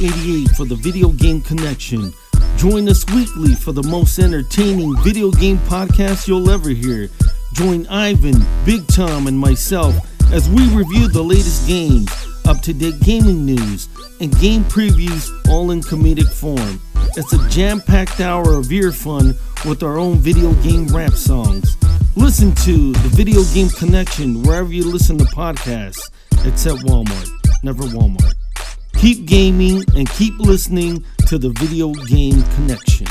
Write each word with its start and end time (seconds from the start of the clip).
Homeboy88 0.00 0.56
for 0.56 0.64
the 0.64 0.76
Video 0.76 1.08
Game 1.10 1.42
Connection. 1.42 2.12
Join 2.56 2.88
us 2.88 3.04
weekly 3.12 3.54
for 3.54 3.72
the 3.72 3.82
most 3.82 4.18
entertaining 4.18 4.96
video 5.02 5.30
game 5.30 5.58
podcast 5.58 6.26
you'll 6.26 6.50
ever 6.50 6.70
hear. 6.70 7.08
Join 7.52 7.86
Ivan, 7.88 8.42
Big 8.64 8.86
Tom, 8.88 9.26
and 9.26 9.38
myself 9.38 9.94
as 10.32 10.48
we 10.48 10.66
review 10.68 11.08
the 11.08 11.22
latest 11.22 11.66
games, 11.68 12.08
up 12.46 12.62
to 12.62 12.72
date 12.72 13.00
gaming 13.00 13.44
news, 13.44 13.88
and 14.20 14.36
game 14.40 14.64
previews 14.64 15.30
all 15.50 15.70
in 15.70 15.80
comedic 15.80 16.32
form. 16.32 16.80
It's 17.16 17.32
a 17.32 17.48
jam 17.48 17.80
packed 17.80 18.20
hour 18.20 18.54
of 18.54 18.72
ear 18.72 18.92
fun 18.92 19.34
with 19.66 19.82
our 19.82 19.98
own 19.98 20.16
video 20.16 20.54
game 20.62 20.86
rap 20.86 21.12
songs. 21.12 21.76
Listen 22.16 22.54
to 22.56 22.92
the 22.92 23.08
Video 23.10 23.42
Game 23.52 23.68
Connection 23.68 24.42
wherever 24.42 24.72
you 24.72 24.84
listen 24.84 25.18
to 25.18 25.24
podcasts, 25.24 26.10
except 26.46 26.80
Walmart. 26.80 27.28
Never 27.62 27.82
Walmart. 27.84 28.34
Keep 28.99 29.25
gaming 29.25 29.83
and 29.95 30.09
keep 30.09 30.37
listening 30.39 31.03
to 31.27 31.37
the 31.37 31.49
Video 31.49 31.91
Game 32.07 32.41
Connection. 32.55 33.07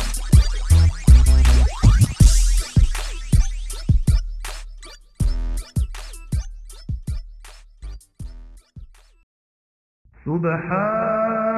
سبحان 10.25 11.58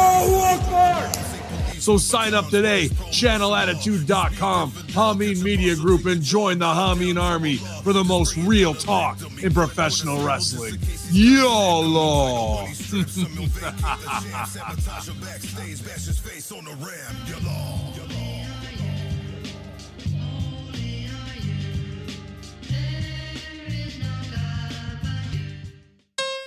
So 1.81 1.97
sign 1.97 2.35
up 2.35 2.49
today, 2.49 2.89
channelattitude.com, 3.09 4.71
Hamin 4.93 5.41
Media 5.41 5.75
Group, 5.75 6.05
and 6.05 6.21
join 6.21 6.59
the 6.59 6.71
Hamin 6.71 7.17
Army 7.17 7.55
for 7.83 7.91
the 7.91 8.03
most 8.03 8.37
real 8.37 8.75
talk 8.75 9.17
in 9.41 9.51
professional 9.51 10.23
wrestling. 10.23 10.75
YOLO! 11.09 12.67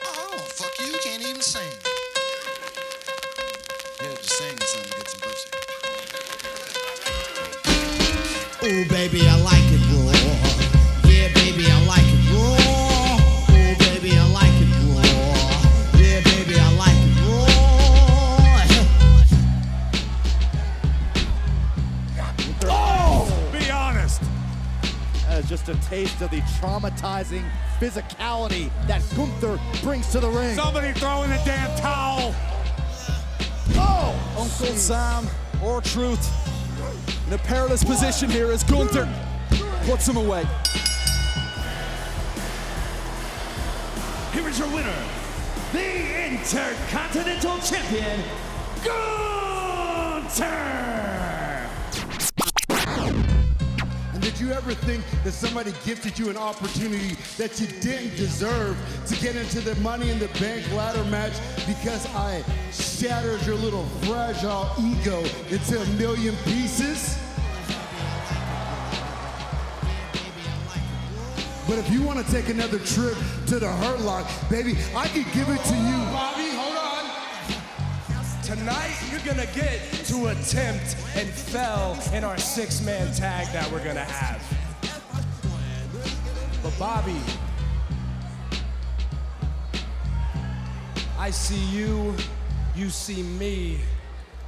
Oh, 0.07 0.39
fuck 0.55 0.79
you, 0.79 0.99
can't 1.03 1.23
even 1.23 1.43
sing. 1.43 1.84
Ooh, 8.65 8.87
baby, 8.87 9.29
I 9.29 9.37
like 9.43 9.63
it 9.67 9.81
raw. 9.93 10.11
Yeah, 11.07 11.29
baby, 11.35 11.67
I 11.69 11.85
like 11.85 12.01
it 12.07 12.31
raw. 12.33 13.19
Ooh, 13.53 13.77
baby, 13.77 14.17
I 14.17 14.27
like 14.33 14.57
it 14.59 14.73
raw. 14.89 15.05
Yeah, 16.01 16.21
baby, 16.25 16.57
I 16.59 16.73
like 16.79 16.97
it 16.97 17.13
raw. 22.65 22.73
oh! 22.73 23.51
Be 23.53 23.71
honest. 23.71 24.23
That 25.29 25.41
is 25.41 25.49
just 25.51 25.69
a 25.69 25.75
taste 25.83 26.23
of 26.23 26.31
the 26.31 26.41
traumatizing 26.59 27.45
physicality 27.79 28.71
that 28.87 29.03
Gunther 29.15 29.61
brings 29.83 30.11
to 30.13 30.21
the 30.21 30.31
ring. 30.31 30.55
Somebody 30.57 30.95
throw 30.95 31.23
in 31.25 31.29
the 31.29 31.43
damn 31.45 31.79
towel. 31.79 32.35
Oh, 33.77 34.15
Uncle 34.39 34.75
Sam 34.75 35.29
R-Truth 35.63 36.44
in 37.27 37.33
a 37.33 37.39
perilous 37.39 37.83
position 37.83 38.29
here 38.31 38.51
as 38.51 38.63
Gunther 38.65 39.09
puts 39.83 40.07
him 40.07 40.17
away. 40.17 40.45
Here 44.33 44.49
is 44.49 44.59
your 44.59 44.69
winner, 44.69 44.95
the 45.73 46.27
Intercontinental 46.27 47.59
Champion, 47.59 48.21
Gunther! 48.85 50.05
Did 54.35 54.49
you 54.49 54.53
ever 54.53 54.75
think 54.75 55.05
that 55.23 55.31
somebody 55.31 55.73
gifted 55.85 56.19
you 56.19 56.29
an 56.29 56.37
opportunity 56.37 57.15
that 57.39 57.61
you 57.61 57.69
didn't 57.81 58.17
deserve 58.17 58.77
to 59.07 59.15
get 59.23 59.37
into 59.37 59.61
the 59.61 59.77
Money 59.77 60.11
in 60.11 60.19
the 60.19 60.27
Bank 60.41 60.69
ladder 60.73 61.05
match 61.05 61.35
because 61.69 62.05
I 62.17 62.43
shattered 62.73 63.47
your 63.47 63.55
little 63.55 63.85
fragile 64.03 64.69
ego 64.81 65.21
into 65.51 65.81
a 65.81 65.87
million 65.99 66.35
pieces? 66.43 67.17
But 71.69 71.79
if 71.79 71.89
you 71.91 72.03
want 72.03 72.25
to 72.27 72.33
take 72.33 72.49
another 72.49 72.81
trip 72.81 73.17
to 73.47 73.61
the 73.61 73.71
Hurt 73.71 74.01
Lock, 74.01 74.27
baby, 74.51 74.77
I 74.97 75.07
could 75.07 75.31
give 75.33 75.49
it 75.49 75.63
to 75.63 75.77
you. 75.77 76.44
Tonight, 78.45 78.95
you're 79.11 79.21
gonna 79.21 79.47
get 79.55 79.81
to 80.05 80.27
attempt 80.27 80.97
and 81.17 81.27
fell 81.31 81.99
in 82.13 82.25
our 82.25 82.37
six-man 82.37 83.11
tag 83.15 83.47
that 83.55 83.73
we're 83.73 83.83
gonna 83.83 84.05
have. 84.05 84.43
But 86.63 86.79
Bobby, 86.79 87.17
I 91.19 91.31
see 91.31 91.65
you, 91.75 92.15
you 92.77 92.91
see 92.91 93.23
me, 93.23 93.81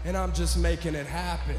and 0.04 0.14
I'm 0.14 0.34
just 0.34 0.58
making 0.58 0.94
it 0.94 1.06
happen. 1.06 1.56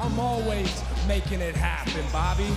I'm 0.00 0.20
always 0.20 0.80
making 1.08 1.40
it 1.40 1.56
happen, 1.56 2.04
Bobby. 2.12 2.54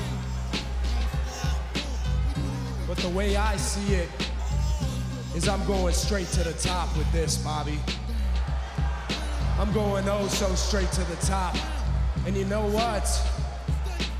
But 2.87 2.97
the 2.97 3.09
way 3.09 3.35
I 3.35 3.57
see 3.57 3.95
it 3.95 4.09
is 5.35 5.47
I'm 5.47 5.65
going 5.65 5.95
straight 5.95 6.27
to 6.27 6.43
the 6.43 6.53
top 6.53 6.95
with 6.95 7.11
this, 7.11 7.37
Bobby. 7.37 7.79
I'm 9.59 9.71
going 9.73 10.07
oh 10.09 10.27
so 10.27 10.53
straight 10.55 10.91
to 10.93 11.03
the 11.03 11.15
top. 11.17 11.55
And 12.25 12.35
you 12.35 12.45
know 12.45 12.67
what? 12.67 13.07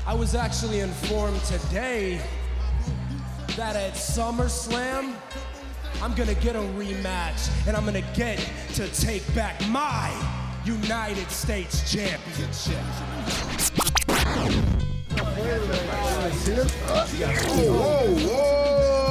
I 0.06 0.14
was 0.14 0.34
actually 0.34 0.80
informed 0.80 1.40
today 1.44 2.20
that 3.56 3.76
at 3.76 3.94
SummerSlam, 3.94 5.14
I'm 6.02 6.14
gonna 6.14 6.34
get 6.34 6.56
a 6.56 6.60
rematch 6.60 7.50
and 7.66 7.76
I'm 7.76 7.84
gonna 7.84 8.02
get 8.14 8.38
to 8.74 8.88
take 9.00 9.22
back 9.34 9.60
my 9.68 10.10
United 10.64 11.30
States 11.30 11.92
Championship. 11.92 12.82
Whoa, 17.48 17.72
whoa, 17.72 18.28
whoa. 18.28 19.01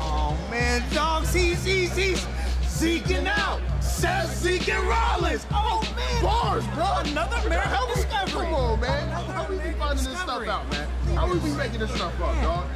Oh 0.00 0.36
man, 0.50 0.82
dogs, 0.92 1.32
he's, 1.32 1.64
he's, 1.64 1.94
he's 1.96 2.26
Zeking 2.78 3.26
out. 3.26 3.60
Says 3.82 4.38
Zeke 4.38 4.68
and 4.68 4.88
Rollins. 4.88 5.44
Oh, 5.50 5.82
man. 5.96 6.22
Bars, 6.22 6.64
bro. 6.68 6.86
Another 7.10 7.48
miracle 7.48 7.88
discovery. 7.92 8.44
Come 8.44 8.54
on, 8.54 8.80
man. 8.80 9.08
How 9.08 9.42
are 9.42 9.50
we 9.50 9.58
be 9.58 9.72
finding 9.72 10.04
this 10.04 10.20
stuff 10.20 10.46
out, 10.46 10.70
man? 10.70 10.88
How 11.16 11.26
are 11.26 11.34
we 11.34 11.40
be 11.40 11.50
making 11.56 11.80
this 11.80 11.92
stuff 11.92 12.14
up, 12.22 12.40
dog? 12.40 12.68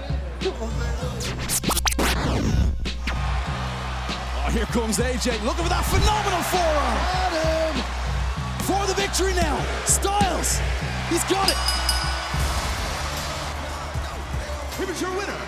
Oh, 4.45 4.51
here 4.51 4.67
comes 4.67 4.99
AJ 4.99 5.41
looking 5.45 5.63
for 5.63 5.71
that 5.71 5.85
phenomenal 5.87 6.43
forearm. 6.51 7.77
Him. 7.77 7.82
For 9.13 9.25
victory 9.25 9.43
now. 9.43 9.61
Styles. 9.85 10.59
He's 11.11 11.25
got 11.25 11.49
it. 11.51 11.57
Here 14.79 14.91
is 14.91 15.01
your 15.03 15.11
winner, 15.11 15.39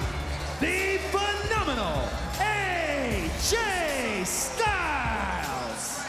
the 0.61 0.99
phenomenal 1.11 2.09
AJ 2.37 3.57
Styles. 4.27 6.05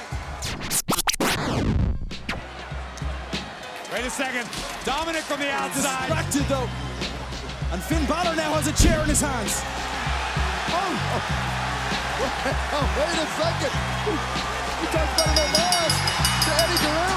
Wait 3.93 4.05
a 4.05 4.09
second. 4.09 4.49
Dominic 4.83 5.23
from 5.23 5.39
the 5.39 5.49
outside. 5.49 6.09
Distracted 6.09 6.43
though. 6.49 6.69
And 7.71 7.81
Finn 7.81 8.05
Balor 8.05 8.35
now 8.35 8.53
has 8.53 8.67
a 8.67 8.73
chair 8.83 9.01
in 9.01 9.07
his 9.07 9.21
hands. 9.21 9.61
Oh, 10.71 10.91
oh. 11.15 11.23
oh 12.75 12.85
wait 12.99 13.15
a 13.15 13.27
second. 13.39 13.71
He 14.81 14.87
talks 14.91 15.23
better 15.23 15.35
than 15.39 15.53
last 15.53 15.95
to 16.43 16.51
Eddie 16.61 16.79
Guerrero. 16.83 17.14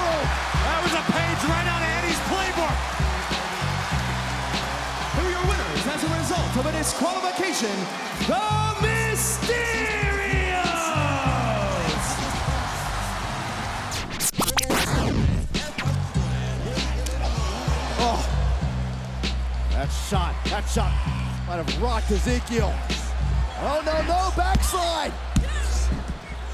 A 6.13 6.19
result 6.19 6.57
of 6.57 6.67
a 6.67 6.73
disqualification? 6.73 7.77
The 8.27 8.35
Mysterios! 8.81 9.49
Oh, 18.01 18.21
that 19.73 19.89
shot, 20.09 20.35
that 20.47 20.65
shot 20.69 20.93
might 21.47 21.57
have 21.57 21.83
rocked 21.83 22.11
Ezekiel. 22.11 22.73
Oh, 23.61 23.83
no, 23.85 24.03
no, 24.03 24.31
backslide. 24.37 25.13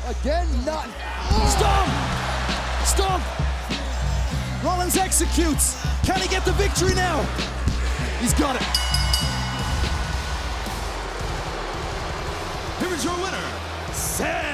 Again, 0.06 0.48
not. 0.64 0.88
Stomp! 1.48 1.90
Stomp! 2.86 3.24
Rollins 4.64 4.96
executes. 4.96 5.82
Can 6.04 6.20
he 6.20 6.28
get 6.28 6.44
the 6.44 6.52
victory 6.52 6.94
now? 6.94 7.22
He's 8.20 8.32
got 8.34 8.56
it. 8.56 8.83
10. 14.24 14.53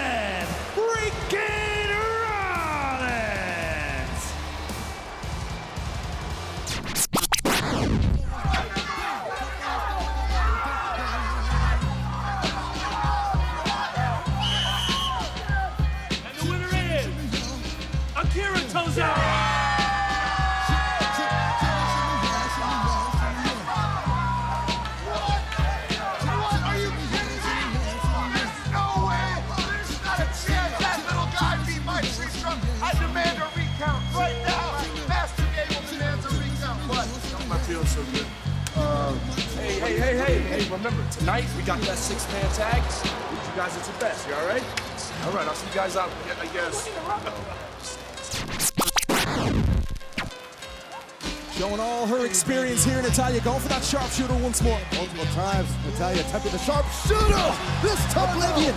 Natalya. 53.20 53.40
Going 53.42 53.60
for 53.60 53.68
that 53.68 53.84
sharpshooter 53.84 54.34
once 54.36 54.62
more. 54.62 54.80
Multiple 54.96 55.26
times, 55.36 55.68
Natalya 55.84 56.20
attempted 56.20 56.52
the 56.52 56.58
sharpshooter. 56.58 57.52
This 57.82 58.00
time, 58.14 58.32
Oblivion. 58.32 58.74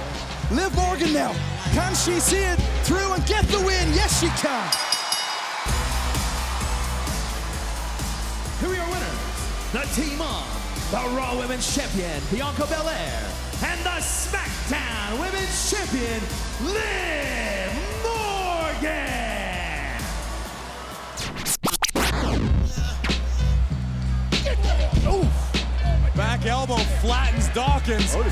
Liv 0.51 0.75
Morgan 0.75 1.13
now. 1.13 1.31
Can 1.71 1.95
she 1.95 2.19
see 2.19 2.43
it 2.43 2.59
through 2.83 3.13
and 3.13 3.25
get 3.25 3.47
the 3.47 3.59
win? 3.59 3.87
Yes, 3.95 4.19
she 4.19 4.27
can. 4.43 4.67
Here 8.59 8.67
we 8.67 8.75
are 8.75 8.83
your 8.83 8.91
winners, 8.91 9.23
the 9.71 9.83
team 9.95 10.19
on 10.19 10.43
the 10.91 11.15
Raw 11.15 11.39
Women's 11.39 11.73
Champion, 11.73 12.21
Bianca 12.29 12.67
Belair, 12.67 13.23
and 13.63 13.79
the 13.79 13.97
SmackDown 14.03 15.19
Women's 15.23 15.71
Champion, 15.71 16.19
Liv 16.67 17.71
Morgan. 18.03 19.32
Back 26.15 26.45
elbow 26.45 26.77
flattens 27.01 27.47
Dawkins. 27.49 28.13
Oh! 28.15 28.23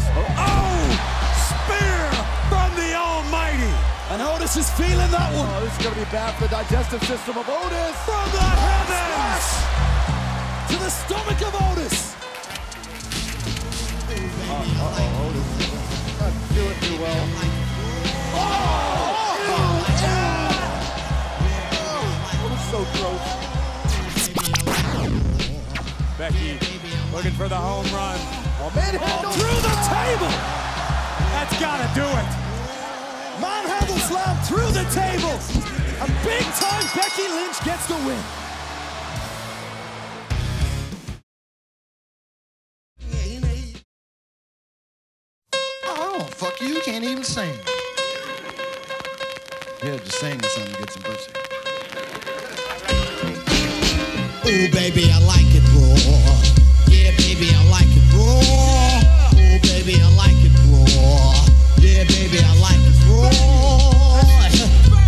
Spear 1.50 2.12
from 2.50 2.70
the 2.76 2.94
Almighty. 2.96 3.74
And 4.12 4.22
Otis 4.22 4.56
is 4.58 4.70
feeling 4.72 5.12
that 5.12 5.34
one. 5.34 5.50
Oh, 5.50 5.62
this 5.64 5.74
is 5.78 5.84
going 5.84 5.96
to 5.96 6.02
be 6.02 6.06
bad 6.12 6.36
for 6.36 6.44
the 6.46 6.50
digestive 6.50 7.04
system 7.04 7.38
of 7.38 7.50
Otis. 7.50 7.96
From 8.06 8.32
the 8.32 8.42
heavens 8.42 9.46
to 10.70 10.78
the 10.78 10.90
stomach 10.90 11.42
of 11.42 11.56
Otis. 11.56 12.16
Uh-oh, 14.52 15.26
Otis. 15.26 15.50
Not 16.20 16.34
doing 16.54 16.80
too 16.82 16.98
well. 17.02 17.26
Otis 22.46 22.64
so 22.70 22.80
close. 22.96 23.28
Becky 26.18 26.71
looking 27.12 27.32
for 27.32 27.48
the 27.50 27.56
home 27.56 27.86
run. 27.94 28.18
Oh, 28.64 28.72
manhandle. 28.76 29.32
Through 29.32 29.62
the 29.62 29.76
table. 29.92 30.32
That's 31.36 31.60
got 31.60 31.78
to 31.84 31.88
do 31.94 32.08
it. 32.08 32.30
Manhandle 33.42 33.98
slam 33.98 34.38
through 34.46 34.72
the 34.72 34.86
table. 34.92 35.36
A 36.00 36.08
big 36.24 36.44
time 36.56 36.86
Becky 36.96 37.28
Lynch 37.28 37.60
gets 37.66 37.88
the 37.88 37.96
win. 38.06 38.22
Oh, 45.84 46.20
fuck 46.32 46.60
you, 46.62 46.68
you 46.68 46.82
can't 46.82 47.04
even 47.04 47.24
sing. 47.24 47.54
Yeah, 49.84 49.98
just 49.98 50.20
sing 50.20 50.42
something 50.42 50.74
to 50.74 50.80
get 50.80 50.92
some 50.92 51.04
pussy. 51.04 51.32
Ooh, 54.48 54.72
baby, 54.72 55.10
I 55.12 55.20
like 55.26 55.56
it 55.56 55.64
raw. 55.74 56.71
Yeah, 57.02 57.10
baby, 57.18 57.50
I 57.50 57.64
like 57.72 57.90
it 57.90 58.14
raw. 58.14 58.38
Ooh, 59.34 59.60
baby, 59.66 59.98
I 60.00 60.10
like 60.14 60.38
it 60.38 60.54
raw. 60.70 61.34
Yeah, 61.82 62.04
baby, 62.06 62.38
I 62.38 62.54
like 62.62 62.78
it 62.78 62.94
raw. 63.10 63.32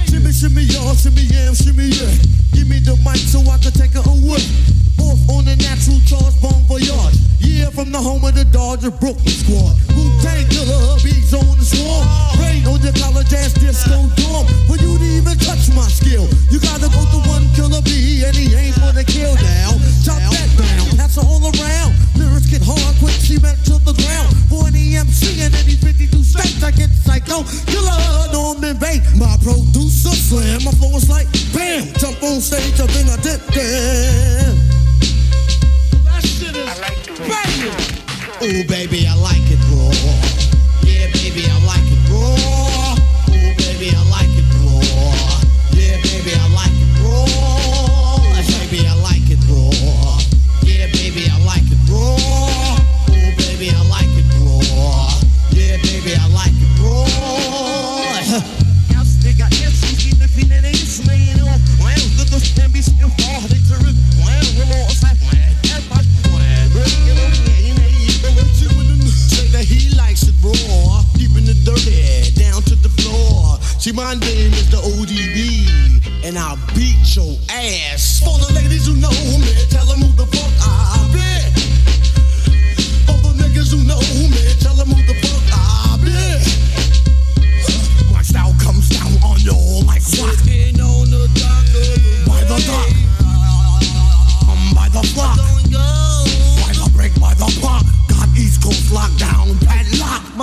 Shimmy, 0.10 0.32
shimmy, 0.32 0.64
y'all, 0.74 0.96
shimmy, 0.96 1.22
yam, 1.22 1.54
shimmy, 1.54 1.86
yeah. 1.94 2.10
Give 2.52 2.68
me 2.68 2.80
the 2.80 2.98
mic 3.06 3.18
so 3.18 3.42
I 3.42 3.60
can 3.60 3.74
take 3.74 3.94
it 3.94 4.08
away. 4.08 4.73
Off 5.00 5.20
on 5.30 5.46
the 5.46 5.56
natural 5.56 6.00
charge, 6.06 6.36
bon 6.42 6.62
voyage. 6.68 7.18
Yeah, 7.40 7.70
from 7.70 7.92
the 7.92 8.00
home 8.00 8.24
of 8.24 8.36
the 8.36 8.46
Dodger 8.46 8.92
Brooklyn 8.92 9.28
squad. 9.28 9.76
Wu-Tang 9.96 10.48
killer, 10.50 10.98
bees 11.04 11.34
on 11.34 11.58
the 11.58 11.66
swarm. 11.66 12.06
Rain 12.40 12.66
on 12.66 12.82
your 12.82 12.94
college 12.94 13.34
ass 13.34 13.54
disco 13.54 14.08
dorm. 14.18 14.48
For 14.68 14.78
you 14.80 14.98
to 14.98 15.08
even 15.20 15.38
touch 15.38 15.70
my 15.76 15.86
skill, 15.88 16.26
you 16.50 16.60
gotta 16.60 16.90
go 16.90 17.02
to 17.04 17.20
one 17.30 17.46
killer 17.54 17.82
bee, 17.84 18.24
and 18.26 18.36
he 18.36 18.54
ain't 18.56 18.76
for 18.76 18.92
the 18.96 19.04
kill 19.04 19.36
now. 19.38 19.76
Chop 20.04 20.20
that 20.34 20.50
down, 20.58 20.98
that's 20.98 21.18
all 21.18 21.44
around. 21.44 21.92
Lyrics 22.16 22.48
get 22.48 22.64
hard, 22.64 22.96
quick 23.00 23.18
cement 23.20 23.60
to 23.68 23.78
the 23.84 23.94
ground. 23.94 24.32
For 24.50 24.68
an 24.68 24.74
EMC 24.74 25.44
in 25.44 25.54
any 25.54 25.76
52 25.76 26.24
states, 26.24 26.64
I 26.64 26.72
get 26.72 26.90
psycho. 26.90 27.44
Killer, 27.68 28.32
Norman 28.32 28.78
Bates, 28.80 29.14
my 29.20 29.36
producer 29.44 30.16
slam. 30.16 30.64
My 30.64 30.72
flow 30.80 30.96
is 30.96 31.10
like 31.10 31.28
bam, 31.54 31.92
jump 32.00 32.22
on 32.24 32.40
stage, 32.42 32.80
and 32.80 32.90
then 32.90 33.10
I 33.10 33.18
dip 33.22 33.42
there. 33.54 34.83
Ooh, 38.44 38.64
baby, 38.68 39.08
I 39.08 39.16
like 39.16 39.50
it 39.50 39.60
raw. 39.72 39.92
Yeah, 40.84 41.08
baby, 41.14 41.46
I 41.48 41.58
like 41.66 41.88
it. 41.88 42.00
Ooh, 42.12 43.56
baby, 43.56 43.96
I 43.96 44.04
like 44.12 44.36
it. 44.36 44.44
Yeah, 45.72 45.98
baby, 46.04 46.34
I 46.36 46.44
like 46.54 46.73
my 74.14 74.20
name 74.20 74.54
is 74.54 74.70
the 74.70 74.78
ODB, 74.78 76.24
and 76.24 76.38
I'll 76.38 76.60
beat 76.76 77.16
your 77.16 77.36
ass. 77.50 78.20
For 78.20 78.38
the 78.38 78.54
ladies 78.54 78.86
who 78.86 78.96
know 78.96 79.10
me, 79.10 79.50
tell 79.70 79.86
them 79.88 80.02
who 80.02 80.12
the 80.14 80.28
fuck 80.28 80.54
I 80.62 81.02
be. 81.14 81.30
For 83.08 83.18
the 83.26 83.34
niggas 83.42 83.72
who 83.72 83.82
know 83.88 84.00
me, 84.30 84.54
tell 84.60 84.76
them 84.76 84.90
who 84.90 85.02
the 85.12 85.23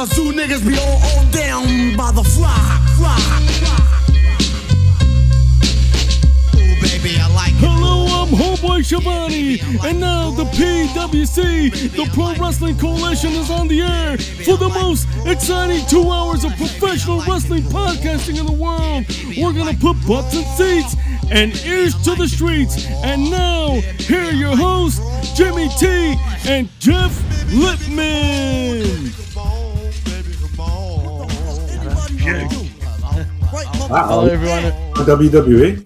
My 0.00 0.07
zoo 0.07 0.33
niggas 0.33 0.66
be 0.66 0.78
all 0.78 1.19
on 1.19 1.30
down 1.30 1.95
by 1.95 2.11
the 2.11 2.25
flock, 2.25 2.88
flock, 2.97 3.21
flock. 3.61 3.92
Oh, 6.54 6.78
baby, 6.80 7.19
I 7.21 7.28
like. 7.35 7.52
Hello, 7.61 8.07
I'm 8.07 8.28
Homeboy 8.33 8.80
Shabani, 8.80 9.61
and 9.85 10.00
now 10.00 10.30
the 10.30 10.45
PWC, 10.45 11.90
the 11.95 12.11
Pro 12.14 12.35
Wrestling 12.42 12.78
Coalition, 12.78 13.33
is 13.33 13.50
on 13.50 13.69
the 13.69 13.83
air 13.83 14.16
for 14.16 14.57
the 14.57 14.71
most 14.71 15.07
exciting 15.26 15.85
two 15.85 16.11
hours 16.11 16.45
of 16.45 16.57
professional 16.57 17.21
wrestling 17.28 17.64
podcasting 17.64 18.40
in 18.40 18.47
the 18.47 18.52
world. 18.52 19.04
We're 19.37 19.52
gonna 19.52 19.76
put 19.76 19.99
butts 20.09 20.35
in 20.35 20.45
seats 20.57 20.97
and 21.30 21.54
ears 21.66 21.95
to 22.04 22.14
the 22.14 22.26
streets. 22.26 22.87
And 23.04 23.30
now, 23.30 23.83
here 23.99 24.23
are 24.23 24.33
your 24.33 24.57
hosts, 24.57 24.99
Jimmy 25.37 25.69
T 25.78 26.16
and 26.49 26.71
Jeff 26.78 27.12
Lippman. 27.52 29.29
Oh. 32.22 32.66
Hello, 33.88 34.26
everyone. 34.26 34.64
WWE. 34.94 35.82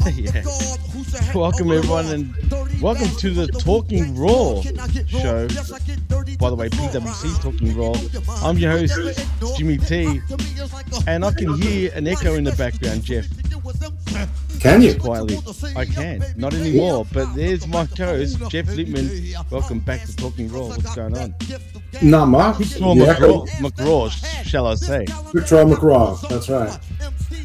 yeah. 0.14 1.34
Welcome, 1.34 1.72
everyone, 1.72 2.06
and 2.06 2.34
welcome 2.82 3.08
to 3.16 3.30
the 3.30 3.46
Talking 3.46 4.14
Raw 4.16 4.60
show. 4.60 5.48
By 6.38 6.50
the 6.50 6.56
way, 6.56 6.68
PWC 6.68 7.40
Talking 7.40 7.74
Raw. 7.74 7.94
I'm 8.46 8.58
your 8.58 8.72
host, 8.72 8.98
Jimmy 9.56 9.78
T, 9.78 10.20
and 11.06 11.24
I 11.24 11.32
can 11.32 11.54
hear 11.54 11.90
an 11.94 12.06
echo 12.06 12.34
in 12.34 12.44
the 12.44 12.52
background, 12.52 13.04
Jeff. 13.04 13.26
Can 14.60 14.82
you? 14.82 14.94
Quietly. 14.94 15.38
I 15.74 15.86
can. 15.86 16.22
Not 16.36 16.52
anymore, 16.52 17.06
but 17.12 17.34
there's 17.34 17.66
my 17.66 17.86
co-host, 17.86 18.38
Jeff 18.50 18.66
Lippman. 18.66 19.34
Welcome 19.50 19.80
back 19.80 20.04
to 20.04 20.14
Talking 20.16 20.52
Raw. 20.52 20.66
What's 20.68 20.94
going 20.94 21.16
on? 21.16 21.34
Not 22.02 22.26
The 22.58 23.06
echo- 23.08 23.46
McRaw, 23.46 23.48
McRaw, 23.70 24.44
shall 24.44 24.66
I 24.66 24.74
say? 24.74 25.06
Victor 25.32 25.64
McRaw. 25.64 26.28
That's 26.28 26.50
right. 26.50 26.78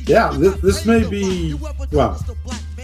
Yeah, 0.05 0.31
this, 0.35 0.59
this 0.61 0.85
may 0.85 1.07
be 1.09 1.57
well 1.91 2.19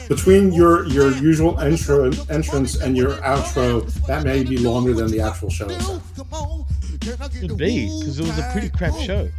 between 0.07 0.53
your 0.53 0.87
your 0.87 1.11
usual 1.11 1.59
intro 1.59 2.11
entrance 2.29 2.81
and 2.81 2.95
your 2.95 3.11
outro. 3.17 3.85
That 4.07 4.23
may 4.23 4.43
be 4.43 4.57
longer 4.57 4.93
than 4.93 5.11
the 5.11 5.19
actual 5.19 5.49
show. 5.49 5.67
itself. 5.67 6.03
Could 7.39 7.57
be, 7.57 7.87
because 7.99 8.19
it 8.19 8.25
was 8.27 8.37
a 8.39 8.49
pretty 8.53 8.69
crap 8.69 8.95
show. 8.95 9.29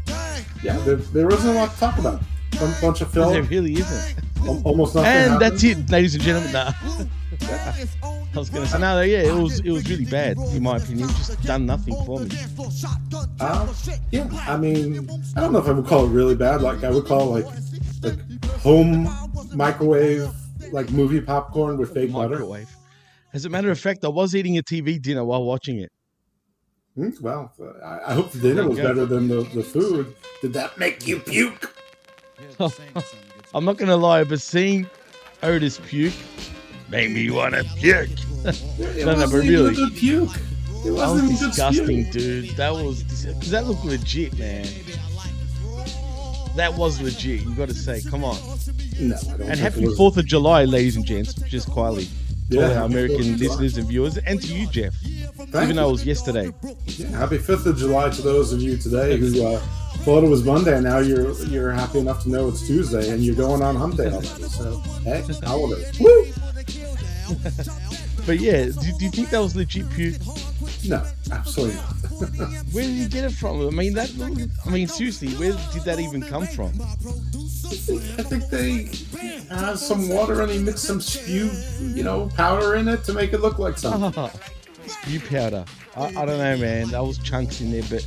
Yeah, 0.62 0.76
there, 0.78 0.96
there 0.96 1.26
wasn't 1.26 1.56
a 1.56 1.58
lot 1.60 1.72
to 1.72 1.78
talk 1.80 1.98
about. 1.98 2.20
A 2.60 2.74
bunch 2.80 3.00
of 3.00 3.10
film. 3.10 3.32
There 3.32 3.42
really 3.42 3.72
isn't. 3.74 4.16
Al- 4.48 4.62
Almost 4.64 4.94
nothing. 4.94 5.10
And 5.10 5.32
happened. 5.32 5.52
that's 5.52 5.64
it, 5.64 5.90
ladies 5.90 6.14
and 6.14 6.22
gentlemen. 6.24 6.52
Nah. 6.52 6.72
I 8.34 8.38
was 8.38 8.48
gonna 8.50 8.66
say 8.66 8.78
no, 8.78 9.00
yeah, 9.02 9.18
it 9.22 9.34
was 9.34 9.60
it 9.60 9.70
was 9.70 9.88
really 9.90 10.04
bad 10.06 10.38
in 10.38 10.62
my 10.62 10.76
opinion. 10.78 11.08
Just 11.08 11.42
done 11.42 11.66
nothing 11.66 11.94
for 12.06 12.20
me. 12.20 12.30
Uh, 13.40 13.72
yeah, 14.10 14.28
I 14.48 14.56
mean, 14.56 15.08
I 15.36 15.40
don't 15.40 15.52
know 15.52 15.58
if 15.58 15.66
I 15.68 15.72
would 15.72 15.86
call 15.86 16.06
it 16.06 16.10
really 16.10 16.34
bad. 16.34 16.62
Like 16.62 16.82
I 16.84 16.90
would 16.90 17.04
call 17.04 17.36
it 17.36 17.44
like 17.46 17.54
like 18.02 18.44
home 18.60 19.08
microwave 19.54 20.30
like 20.72 20.90
movie 20.90 21.20
popcorn 21.20 21.76
with 21.76 21.92
fake 21.92 22.12
butter. 22.12 22.30
Microwave. 22.36 22.70
As 23.34 23.44
a 23.44 23.50
matter 23.50 23.70
of 23.70 23.78
fact, 23.78 24.04
I 24.04 24.08
was 24.08 24.34
eating 24.34 24.56
a 24.58 24.62
TV 24.62 25.00
dinner 25.00 25.24
while 25.24 25.44
watching 25.44 25.78
it. 25.80 25.90
Hmm, 26.94 27.10
Well, 27.20 27.52
I, 27.84 28.00
I 28.12 28.14
hope 28.14 28.30
the 28.30 28.38
dinner 28.40 28.68
was 28.68 28.78
go. 28.78 28.84
better 28.84 29.06
than 29.06 29.26
the, 29.28 29.42
the 29.54 29.62
food. 29.62 30.14
Did 30.42 30.52
that 30.54 30.78
make 30.78 31.06
you 31.06 31.18
puke? 31.18 31.74
I'm 33.54 33.64
not 33.64 33.76
gonna 33.76 33.96
lie, 33.96 34.24
but 34.24 34.40
seeing 34.40 34.86
Otis 35.42 35.78
puke 35.84 36.14
made 36.88 37.10
me 37.10 37.30
wanna 37.30 37.64
puke. 37.76 38.08
No, 38.44 38.50
no, 38.50 39.04
but 39.04 39.06
wasn't 39.06 39.44
even 39.44 39.60
a 39.60 39.68
really, 39.68 39.90
puke. 39.90 40.30
It 40.34 40.82
that 40.84 40.92
was 40.92 40.94
wasn't 40.94 41.24
even 41.30 41.36
good 41.36 41.46
disgusting, 41.50 42.10
dude. 42.10 42.50
That 42.56 42.72
was 42.72 43.02
because 43.04 43.50
that 43.50 43.66
looked 43.66 43.84
legit, 43.84 44.36
man. 44.36 44.66
That 46.56 46.74
was 46.74 47.00
legit. 47.00 47.42
You 47.42 47.54
got 47.54 47.68
to 47.68 47.74
say, 47.74 48.02
come 48.02 48.24
on. 48.24 48.36
No, 49.00 49.16
And 49.44 49.58
happy. 49.60 49.86
Fourth 49.94 50.16
of 50.16 50.26
July, 50.26 50.64
ladies 50.64 50.96
and 50.96 51.04
gents. 51.04 51.34
Just 51.34 51.70
quietly, 51.70 52.08
to 52.50 52.58
all 52.58 52.78
our 52.78 52.84
American 52.84 53.18
4th 53.18 53.20
of 53.32 53.36
July. 53.38 53.48
listeners 53.48 53.76
and 53.78 53.88
viewers, 53.88 54.18
and 54.18 54.42
to 54.42 54.52
you, 54.54 54.66
Jeff. 54.68 54.94
Thank 54.94 55.64
even 55.64 55.76
though 55.76 55.88
it 55.88 55.92
was 55.92 56.04
yesterday. 56.04 56.52
Yeah, 56.86 57.06
happy 57.10 57.38
Fifth 57.38 57.64
of 57.66 57.76
July 57.78 58.10
to 58.10 58.22
those 58.22 58.52
of 58.52 58.60
you 58.60 58.76
today 58.76 59.16
who 59.18 59.46
uh, 59.46 59.60
thought 60.04 60.24
it 60.24 60.28
was 60.28 60.44
Monday, 60.44 60.74
and 60.74 60.84
now 60.84 60.98
you're 60.98 61.32
you're 61.44 61.70
happy 61.70 62.00
enough 62.00 62.24
to 62.24 62.30
know 62.30 62.48
it's 62.48 62.66
Tuesday, 62.66 63.10
and 63.10 63.22
you're 63.22 63.36
going 63.36 63.62
on 63.62 63.76
Hump 63.76 63.96
Day 63.96 64.06
already. 64.06 64.26
So, 64.26 64.78
hey, 65.04 65.22
holidays. 65.44 65.98
Woo! 66.00 66.26
But 68.26 68.38
yeah, 68.38 68.64
do, 68.66 68.72
do 68.98 69.04
you 69.04 69.10
think 69.10 69.30
that 69.30 69.40
was 69.40 69.56
legit 69.56 69.88
puke? 69.90 70.16
No, 70.86 71.04
absolutely 71.30 71.76
not. 71.76 71.92
Where 72.72 72.84
did 72.84 72.94
you 72.94 73.08
get 73.08 73.24
it 73.24 73.32
from? 73.32 73.66
I 73.66 73.70
mean, 73.70 73.94
that. 73.94 74.10
I 74.66 74.70
mean, 74.70 74.86
seriously, 74.88 75.32
where 75.34 75.52
did 75.72 75.82
that 75.82 75.98
even 75.98 76.22
come 76.22 76.46
from? 76.46 76.72
I 76.80 78.22
think 78.22 78.48
they 78.48 78.90
have 79.54 79.78
some 79.78 80.08
water 80.08 80.40
and 80.42 80.50
he 80.50 80.58
mixed 80.58 80.84
some 80.84 81.00
spew, 81.00 81.50
you 81.80 82.04
know, 82.04 82.28
powder 82.36 82.74
in 82.74 82.86
it 82.86 83.02
to 83.04 83.12
make 83.12 83.32
it 83.32 83.40
look 83.40 83.58
like 83.58 83.78
something. 83.78 84.30
Spew 84.86 85.20
powder. 85.20 85.64
I, 85.96 86.06
I 86.06 86.26
don't 86.26 86.38
know, 86.38 86.56
man. 86.56 86.88
That 86.88 87.04
was 87.04 87.18
chunks 87.18 87.60
in 87.60 87.70
there, 87.70 87.84
but 87.88 88.06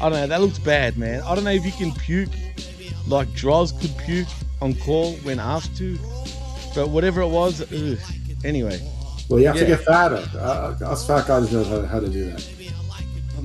I 0.00 0.08
don't 0.08 0.12
know. 0.18 0.26
That 0.26 0.40
looks 0.40 0.58
bad, 0.58 0.96
man. 0.96 1.20
I 1.22 1.34
don't 1.34 1.44
know 1.44 1.50
if 1.50 1.64
you 1.64 1.72
can 1.72 1.92
puke 1.92 2.28
like 3.06 3.32
Droz 3.34 3.72
could 3.72 3.96
puke 3.98 4.28
on 4.60 4.74
call 4.74 5.14
when 5.18 5.38
asked 5.38 5.76
to, 5.78 5.98
but 6.74 6.88
whatever 6.90 7.20
it 7.20 7.28
was, 7.28 7.60
ugh. 7.72 7.98
anyway. 8.44 8.80
Well, 9.28 9.40
you 9.40 9.46
have 9.46 9.56
to 9.56 9.62
Yeah. 9.62 9.68
get 9.68 9.84
fatter. 9.84 10.28
Uh, 10.36 10.76
us 10.84 11.06
fat 11.06 11.26
guys 11.26 11.50
know 11.52 11.64
how, 11.64 11.82
how 11.86 12.00
to 12.00 12.08
do 12.08 12.30
that. 12.30 12.44
It 13.38 13.44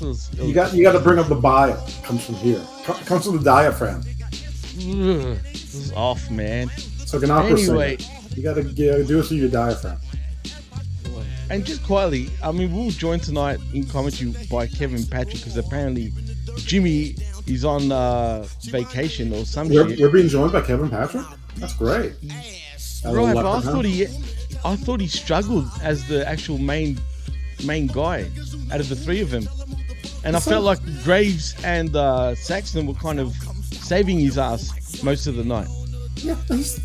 was- 0.00 0.28
it 0.36 0.44
You 0.44 0.52
got 0.52 0.74
you 0.74 0.82
got 0.82 0.92
to 0.92 0.98
bring 1.00 1.18
up 1.18 1.28
the 1.28 1.34
bile. 1.34 1.82
Comes 2.02 2.24
from 2.24 2.34
here. 2.36 2.60
Co- 2.84 2.92
comes 3.06 3.24
from 3.26 3.38
the 3.38 3.44
diaphragm. 3.44 4.02
Ugh, 4.78 5.38
this 5.52 5.74
is 5.74 5.92
off, 5.92 6.30
man. 6.30 6.70
It's 7.00 7.14
like 7.14 7.22
an 7.22 7.30
opera 7.30 7.52
Anyway, 7.58 7.96
singer. 7.98 8.18
You 8.34 8.42
got 8.42 8.54
to 8.56 8.62
do 8.64 9.20
it 9.20 9.22
through 9.26 9.36
your 9.38 9.48
diaphragm. 9.48 9.98
And 11.50 11.64
just 11.64 11.82
quietly, 11.84 12.30
I 12.42 12.52
mean, 12.52 12.72
we 12.72 12.84
will 12.84 12.90
joined 12.90 13.22
tonight 13.22 13.58
in 13.72 13.84
commentary 13.84 14.34
by 14.50 14.66
Kevin 14.66 15.04
Patrick 15.06 15.36
because 15.36 15.56
apparently 15.56 16.12
Jimmy 16.56 17.16
is 17.46 17.64
on 17.64 17.92
uh, 17.92 18.46
vacation 18.64 19.32
or 19.32 19.44
some 19.44 19.68
We're, 19.68 19.86
we're 19.98 20.10
being 20.10 20.28
joined 20.28 20.52
by 20.52 20.62
Kevin 20.62 20.88
Patrick. 20.88 21.24
That's 21.56 21.74
great. 21.74 22.14
That 23.02 23.12
Right, 23.14 23.34
but 23.34 23.44
I 23.46 23.60
thought 23.60 23.84
he, 23.84 24.06
I 24.64 24.76
thought 24.76 25.00
he 25.00 25.06
struggled 25.08 25.66
as 25.82 26.06
the 26.08 26.26
actual 26.26 26.58
main, 26.58 26.98
main 27.64 27.86
guy 27.86 28.30
out 28.72 28.80
of 28.80 28.88
the 28.88 28.96
three 28.96 29.20
of 29.20 29.30
them, 29.30 29.46
and 30.24 30.34
I 30.36 30.40
felt 30.40 30.64
like- 30.64 30.80
like 30.80 31.04
Graves 31.04 31.54
and 31.64 31.94
uh, 31.94 32.34
Saxton 32.34 32.86
were 32.86 32.94
kind 32.94 33.20
of 33.20 33.34
saving 33.72 34.18
his 34.20 34.38
ass 34.38 35.02
most 35.02 35.26
of 35.26 35.36
the 35.36 35.44
night. 35.44 35.68
Yeah, 36.16 36.36
he's, 36.48 36.76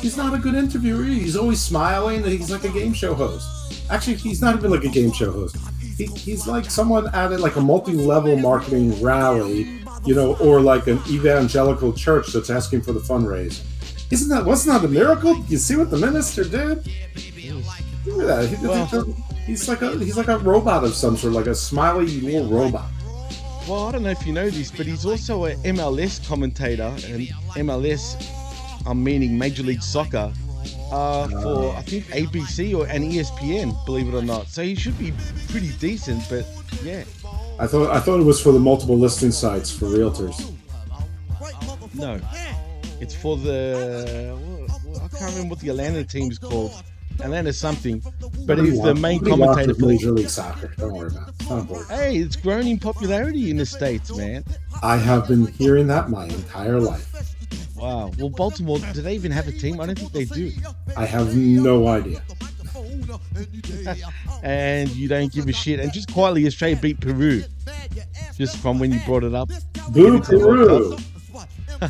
he's 0.00 0.16
not 0.16 0.32
a 0.32 0.38
good 0.38 0.54
interviewer. 0.54 1.02
He's 1.04 1.36
always 1.36 1.60
smiling. 1.60 2.24
He's 2.24 2.50
like 2.50 2.64
a 2.64 2.70
game 2.70 2.94
show 2.94 3.12
host. 3.12 3.46
Actually, 3.90 4.16
he's 4.16 4.40
not 4.42 4.54
even 4.56 4.70
like 4.70 4.84
a 4.84 4.88
game 4.88 5.12
show 5.12 5.32
host. 5.32 5.56
He, 5.96 6.06
he's 6.06 6.46
like 6.46 6.66
someone 6.70 7.08
at 7.14 7.40
like 7.40 7.56
a 7.56 7.60
multi-level 7.60 8.36
marketing 8.38 9.00
rally, 9.02 9.80
you 10.04 10.14
know, 10.14 10.36
or 10.36 10.60
like 10.60 10.86
an 10.86 11.00
evangelical 11.08 11.92
church 11.92 12.28
that's 12.32 12.50
asking 12.50 12.82
for 12.82 12.92
the 12.92 13.00
fundraise. 13.00 13.62
Isn't 14.10 14.28
that 14.30 14.44
wasn't 14.44 14.80
that 14.80 14.88
a 14.88 14.90
miracle? 14.92 15.36
You 15.48 15.58
see 15.58 15.76
what 15.76 15.90
the 15.90 15.96
minister 15.98 16.44
did? 16.44 16.86
Look 18.06 18.22
at 18.22 18.26
that. 18.26 18.48
He, 18.48 18.56
he- 19.12 19.22
he's 19.46 19.68
like 19.68 19.82
a 19.82 19.98
he's 19.98 20.16
like 20.16 20.28
a 20.28 20.38
robot 20.38 20.84
of 20.84 20.94
some 20.94 21.16
sort, 21.16 21.32
like 21.32 21.46
a 21.46 21.54
smiley 21.54 22.06
little 22.20 22.48
robot. 22.50 22.86
Well, 23.68 23.86
I 23.88 23.92
don't 23.92 24.02
know 24.02 24.10
if 24.10 24.26
you 24.26 24.32
know 24.32 24.48
this, 24.48 24.70
but 24.70 24.86
he's 24.86 25.04
also 25.04 25.44
a 25.46 25.54
MLS 25.56 26.26
commentator, 26.26 26.84
and 27.06 27.28
MLS, 27.56 28.16
I'm 28.86 29.02
meaning 29.04 29.36
Major 29.36 29.62
League 29.62 29.82
Soccer, 29.82 30.32
uh, 30.90 31.28
for 31.42 31.74
I 31.76 31.82
think 31.82 32.06
ABC 32.06 32.76
or 32.76 32.86
and 32.86 33.04
E 33.04 33.18
ESPN, 33.18 33.84
believe 33.84 34.08
it 34.08 34.14
or 34.16 34.22
not. 34.22 34.48
So 34.48 34.62
he 34.62 34.74
should 34.74 34.98
be 34.98 35.12
pretty 35.48 35.70
decent, 35.78 36.22
but 36.28 36.46
yeah, 36.82 37.04
I 37.58 37.66
thought 37.66 37.90
I 37.90 38.00
thought 38.00 38.20
it 38.20 38.24
was 38.24 38.40
for 38.40 38.52
the 38.52 38.60
multiple 38.60 38.96
listing 38.98 39.30
sites 39.32 39.70
for 39.70 39.86
realtors. 39.86 40.52
no, 41.94 42.20
it's 43.00 43.14
for 43.14 43.36
the 43.36 44.38
I 44.96 45.08
can't 45.18 45.30
remember 45.32 45.50
what 45.50 45.60
the 45.60 45.68
Atlanta 45.70 46.04
team's 46.04 46.38
called. 46.38 46.72
and 47.22 47.32
that 47.32 47.46
is 47.46 47.58
something. 47.58 48.02
But 48.46 48.58
he's 48.58 48.80
the 48.80 48.94
main 48.94 49.20
commentator 49.24 49.74
for. 49.74 49.86
Major 49.86 50.12
League 50.12 50.30
Soccer. 50.30 50.72
Don't 50.76 50.92
worry 50.94 51.08
about 51.08 51.28
it. 51.28 51.34
It's 51.40 51.50
not 51.50 51.58
important. 51.60 51.90
Hey, 51.90 52.16
it's 52.18 52.36
grown 52.36 52.66
in 52.66 52.78
popularity 52.78 53.50
in 53.50 53.56
the 53.56 53.66
states, 53.66 54.14
man. 54.16 54.44
I 54.82 54.96
have 54.96 55.26
been 55.28 55.46
hearing 55.48 55.86
that 55.88 56.10
my 56.10 56.26
entire 56.26 56.78
life. 56.80 57.34
Wow. 57.76 58.10
Well, 58.18 58.30
Baltimore, 58.30 58.78
do 58.78 59.02
they 59.02 59.14
even 59.14 59.30
have 59.30 59.46
a 59.48 59.52
team? 59.52 59.80
I 59.80 59.86
don't 59.86 59.98
think 59.98 60.12
they 60.12 60.24
do. 60.24 60.52
I 60.96 61.06
have 61.06 61.36
no 61.36 61.86
idea. 61.88 62.22
and 64.42 64.90
you 64.90 65.08
don't 65.08 65.32
give 65.32 65.48
a 65.48 65.52
shit. 65.52 65.80
And 65.80 65.92
just 65.92 66.12
quietly, 66.12 66.46
Australia 66.46 66.76
beat 66.76 67.00
Peru. 67.00 67.44
Just 68.36 68.56
from 68.58 68.78
when 68.78 68.92
you 68.92 69.00
brought 69.00 69.24
it 69.24 69.34
up. 69.34 69.48
Boo 69.90 70.04
Get 70.04 70.14
into 70.14 70.38
the 70.38 70.46
World 70.46 70.68
Peru. 70.68 70.96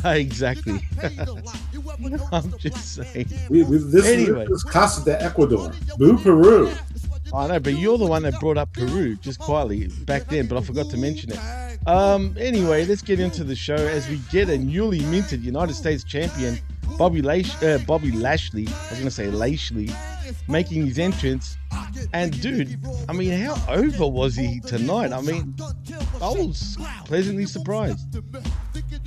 Exactly. 0.05 0.79
I'm 2.31 2.55
just 2.59 2.95
saying. 2.95 3.27
We, 3.49 3.63
we, 3.63 3.77
this, 3.79 4.05
Anyway. 4.05 4.45
this 4.45 4.57
is 4.57 4.63
Casa 4.63 5.03
de 5.03 5.19
Ecuador. 5.19 5.71
Boo 5.97 6.15
Peru. 6.17 6.71
I 7.33 7.47
know, 7.47 7.59
but 7.59 7.73
you're 7.73 7.97
the 7.97 8.05
one 8.05 8.21
that 8.23 8.39
brought 8.39 8.57
up 8.57 8.71
Peru 8.73 9.15
just 9.15 9.39
quietly 9.39 9.87
back 10.05 10.27
then, 10.27 10.47
but 10.47 10.57
I 10.57 10.61
forgot 10.61 10.89
to 10.91 10.97
mention 10.97 11.31
it. 11.31 11.39
Um, 11.89 12.35
anyway, 12.37 12.85
let's 12.85 13.01
get 13.01 13.19
into 13.19 13.43
the 13.43 13.55
show 13.55 13.73
as 13.73 14.07
we 14.07 14.17
get 14.31 14.47
a 14.47 14.55
newly 14.55 14.99
minted 15.05 15.41
United 15.43 15.73
States 15.73 16.03
champion, 16.03 16.59
Bobby 16.99 17.23
Lash- 17.23 17.63
uh, 17.63 17.79
Bobby 17.87 18.11
Lashley. 18.11 18.67
I 18.67 18.89
was 18.91 18.99
going 18.99 19.05
to 19.05 19.11
say 19.11 19.31
Lashley, 19.31 19.89
making 20.47 20.85
his 20.85 20.99
entrance. 20.99 21.57
And 22.13 22.39
dude, 22.43 22.77
I 23.09 23.13
mean, 23.13 23.31
how 23.31 23.55
over 23.67 24.05
was 24.05 24.35
he 24.35 24.59
tonight? 24.59 25.11
I 25.11 25.21
mean, 25.21 25.55
I 26.21 26.29
was 26.29 26.77
pleasantly 27.05 27.47
surprised. 27.47 28.05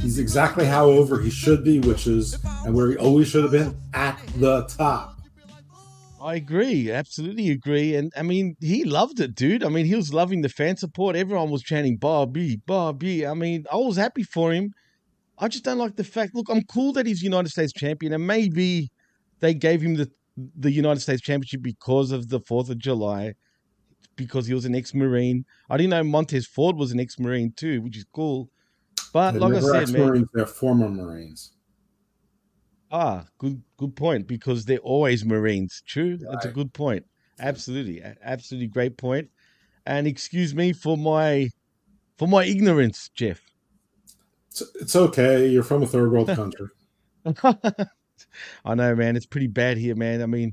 He's 0.01 0.19
exactly 0.19 0.67
how 0.67 0.87
over 0.87 1.21
he 1.21 1.31
should 1.31 1.63
be, 1.63 1.79
which 1.79 2.09
is, 2.09 2.37
and 2.65 2.75
where 2.75 2.91
he 2.91 2.97
always 2.97 3.29
should 3.29 3.45
have 3.45 3.53
been, 3.53 3.77
at 3.95 4.19
the 4.39 4.63
top. 4.63 5.21
I 6.23 6.37
agree, 6.37 6.91
absolutely 6.91 7.51
agree. 7.51 7.97
And 7.97 8.13
I 8.17 8.23
mean, 8.23 8.57
he 8.61 8.85
loved 8.85 9.21
it, 9.21 9.35
dude. 9.35 9.65
I 9.65 9.69
mean, 9.69 9.87
he 9.87 9.97
was 9.97 10.15
loving 10.15 10.43
the 10.43 10.49
fan 10.49 10.77
support. 10.77 11.17
Everyone 11.17 11.51
was 11.51 11.63
chanting 11.63 11.97
Bobby, 11.97 12.61
Bobby. 12.67 13.27
I 13.27 13.35
mean, 13.35 13.65
I 13.73 13.77
was 13.77 13.97
happy 13.97 14.23
for 14.23 14.53
him. 14.53 14.73
I 15.39 15.49
just 15.49 15.65
don't 15.65 15.79
like 15.79 15.97
the 15.97 16.05
fact. 16.05 16.35
Look, 16.35 16.47
I'm 16.49 16.63
cool 16.63 16.93
that 16.93 17.07
he's 17.07 17.23
United 17.23 17.49
States 17.51 17.73
champion, 17.73 18.13
and 18.13 18.27
maybe 18.27 18.91
they 19.41 19.55
gave 19.55 19.83
him 19.83 19.97
the 19.97 20.11
the 20.57 20.71
United 20.71 21.01
States 21.01 21.21
championship 21.21 21.63
because 21.63 22.11
of 22.11 22.29
the 22.29 22.41
Fourth 22.41 22.71
of 22.71 22.79
July, 22.79 23.35
because 24.17 24.47
he 24.47 24.55
was 24.55 24.65
an 24.65 24.75
ex-marine. 24.75 25.45
I 25.69 25.77
didn't 25.77 25.91
know 25.91 26.05
Montez 26.05 26.47
Ford 26.47 26.77
was 26.77 26.93
an 26.93 27.01
ex-marine 27.01 27.53
too, 27.57 27.83
which 27.83 27.97
is 27.97 28.07
cool. 28.15 28.49
But 29.13 29.33
They're 29.33 29.41
like 29.41 29.55
I 29.55 29.85
said, 29.85 29.89
man, 29.91 30.27
they're 30.33 30.47
former 30.47 30.89
Marines. 30.89 31.53
Ah, 32.93 33.25
good 33.39 33.63
good 33.79 33.97
point 33.97 34.27
because 34.27 34.67
they're 34.67 34.79
always 34.79 35.25
Marines. 35.25 35.83
True, 35.87 36.19
that's 36.19 36.45
a 36.45 36.51
good 36.51 36.75
point. 36.75 37.07
Absolutely, 37.41 38.03
absolutely 38.23 38.67
great 38.69 38.99
point. 38.99 39.31
And 39.87 40.07
excuse 40.07 40.55
me 40.55 40.75
for 40.75 40.99
my 40.99 41.49
for 42.19 42.29
my 42.29 42.45
ignorance, 42.45 43.11
Jeff. 43.15 43.41
It's, 44.51 44.63
it's 44.79 44.95
okay. 44.95 45.49
You're 45.49 45.63
from 45.63 45.83
a 45.83 45.87
third 45.87 46.13
world 46.13 46.29
country. 46.37 46.69
I 48.65 48.75
know, 48.75 48.95
man. 48.95 49.17
It's 49.17 49.27
pretty 49.27 49.47
bad 49.47 49.79
here, 49.79 49.97
man. 49.97 50.21
I 50.21 50.27
mean, 50.27 50.53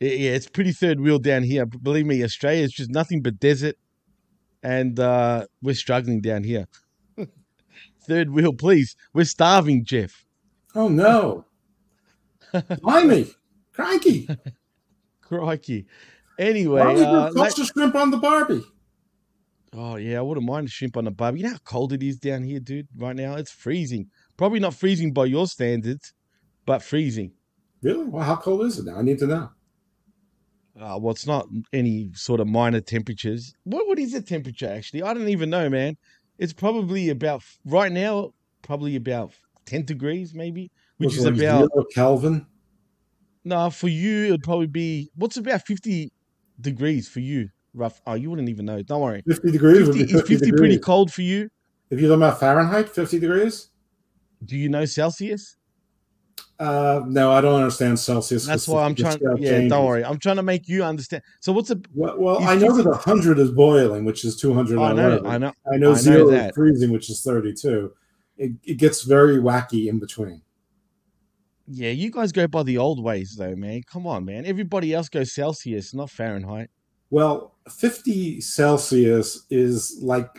yeah, 0.00 0.32
it's 0.32 0.48
pretty 0.48 0.72
third 0.72 1.00
wheel 1.00 1.20
down 1.20 1.44
here. 1.44 1.64
Believe 1.64 2.06
me, 2.06 2.24
Australia 2.24 2.64
is 2.64 2.72
just 2.72 2.90
nothing 2.90 3.22
but 3.22 3.38
desert, 3.38 3.76
and 4.64 4.98
uh, 4.98 5.46
we're 5.62 5.76
struggling 5.76 6.20
down 6.20 6.42
here. 6.42 6.66
third 8.08 8.30
wheel, 8.30 8.52
please. 8.52 8.96
We're 9.14 9.24
starving, 9.24 9.84
Jeff. 9.84 10.24
Oh 10.74 10.88
no! 10.88 11.46
Blimey, 12.82 13.30
cranky. 13.72 14.28
Crikey. 15.20 15.86
Anyway, 16.38 16.80
Why 16.80 16.94
uh, 16.94 17.30
let- 17.32 17.54
the 17.54 17.64
shrimp 17.64 17.94
on 17.94 18.10
the 18.10 18.16
Barbie? 18.16 18.64
Oh 19.72 19.96
yeah, 19.96 20.18
I 20.18 20.22
wouldn't 20.22 20.46
mind 20.46 20.66
a 20.66 20.70
shrimp 20.70 20.96
on 20.96 21.04
the 21.04 21.12
barbie. 21.12 21.38
You 21.40 21.44
know 21.44 21.52
how 21.52 21.58
cold 21.58 21.92
it 21.92 22.02
is 22.02 22.18
down 22.18 22.42
here, 22.42 22.58
dude. 22.58 22.88
Right 22.96 23.14
now, 23.14 23.36
it's 23.36 23.52
freezing. 23.52 24.10
Probably 24.36 24.58
not 24.58 24.74
freezing 24.74 25.12
by 25.12 25.26
your 25.26 25.46
standards, 25.46 26.12
but 26.66 26.82
freezing. 26.82 27.32
Really? 27.80 28.04
Well, 28.04 28.24
how 28.24 28.36
cold 28.36 28.62
is 28.66 28.78
it 28.78 28.86
now? 28.86 28.98
I 28.98 29.02
need 29.02 29.18
to 29.20 29.26
know. 29.28 29.50
Uh, 30.80 30.98
well, 30.98 31.12
it's 31.12 31.26
not 31.26 31.46
any 31.72 32.10
sort 32.14 32.40
of 32.40 32.48
minor 32.48 32.80
temperatures. 32.80 33.54
What 33.64 33.86
what 33.86 33.98
is 33.98 34.12
the 34.12 34.22
temperature 34.22 34.68
actually? 34.68 35.02
I 35.02 35.14
don't 35.14 35.28
even 35.28 35.50
know, 35.50 35.68
man. 35.68 35.96
It's 36.38 36.52
probably 36.52 37.10
about 37.10 37.42
right 37.64 37.92
now, 37.92 38.32
probably 38.62 38.96
about 38.96 39.34
ten 39.66 39.84
degrees, 39.84 40.34
maybe, 40.34 40.70
which 40.98 41.16
is 41.16 41.24
about 41.24 41.70
Kelvin. 41.94 42.46
no 43.44 43.70
for 43.70 43.88
you. 43.88 44.26
It'd 44.26 44.42
probably 44.42 44.66
be 44.66 45.10
what's 45.16 45.36
about 45.36 45.66
fifty 45.66 46.12
degrees 46.60 47.08
for 47.08 47.20
you. 47.20 47.48
Rough. 47.74 48.00
Oh, 48.06 48.14
you 48.14 48.30
wouldn't 48.30 48.48
even 48.48 48.66
know. 48.66 48.82
Don't 48.82 49.00
worry. 49.00 49.22
50 49.28 49.52
degrees 49.52 49.86
would 49.86 49.96
50, 49.96 50.12
is 50.12 50.20
50 50.22 50.34
fifty 50.34 50.52
pretty 50.52 50.78
cold 50.78 51.12
for 51.12 51.22
you? 51.22 51.48
If 51.90 52.00
you're 52.00 52.08
talking 52.08 52.22
about 52.22 52.40
Fahrenheit, 52.40 52.88
50 52.88 53.20
degrees? 53.20 53.68
Do 54.44 54.56
you 54.56 54.68
know 54.68 54.84
Celsius? 54.84 55.56
Uh, 56.58 57.02
no, 57.06 57.32
I 57.32 57.40
don't 57.40 57.54
understand 57.54 57.98
Celsius. 57.98 58.46
That's 58.46 58.68
why 58.68 58.84
I'm 58.84 58.94
trying. 58.94 59.18
Yeah, 59.38 59.50
changes. 59.50 59.70
don't 59.70 59.86
worry. 59.86 60.04
I'm 60.04 60.18
trying 60.18 60.36
to 60.36 60.42
make 60.42 60.68
you 60.68 60.84
understand. 60.84 61.22
So 61.40 61.52
what's 61.52 61.70
a 61.70 61.80
Well, 61.94 62.18
well 62.18 62.42
I 62.42 62.56
know 62.56 62.74
50 62.76 62.82
that 62.82 62.90
100 62.90 63.38
is 63.38 63.50
boiling, 63.50 64.04
which 64.04 64.24
is 64.24 64.36
211. 64.36 64.98
I 64.98 65.08
know, 65.08 65.16
I 65.16 65.20
know, 65.20 65.26
I 65.26 65.38
know 65.38 65.52
I 65.72 65.76
know 65.78 65.94
zero 65.94 66.30
that. 66.30 66.50
is 66.50 66.54
freezing, 66.56 66.90
which 66.90 67.08
is 67.08 67.22
32. 67.22 67.92
It, 68.40 68.52
it 68.64 68.74
gets 68.78 69.02
very 69.02 69.36
wacky 69.36 69.86
in 69.86 69.98
between. 69.98 70.40
Yeah, 71.68 71.90
you 71.90 72.10
guys 72.10 72.32
go 72.32 72.48
by 72.48 72.62
the 72.62 72.78
old 72.78 73.02
ways 73.04 73.36
though, 73.36 73.54
man. 73.54 73.82
Come 73.82 74.06
on, 74.06 74.24
man. 74.24 74.46
Everybody 74.46 74.94
else 74.94 75.10
goes 75.10 75.32
Celsius, 75.32 75.92
not 75.92 76.10
Fahrenheit. 76.10 76.70
Well, 77.10 77.54
50 77.68 78.40
Celsius 78.40 79.46
is 79.50 79.98
like 80.02 80.30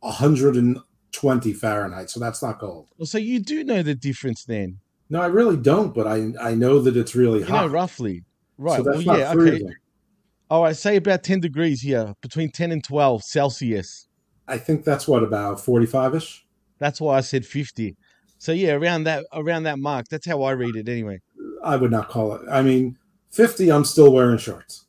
120 0.00 1.52
Fahrenheit, 1.52 2.10
so 2.10 2.18
that's 2.18 2.42
not 2.42 2.58
cold. 2.58 2.88
Well, 2.98 3.06
so 3.06 3.18
you 3.18 3.38
do 3.38 3.62
know 3.62 3.82
the 3.82 3.94
difference 3.94 4.44
then. 4.44 4.80
No, 5.08 5.20
I 5.22 5.26
really 5.26 5.56
don't, 5.56 5.94
but 5.94 6.08
I 6.08 6.32
I 6.40 6.54
know 6.54 6.80
that 6.80 6.96
it's 6.96 7.14
really 7.14 7.38
You 7.38 7.46
hot. 7.46 7.66
know 7.66 7.68
roughly. 7.68 8.24
Right. 8.58 8.78
So 8.78 8.82
that's 8.82 9.06
well, 9.06 9.16
not 9.16 9.18
yeah, 9.18 9.28
okay. 9.30 9.50
freezing. 9.50 9.74
All 10.50 10.62
right, 10.64 10.76
say 10.76 10.96
about 10.96 11.22
10 11.22 11.40
degrees 11.40 11.80
here, 11.80 12.12
between 12.22 12.50
10 12.50 12.72
and 12.72 12.82
12 12.82 13.22
Celsius. 13.22 14.08
I 14.48 14.58
think 14.58 14.84
that's 14.84 15.06
what 15.08 15.22
about 15.22 15.60
45 15.60 16.14
ish. 16.16 16.45
That's 16.78 17.00
why 17.00 17.16
I 17.16 17.20
said 17.20 17.46
50. 17.46 17.96
So 18.38 18.52
yeah, 18.52 18.72
around 18.72 19.04
that 19.04 19.24
around 19.32 19.62
that 19.64 19.78
mark. 19.78 20.06
That's 20.08 20.26
how 20.26 20.42
I 20.42 20.52
read 20.52 20.76
it 20.76 20.88
anyway. 20.88 21.20
I 21.64 21.76
would 21.76 21.90
not 21.90 22.08
call 22.08 22.34
it. 22.34 22.42
I 22.50 22.62
mean, 22.62 22.98
50, 23.30 23.70
I'm 23.72 23.84
still 23.84 24.12
wearing 24.12 24.38
shorts. 24.38 24.86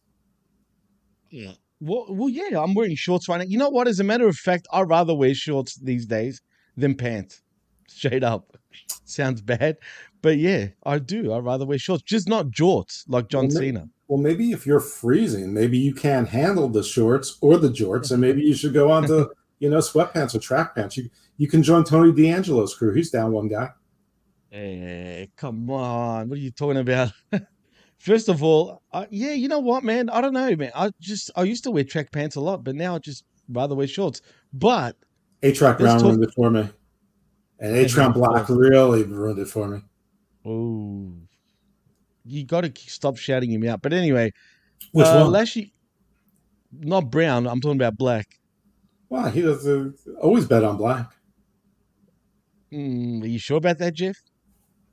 Yeah. 1.29 1.51
Well, 1.79 2.05
well, 2.09 2.29
yeah, 2.29 2.59
I'm 2.61 2.73
wearing 2.73 2.95
shorts 2.95 3.29
right 3.29 3.37
now. 3.37 3.43
You 3.45 3.57
know 3.57 3.69
what? 3.69 3.87
As 3.87 3.99
a 3.99 4.03
matter 4.03 4.27
of 4.27 4.35
fact, 4.35 4.67
I 4.71 4.81
rather 4.81 5.13
wear 5.13 5.33
shorts 5.33 5.75
these 5.75 6.05
days 6.05 6.41
than 6.75 6.95
pants. 6.95 7.41
Straight 7.87 8.23
up. 8.23 8.57
Sounds 9.05 9.41
bad, 9.41 9.77
but 10.21 10.37
yeah, 10.37 10.67
I 10.85 10.99
do. 10.99 11.31
I 11.31 11.39
rather 11.39 11.65
wear 11.65 11.77
shorts, 11.79 12.03
just 12.03 12.27
not 12.27 12.47
jorts 12.47 13.03
like 13.07 13.29
John 13.29 13.47
Well, 13.47 13.53
may- 13.59 13.65
Cena. 13.67 13.89
Well, 14.07 14.19
maybe 14.19 14.51
if 14.51 14.65
you're 14.65 14.79
freezing, 14.79 15.53
maybe 15.53 15.77
you 15.77 15.93
can't 15.93 16.29
handle 16.29 16.69
the 16.69 16.83
shorts 16.83 17.37
or 17.41 17.57
the 17.57 17.69
jorts, 17.69 18.11
and 18.11 18.21
maybe 18.21 18.41
you 18.41 18.53
should 18.53 18.73
go 18.73 18.89
on 18.91 19.03
to 19.07 19.29
you 19.59 19.69
know 19.69 19.77
sweatpants 19.79 20.35
or 20.35 20.39
track 20.39 20.75
pants. 20.75 20.97
You 20.97 21.09
you 21.37 21.47
can 21.47 21.63
join 21.63 21.83
Tony 21.83 22.11
D'Angelo's 22.11 22.75
crew. 22.75 22.93
He's 22.93 23.09
down 23.11 23.31
one 23.31 23.47
guy. 23.47 23.69
Hey, 24.49 25.29
come 25.35 25.69
on. 25.69 26.29
What 26.29 26.37
are 26.37 26.41
you 26.41 26.51
talking 26.51 26.77
about? 26.77 27.11
First 27.97 28.29
of 28.29 28.43
all, 28.43 28.81
yeah, 29.09 29.31
you 29.33 29.47
know 29.47 29.59
what, 29.59 29.83
man? 29.83 30.09
I 30.09 30.21
don't 30.21 30.33
know, 30.33 30.55
man. 30.55 30.71
I 30.75 30.91
just 30.99 31.31
I 31.35 31.43
used 31.43 31.63
to 31.65 31.71
wear 31.71 31.83
track 31.83 32.11
pants 32.11 32.35
a 32.35 32.41
lot, 32.41 32.63
but 32.63 32.75
now 32.75 32.95
I 32.95 32.99
just 32.99 33.23
rather 33.49 33.75
wear 33.75 33.87
shorts. 33.87 34.21
But 34.53 34.95
A 35.43 35.51
Track 35.51 35.79
Let's 35.79 35.95
talk- 36.01 36.03
ruined 36.11 36.23
it 36.23 36.33
for 36.35 36.49
me, 36.51 36.69
and 37.59 37.75
A 37.75 37.87
Track 37.89 38.13
Black 38.13 38.47
really 38.49 39.03
ruined 39.03 39.39
it 39.39 39.47
for 39.47 39.67
me. 39.67 39.81
oh, 40.45 41.11
you 42.23 42.45
got 42.45 42.61
to 42.61 42.71
stop 42.89 43.17
shouting 43.17 43.51
him 43.51 43.67
out. 43.67 43.81
But 43.81 43.93
anyway, 43.93 44.31
Which 44.91 45.07
uh, 45.07 45.21
one? 45.23 45.31
Lashley, 45.31 45.73
not 46.71 47.09
brown. 47.09 47.47
I'm 47.47 47.59
talking 47.61 47.77
about 47.77 47.97
black. 47.97 48.39
Why 49.07 49.29
he 49.29 49.41
does 49.41 49.65
uh, 49.67 49.89
always 50.21 50.45
bet 50.45 50.63
on 50.63 50.77
black. 50.77 51.11
Mm, 52.71 53.23
are 53.23 53.27
you 53.27 53.39
sure 53.39 53.57
about 53.57 53.77
that, 53.77 53.93
Jeff? 53.93 54.17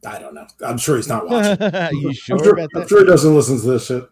I 0.07 0.19
don't 0.19 0.35
know. 0.35 0.47
I'm 0.65 0.79
sure 0.79 0.97
he's 0.97 1.09
not 1.09 1.29
watching. 1.29 1.63
Are 1.63 1.93
you 1.93 2.09
I'm 2.09 2.15
sure 2.15 2.39
sure, 2.39 2.53
about 2.55 2.71
I'm 2.77 2.87
sure 2.89 3.01
he 3.01 3.07
doesn't 3.07 3.35
listen 3.35 3.61
to 3.61 3.67
this 3.67 3.87
shit. 3.87 4.05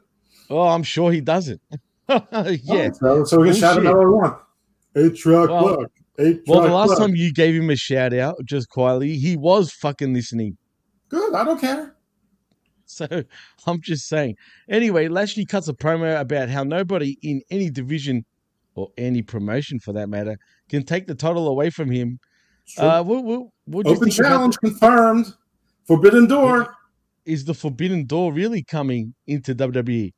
Oh, 0.50 0.62
I'm 0.68 0.82
sure 0.82 1.12
he 1.12 1.20
doesn't. 1.20 1.60
yeah. 2.08 2.90
so, 2.92 3.24
so 3.24 3.40
we 3.40 3.50
can 3.50 3.56
shout 3.56 3.78
him 3.78 3.86
out 3.86 3.96
all 3.96 4.04
we 4.04 4.10
want. 4.10 4.38
A 4.96 5.10
Track 5.10 5.48
Well- 5.48 5.76
Black. 5.76 5.88
Track 6.18 6.36
Well, 6.46 6.60
the 6.62 6.68
last 6.68 6.88
Black. 6.88 6.98
time 6.98 7.14
you 7.16 7.32
gave 7.32 7.54
him 7.54 7.70
a 7.70 7.76
shout 7.76 8.12
out, 8.12 8.36
just 8.44 8.68
quietly, 8.68 9.16
he 9.16 9.36
was 9.36 9.72
fucking 9.72 10.12
listening. 10.12 10.56
Good. 11.08 11.34
I 11.34 11.44
don't 11.44 11.60
care. 11.60 11.96
So 12.84 13.06
I'm 13.66 13.80
just 13.80 14.06
saying. 14.06 14.36
Anyway, 14.68 15.08
Lashley 15.08 15.46
cuts 15.46 15.66
a 15.66 15.72
promo 15.72 16.20
about 16.20 16.50
how 16.50 16.62
nobody 16.62 17.16
in 17.22 17.40
any 17.50 17.70
division 17.70 18.26
or 18.74 18.88
any 18.96 19.22
promotion 19.22 19.78
for 19.80 19.92
that 19.92 20.08
matter 20.08 20.36
can 20.68 20.82
take 20.84 21.06
the 21.06 21.14
title 21.14 21.48
away 21.48 21.70
from 21.70 21.90
him. 21.90 22.18
True. 22.68 22.84
Uh, 22.84 23.02
what, 23.02 23.24
what, 23.24 23.46
what 23.66 23.86
you 23.86 23.92
Open 23.92 24.10
challenge 24.10 24.56
confirmed. 24.58 25.34
Forbidden 25.86 26.26
Door. 26.28 26.74
is 27.24 27.44
the 27.44 27.54
Forbidden 27.54 28.06
Door 28.06 28.32
really 28.34 28.62
coming 28.62 29.14
into 29.26 29.54
WWE? 29.54 30.12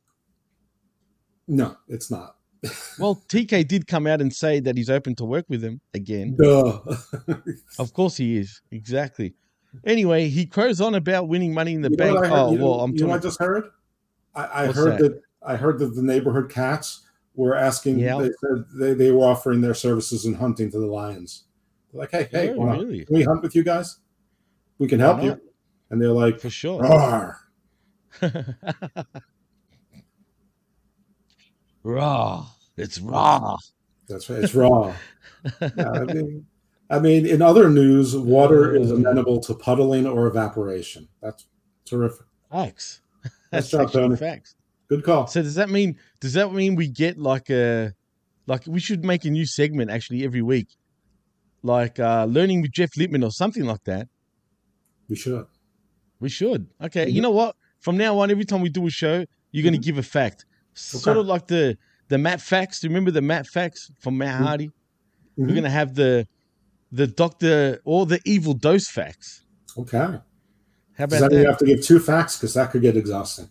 No, 1.49 1.77
it's 1.88 2.11
not. 2.11 2.37
Well, 2.99 3.23
TK 3.29 3.67
did 3.69 3.87
come 3.87 4.07
out 4.07 4.21
and 4.23 4.33
say 4.33 4.61
that 4.61 4.77
he's 4.77 4.88
open 4.88 5.14
to 5.17 5.25
work 5.25 5.45
with 5.49 5.62
him 5.62 5.81
again. 5.93 6.37
Duh. 6.40 6.79
Of 7.79 7.93
course 7.93 8.17
he 8.17 8.38
is. 8.38 8.61
Exactly. 8.71 9.35
Anyway, 9.85 10.29
he 10.29 10.47
crows 10.47 10.81
on 10.81 10.95
about 10.95 11.29
winning 11.29 11.53
money 11.53 11.75
in 11.75 11.83
the 11.83 11.90
You 11.90 11.97
know 11.97 12.05
bank. 12.05 12.14
what 12.17 12.25
I 12.25 12.29
heard? 12.29 12.38
Oh 12.38 12.53
you 12.53 12.59
know, 12.59 12.71
well, 12.71 12.81
I'm 12.81 12.93
you 12.95 13.01
know 13.01 13.09
what 13.09 13.17
I 13.17 13.19
just 13.19 13.38
heard? 13.40 13.64
I, 14.35 14.62
I 14.62 14.67
heard 14.73 14.93
that? 14.93 14.99
that? 15.01 15.21
I 15.45 15.57
heard 15.57 15.79
that 15.81 15.95
the 15.95 16.03
neighborhood 16.03 16.51
cats 16.51 17.04
were 17.35 17.55
asking. 17.55 17.99
Yeah. 17.99 18.18
They 18.18 18.31
said 18.40 18.64
they, 18.75 18.94
they 18.94 19.11
were 19.11 19.25
offering 19.25 19.61
their 19.61 19.75
services 19.75 20.25
in 20.25 20.35
hunting 20.35 20.70
to 20.70 20.79
the 20.79 20.87
lions. 20.87 21.44
They're 21.92 22.01
like, 22.01 22.11
hey, 22.11 22.29
hey, 22.31 22.55
Oh, 22.57 22.64
really? 22.64 23.05
can 23.05 23.16
we 23.16 23.23
hunt 23.23 23.42
with 23.42 23.55
you 23.55 23.62
guys? 23.62 23.99
We 24.79 24.88
can 24.88 25.01
help 25.01 25.23
you. 25.23 25.40
And 25.90 26.01
they're 26.01 26.09
like, 26.11 26.40
For 26.40 26.51
sure. 26.51 27.37
Raw. 31.83 32.47
It's 32.77 32.99
raw. 32.99 33.57
That's 34.09 34.29
right. 34.29 34.42
It's 34.42 34.55
raw. 34.55 34.94
Yeah, 35.61 35.90
I 35.90 36.05
mean, 36.05 36.47
I 36.88 36.99
mean, 36.99 37.27
in 37.27 37.42
other 37.42 37.68
news, 37.68 38.16
water 38.16 38.75
is 38.75 38.90
oh. 38.90 38.97
amenable 38.97 39.40
to 39.40 39.53
puddling 39.53 40.07
or 40.07 40.27
evaporation. 40.27 41.07
That's 41.20 41.47
terrific. 41.85 42.25
Facts. 42.51 43.03
Nice 43.53 43.70
That's 43.70 43.70
job, 43.70 43.92
Tony. 43.92 44.16
facts. 44.16 44.55
Good 44.88 45.03
call. 45.05 45.27
So 45.27 45.42
does 45.42 45.55
that 45.55 45.70
mean 45.70 45.97
does 46.20 46.35
that 46.35 46.53
mean 46.53 46.75
we 46.75 46.88
get 46.88 47.18
like 47.18 47.49
a 47.51 47.92
like 48.47 48.62
we 48.66 48.81
should 48.81 49.05
make 49.05 49.25
a 49.25 49.31
new 49.31 49.47
segment 49.47 49.90
actually 49.90 50.25
every 50.25 50.42
week? 50.42 50.68
Like 51.62 51.99
uh 51.99 52.27
learning 52.27 52.62
with 52.62 52.73
Jeff 52.73 52.90
Lippman 52.97 53.25
or 53.25 53.31
something 53.31 53.64
like 53.64 53.83
that. 53.85 54.09
We 55.09 55.16
should. 55.16 55.47
We 56.20 56.29
should. 56.29 56.66
Okay. 56.83 57.09
You 57.09 57.23
know 57.23 57.31
what? 57.31 57.57
From 57.81 57.97
now 57.97 58.18
on, 58.18 58.31
every 58.31 58.44
time 58.44 58.61
we 58.62 58.68
do 58.70 58.87
a 58.87 58.90
show, 58.90 59.25
you're 59.53 59.64
gonna 59.64 59.79
give 59.79 59.99
a 59.99 60.03
fact. 60.03 60.44
Sort 60.75 61.16
of 61.16 61.27
like 61.27 61.47
the 61.47 61.77
the 62.09 62.18
Matt 62.18 62.40
facts. 62.40 62.81
Do 62.81 62.87
you 62.87 62.90
remember 62.90 63.11
the 63.11 63.23
Matt 63.23 63.47
facts 63.47 63.90
from 64.01 64.18
Matt 64.18 64.40
Mhm. 64.40 64.44
Hardy? 64.47 64.70
We're 65.37 65.47
Mhm. 65.49 65.55
gonna 65.57 65.70
have 65.70 65.94
the 65.94 66.27
the 66.92 67.07
doctor 67.07 67.81
or 67.85 68.07
the 68.07 68.20
evil 68.25 68.55
dose 68.55 68.88
facts. 68.88 69.44
Okay. 69.77 69.99
How 69.99 71.07
Does 71.07 71.18
about 71.18 71.20
that 71.20 71.31
mean 71.31 71.38
you 71.38 71.44
that? 71.44 71.51
have 71.51 71.59
to 71.59 71.64
give 71.66 71.83
two 71.83 71.99
facts? 71.99 72.37
Because 72.38 72.55
that 72.55 72.70
could 72.70 72.83
get 72.83 72.97
exhausting. 72.97 73.49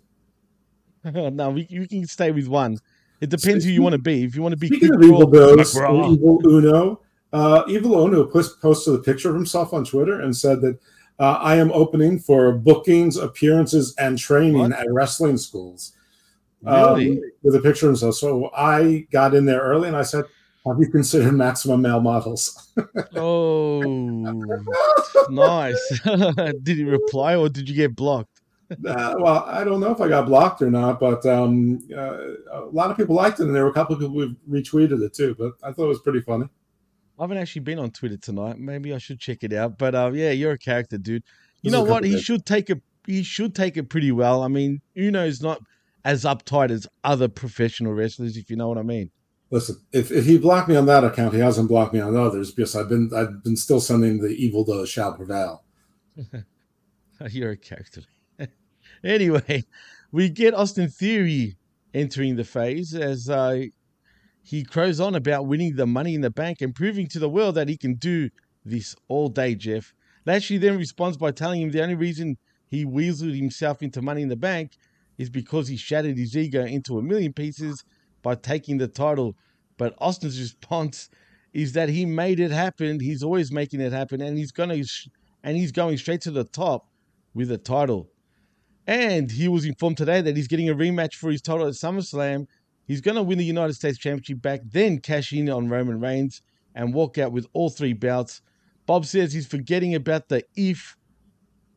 no, 1.14 1.52
we, 1.52 1.68
you 1.70 1.88
can 1.88 2.08
stay 2.08 2.32
with 2.32 2.48
one. 2.48 2.80
It 3.22 3.30
depends 3.30 3.64
who 3.64 3.72
you 3.72 3.82
want 3.82 3.94
to 3.94 4.00
be. 4.00 4.24
If 4.24 4.36
you 4.36 4.42
want 4.42 4.54
to 4.54 4.58
be 4.58 4.68
Speaking 4.68 4.90
quick 4.90 5.00
of 5.00 5.06
evil 5.06 5.64
draw, 5.64 6.12
evil 6.12 6.42
Uno, 6.46 7.02
uh, 7.32 7.64
evil 7.68 8.06
Uno 8.06 8.26
posted 8.26 8.96
a 8.96 8.98
picture 8.98 9.30
of 9.30 9.36
himself 9.36 9.74
on 9.74 9.86
Twitter 9.86 10.20
and 10.20 10.36
said 10.36 10.62
that 10.62 10.78
uh, 11.20 11.40
I 11.42 11.56
am 11.56 11.72
opening 11.72 12.20
for 12.20 12.52
bookings, 12.52 13.18
appearances, 13.18 13.96
and 13.98 14.18
training 14.18 14.74
at 14.74 14.92
wrestling 14.92 15.38
schools. 15.38 15.94
Um, 16.66 16.96
Really? 16.96 17.22
with 17.44 17.56
a 17.56 17.60
picture 17.60 17.88
of 17.88 17.92
himself. 17.92 18.16
So 18.16 18.50
I 18.56 19.06
got 19.12 19.36
in 19.36 19.46
there 19.46 19.60
early 19.62 19.88
and 19.88 19.98
I 19.98 20.04
said, 20.04 20.26
"Have 20.66 20.80
you 20.80 20.90
considered 20.90 21.34
maximum 21.34 21.82
male 21.82 22.02
models?" 22.02 22.72
Oh, 23.16 23.82
nice. 25.30 26.00
did 26.64 26.78
he 26.78 26.84
reply 26.84 27.36
or 27.36 27.50
did 27.50 27.70
you 27.70 27.76
get 27.76 27.96
blocked? 27.96 28.33
Uh, 28.86 29.16
well, 29.18 29.46
I 29.48 29.64
don't 29.64 29.80
know 29.80 29.92
if 29.92 30.02
I 30.02 30.08
got 30.08 30.26
blocked 30.26 30.62
or 30.62 30.70
not, 30.70 31.00
but 31.00 31.26
um, 31.26 31.80
uh, 31.96 32.18
a 32.52 32.66
lot 32.72 32.92
of 32.92 32.98
people 32.98 33.16
liked 33.16 33.40
it, 33.40 33.44
and 33.44 33.56
there 33.56 33.64
were 33.64 33.70
a 33.70 33.74
couple 33.74 33.96
of 33.96 34.02
people 34.02 34.20
who 34.20 34.36
retweeted 34.50 35.02
it 35.04 35.14
too. 35.14 35.36
But 35.38 35.54
I 35.64 35.72
thought 35.72 35.86
it 35.86 35.90
was 35.90 36.02
pretty 36.02 36.22
funny. 36.22 36.48
I 37.20 37.24
haven't 37.24 37.38
actually 37.38 37.62
been 37.62 37.80
on 37.80 37.92
Twitter 37.92 38.18
tonight. 38.18 38.58
Maybe 38.58 38.94
I 38.94 38.98
should 38.98 39.20
check 39.20 39.44
it 39.44 39.54
out. 39.54 39.78
But 39.78 39.96
uh, 39.96 40.12
yeah, 40.14 40.32
you're 40.32 40.54
a 40.54 40.58
character, 40.58 40.98
dude. 40.98 41.24
You 41.62 41.72
know 41.72 41.84
what? 41.84 42.04
He 42.04 42.20
should 42.20 42.46
take 42.46 42.70
it. 42.70 42.82
He 43.06 43.24
should 43.24 43.54
take 43.54 43.78
it 43.78 43.90
pretty 43.90 44.12
well. 44.12 44.44
I 44.44 44.48
mean, 44.48 44.82
Uno's 44.98 45.42
not 45.42 45.62
as 46.06 46.24
uptight 46.24 46.72
as 46.72 46.88
other 47.04 47.28
professional 47.28 47.94
wrestlers, 47.94 48.38
if 48.38 48.50
you 48.50 48.56
know 48.56 48.68
what 48.68 48.78
I 48.78 48.84
mean. 48.84 49.12
Listen, 49.52 49.78
if, 49.92 50.12
if 50.12 50.26
he 50.26 50.38
blocked 50.38 50.68
me 50.68 50.76
on 50.76 50.88
that 50.88 51.04
account, 51.04 51.34
he 51.34 51.40
hasn't 51.40 51.68
blocked 51.68 51.94
me 51.94 52.00
on 52.00 52.16
others 52.16 52.52
because 52.52 52.76
I've 52.76 52.90
been 52.90 53.12
I've 53.16 53.44
been 53.44 53.56
still 53.56 53.80
sending 53.80 54.20
the 54.20 54.30
evil 54.30 54.64
does 54.64 54.90
shall 54.90 55.14
prevail. 55.14 55.64
You're 57.30 57.52
a 57.52 57.58
character. 57.58 58.02
anyway, 59.06 59.66
we 60.12 60.30
get 60.30 60.54
Austin 60.54 60.90
Theory 60.90 61.58
entering 61.94 62.36
the 62.36 62.44
phase 62.44 62.96
as 62.96 63.30
uh, 63.30 63.64
he 64.42 64.64
crows 64.64 65.00
on 65.00 65.16
about 65.16 65.46
winning 65.46 65.76
the 65.76 65.86
money 65.86 66.16
in 66.16 66.22
the 66.22 66.30
bank 66.30 66.62
and 66.62 66.74
proving 66.74 67.08
to 67.08 67.20
the 67.20 67.30
world 67.30 67.56
that 67.56 67.68
he 67.68 67.78
can 67.78 67.96
do 67.96 68.30
this 68.64 68.96
all 69.10 69.28
day, 69.28 69.56
Jeff. 69.56 69.94
Lashley 70.26 70.58
then 70.58 70.78
responds 70.78 71.18
by 71.18 71.32
telling 71.32 71.62
him 71.62 71.72
the 71.72 71.82
only 71.82 71.96
reason 71.96 72.38
he 72.68 72.86
weaseled 72.86 73.36
himself 73.36 73.84
into 73.84 74.02
money 74.02 74.22
in 74.22 74.30
the 74.30 74.36
bank 74.38 74.78
is 75.18 75.30
because 75.30 75.68
he 75.68 75.76
shattered 75.76 76.18
his 76.18 76.36
ego 76.36 76.64
into 76.64 76.98
a 76.98 77.04
million 77.04 77.34
pieces 77.34 77.84
by 78.22 78.36
taking 78.36 78.78
the 78.78 78.88
title. 78.88 79.36
But 79.78 79.96
Austin's 80.00 80.40
response 80.40 81.10
is 81.52 81.74
that 81.74 81.90
he 81.90 82.06
made 82.06 82.40
it 82.40 82.52
happen. 82.52 83.00
He's 83.00 83.22
always 83.22 83.52
making 83.52 83.82
it 83.82 83.92
happen, 83.92 84.22
and 84.22 84.38
he's 84.38 84.52
gonna 84.52 84.82
and 85.44 85.58
he's 85.58 85.72
going 85.72 85.98
straight 85.98 86.22
to 86.22 86.32
the 86.32 86.46
top 86.46 86.88
with 87.34 87.52
a 87.52 87.58
title. 87.58 88.10
And 88.86 89.32
he 89.32 89.48
was 89.48 89.66
informed 89.66 89.98
today 89.98 90.22
that 90.22 90.36
he's 90.36 90.48
getting 90.48 90.70
a 90.70 90.76
rematch 90.76 91.16
for 91.16 91.32
his 91.32 91.42
title 91.42 91.68
at 91.68 91.74
SummerSlam. 91.74 92.48
He's 92.86 93.02
going 93.02 93.16
to 93.16 93.24
win 93.24 93.38
the 93.38 93.46
United 93.46 93.74
States 93.74 93.98
Championship 93.98 94.42
back, 94.42 94.62
then 94.66 95.00
cash 95.00 95.32
in 95.32 95.50
on 95.50 95.70
Roman 95.70 96.02
Reigns 96.02 96.42
and 96.76 96.94
walk 96.94 97.18
out 97.18 97.32
with 97.32 97.48
all 97.54 97.70
three 97.70 97.94
bouts. 97.94 98.42
Bob 98.86 99.06
says 99.06 99.32
he's 99.32 99.48
forgetting 99.48 99.96
about 99.96 100.28
the 100.28 100.44
if 100.56 100.98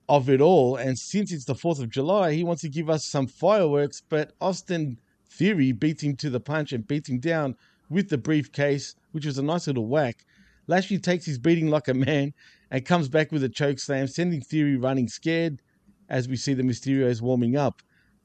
of 0.09 0.29
it 0.29 0.40
all. 0.40 0.77
And 0.77 0.99
since 0.99 1.33
it's 1.33 1.45
the 1.45 1.55
4th 1.55 1.81
of 1.81 1.90
July, 1.90 2.33
he 2.33 2.42
wants 2.42 2.62
to 2.62 2.69
give 2.69 2.90
us 2.90 3.05
some 3.05 3.29
fireworks. 3.29 4.03
But 4.09 4.33
Austin 4.40 4.99
Theory 5.31 5.73
beats 5.73 6.03
him 6.03 6.16
to 6.16 6.31
the 6.31 6.40
punch 6.40 6.73
and 6.73 6.87
beats 6.87 7.09
him 7.09 7.21
down 7.21 7.57
with 7.88 8.09
the 8.09 8.19
briefcase, 8.19 8.97
which 9.12 9.27
was 9.27 9.38
a 9.38 9.42
nice 9.42 9.69
little 9.69 9.87
whack. 9.87 10.25
Lashley 10.66 10.99
takes 10.99 11.27
his 11.27 11.38
beating 11.38 11.69
like 11.69 11.87
a 11.87 11.95
man 11.95 12.33
and 12.71 12.85
comes 12.85 13.09
back 13.09 13.31
with 13.31 13.45
a 13.45 13.49
choke 13.49 13.79
slam, 13.79 14.09
sending 14.09 14.40
Theory 14.40 14.77
running 14.77 15.07
scared 15.07 15.62
as 16.09 16.29
we 16.29 16.37
see 16.37 16.55
the 16.55 16.62
Mysterios 16.62 17.21
warming 17.21 17.57
up. 17.57 17.83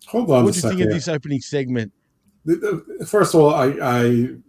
Hold 0.07 0.31
on 0.31 0.43
What 0.43 0.53
do 0.53 0.59
you 0.59 0.69
think 0.69 0.81
of 0.81 0.89
this 0.89 1.07
opening 1.07 1.41
segment? 1.41 1.91
First 3.05 3.35
of 3.35 3.41
all, 3.41 3.53
I, 3.53 3.67
I 3.81 4.03
you 4.03 4.39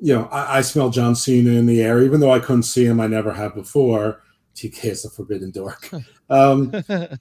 know 0.00 0.24
I, 0.26 0.58
I 0.58 0.60
smell 0.60 0.90
John 0.90 1.14
Cena 1.14 1.50
in 1.50 1.66
the 1.66 1.82
air, 1.82 2.02
even 2.02 2.20
though 2.20 2.32
I 2.32 2.40
couldn't 2.40 2.64
see 2.64 2.84
him. 2.84 3.00
I 3.00 3.06
never 3.06 3.32
have 3.32 3.54
before. 3.54 4.22
TK 4.56 4.84
is 4.86 5.04
a 5.04 5.10
forbidden 5.10 5.50
dork. 5.50 5.90
Um, 6.28 6.72
that 6.72 7.20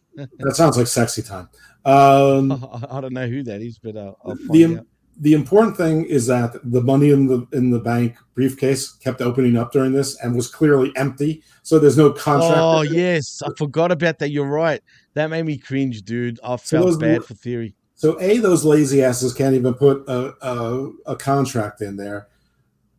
sounds 0.54 0.80
like 0.80 0.88
sexy 0.88 1.22
time. 1.22 1.48
Um, 1.86 2.68
I 2.90 3.00
don't 3.00 3.14
know 3.14 3.28
who 3.28 3.44
that 3.44 3.62
is, 3.62 3.78
but 3.78 3.96
uh, 3.96 4.14
I'll 4.26 4.36
find 4.36 4.50
the 4.50 4.78
out. 4.80 4.88
the 5.20 5.34
important 5.34 5.78
thing 5.78 6.06
is 6.06 6.26
that 6.26 6.56
the 6.64 6.82
money 6.82 7.12
in 7.12 7.28
the 7.28 7.46
in 7.54 7.70
the 7.70 7.78
bank 7.78 8.18
briefcase 8.34 8.94
kept 8.94 9.22
opening 9.22 9.58
up 9.58 9.72
during 9.72 9.92
this 9.92 10.20
and 10.24 10.36
was 10.36 10.48
clearly 10.48 10.92
empty. 10.96 11.44
So 11.62 11.78
there's 11.78 11.98
no 11.98 12.12
contract. 12.12 12.58
Oh 12.58 12.82
yes, 12.82 13.44
I 13.46 13.50
forgot 13.60 13.92
about 13.92 14.18
that. 14.18 14.32
You're 14.32 14.50
right. 14.50 14.82
That 15.16 15.30
made 15.30 15.46
me 15.46 15.58
cringe, 15.58 16.04
dude. 16.04 16.40
I 16.44 16.58
So 16.58 16.82
felt 16.82 17.00
bad 17.00 17.26
for 17.26 17.34
Theory. 17.34 17.74
So 17.96 18.20
a 18.22 18.38
those 18.38 18.66
lazy 18.66 19.04
asses 19.04 19.34
can't 19.34 19.56
even 19.56 19.74
put 19.74 20.04
a, 20.08 20.34
a 20.42 20.92
a 21.08 21.16
contract 21.16 21.82
in 21.82 21.96
there. 21.96 22.28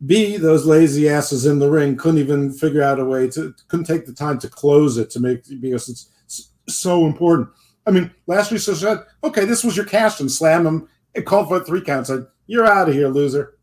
B 0.05 0.37
those 0.37 0.65
lazy 0.65 1.07
asses 1.07 1.45
in 1.45 1.59
the 1.59 1.69
ring 1.69 1.95
couldn't 1.95 2.19
even 2.19 2.51
figure 2.51 2.83
out 2.83 2.99
a 2.99 3.05
way 3.05 3.29
to 3.29 3.53
couldn't 3.67 3.85
take 3.85 4.05
the 4.05 4.13
time 4.13 4.39
to 4.39 4.49
close 4.49 4.97
it 4.97 5.09
to 5.11 5.19
make 5.19 5.43
because 5.61 5.87
it's 5.87 6.51
so 6.67 7.05
important. 7.05 7.49
I 7.85 7.91
mean, 7.91 8.11
last 8.25 8.51
week 8.51 8.59
said, 8.59 9.05
okay, 9.23 9.45
this 9.45 9.63
was 9.63 9.77
your 9.77 9.85
cash 9.85 10.19
and 10.19 10.29
slam 10.29 10.67
him 10.67 10.89
and 11.15 11.25
called 11.25 11.47
for 11.47 11.57
a 11.57 11.63
three 11.63 11.81
count. 11.81 12.07
Said, 12.07 12.27
you're 12.47 12.65
out 12.65 12.89
of 12.89 12.95
here, 12.95 13.07
loser. 13.07 13.57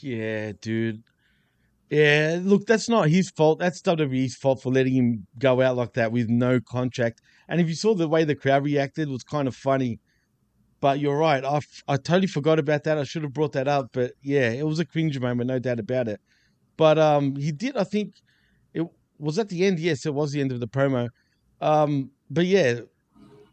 Yeah, 0.00 0.52
dude. 0.60 1.02
Yeah, 1.90 2.38
look, 2.42 2.66
that's 2.66 2.88
not 2.88 3.08
his 3.08 3.30
fault. 3.30 3.58
That's 3.58 3.82
WWE's 3.82 4.36
fault 4.36 4.62
for 4.62 4.72
letting 4.72 4.94
him 4.94 5.26
go 5.38 5.60
out 5.60 5.76
like 5.76 5.94
that 5.94 6.12
with 6.12 6.28
no 6.28 6.60
contract. 6.60 7.22
And 7.48 7.60
if 7.60 7.68
you 7.68 7.74
saw 7.74 7.94
the 7.94 8.08
way 8.08 8.24
the 8.24 8.34
crowd 8.34 8.64
reacted, 8.64 9.08
it 9.08 9.12
was 9.12 9.22
kind 9.22 9.48
of 9.48 9.54
funny. 9.54 10.00
But 10.80 11.00
you're 11.00 11.16
right. 11.16 11.44
I, 11.44 11.60
I 11.88 11.96
totally 11.96 12.26
forgot 12.26 12.58
about 12.58 12.84
that. 12.84 12.98
I 12.98 13.04
should 13.04 13.22
have 13.22 13.32
brought 13.32 13.52
that 13.52 13.68
up. 13.68 13.90
But 13.92 14.12
yeah, 14.22 14.50
it 14.50 14.66
was 14.66 14.78
a 14.78 14.84
cringe 14.84 15.18
moment, 15.18 15.48
no 15.48 15.58
doubt 15.58 15.80
about 15.80 16.08
it. 16.08 16.20
But 16.76 16.98
um, 16.98 17.36
he 17.36 17.52
did. 17.52 17.76
I 17.76 17.84
think 17.84 18.14
it 18.72 18.86
was 19.18 19.38
at 19.38 19.48
the 19.48 19.64
end. 19.64 19.78
Yes, 19.78 20.04
it 20.06 20.14
was 20.14 20.32
the 20.32 20.40
end 20.40 20.52
of 20.52 20.60
the 20.60 20.68
promo. 20.68 21.08
Um, 21.60 22.10
but 22.28 22.46
yeah, 22.46 22.80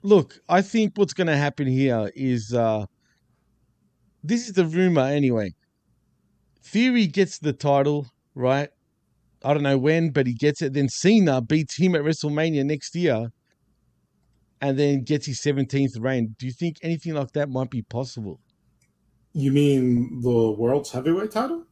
look, 0.01 0.39
I 0.49 0.61
think 0.61 0.93
what's 0.95 1.13
going 1.13 1.27
to 1.27 1.37
happen 1.37 1.67
here 1.67 2.11
is 2.15 2.53
uh, 2.53 2.85
this 4.23 4.47
is 4.47 4.53
the 4.53 4.65
rumor 4.65 5.01
anyway. 5.01 5.53
Theory 6.63 7.07
gets 7.07 7.39
the 7.39 7.53
title, 7.53 8.07
right? 8.35 8.69
I 9.43 9.53
don't 9.53 9.63
know 9.63 9.77
when, 9.77 10.11
but 10.11 10.27
he 10.27 10.33
gets 10.33 10.61
it. 10.61 10.73
Then 10.73 10.89
Cena 10.89 11.41
beats 11.41 11.77
him 11.77 11.95
at 11.95 12.01
WrestleMania 12.01 12.63
next 12.65 12.95
year 12.95 13.31
and 14.61 14.77
then 14.79 15.03
gets 15.03 15.25
his 15.25 15.41
17th 15.41 15.99
reign. 15.99 16.35
Do 16.39 16.45
you 16.45 16.53
think 16.53 16.77
anything 16.83 17.13
like 17.15 17.31
that 17.33 17.49
might 17.49 17.69
be 17.71 17.81
possible? 17.83 18.41
You 19.33 19.51
mean 19.51 20.21
the 20.21 20.51
world's 20.51 20.91
heavyweight 20.91 21.31
title? 21.31 21.65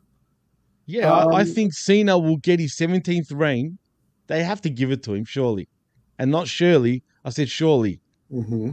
Yeah, 0.86 1.14
I, 1.14 1.40
I 1.42 1.44
Um, 1.44 1.46
think 1.46 1.74
Cena 1.74 2.18
will 2.18 2.38
get 2.38 2.60
his 2.60 2.76
17th 2.76 3.32
reign. 3.32 3.80
They 4.28 4.44
have 4.44 4.62
to 4.62 4.70
give 4.70 4.92
it 4.92 5.04
to 5.04 5.14
him, 5.14 5.26
surely. 5.26 5.70
And 6.18 6.32
not 6.32 6.48
surely. 6.48 7.04
I 7.24 7.30
said 7.30 7.50
surely. 7.50 8.02
hmm 8.30 8.72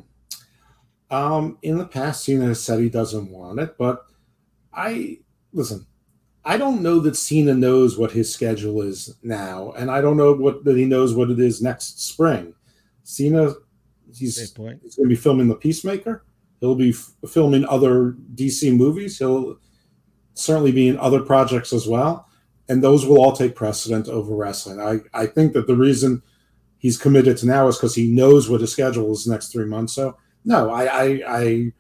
Um, 1.11 1.59
in 1.63 1.79
the 1.79 1.87
past, 1.87 2.25
Cena 2.25 2.47
has 2.47 2.63
said 2.63 2.81
he 2.81 2.89
doesn't 2.89 3.31
want 3.31 3.61
it, 3.61 3.77
but 3.79 4.07
I 4.73 5.21
listen. 5.53 5.87
I 6.45 6.59
don't 6.59 6.83
know 6.83 7.01
that 7.01 7.17
Cena 7.17 7.55
knows 7.55 7.99
what 7.99 8.13
his 8.13 8.33
schedule 8.33 8.83
is 8.83 9.17
now, 9.23 9.73
and 9.73 9.91
I 9.91 10.01
don't 10.01 10.17
know 10.17 10.35
what 10.35 10.65
that 10.65 10.77
he 10.77 10.87
knows 10.87 11.15
what 11.15 11.31
it 11.31 11.41
is 11.41 11.63
next 11.63 12.01
spring. 12.01 12.55
Cena, 13.05 13.55
he's, 14.19 14.37
he's 14.39 14.51
going 14.53 14.81
to 14.81 15.07
be 15.09 15.17
filming 15.17 15.49
The 15.49 15.55
Peacemaker. 15.57 16.25
He'll 16.61 16.75
be 16.75 16.91
f- 16.91 17.13
filming 17.29 17.65
other 17.67 18.17
DC 18.35 18.75
movies. 18.77 19.19
He'll 19.19 19.59
certainly 20.35 20.73
be 20.73 20.89
in 20.89 20.99
other 20.99 21.21
projects 21.21 21.73
as 21.73 21.87
well, 21.87 22.29
and 22.69 22.83
those 22.83 23.05
will 23.07 23.19
all 23.23 23.33
take 23.33 23.55
precedent 23.55 24.09
over 24.09 24.35
wrestling. 24.35 24.81
I, 24.81 25.01
I 25.19 25.27
think 25.27 25.53
that 25.53 25.67
the 25.67 25.77
reason 25.77 26.23
he's 26.79 26.99
committed 26.99 27.37
to 27.39 27.47
now 27.47 27.69
is 27.69 27.77
because 27.77 27.95
he 27.95 28.09
knows 28.09 28.49
what 28.49 28.61
his 28.61 28.73
schedule 28.73 29.13
is 29.13 29.25
the 29.25 29.33
next 29.33 29.53
three 29.53 29.67
months. 29.67 29.95
So 29.95 30.17
no, 30.45 30.71
I, 30.71 30.85
I, 30.85 31.23
I 31.27 31.73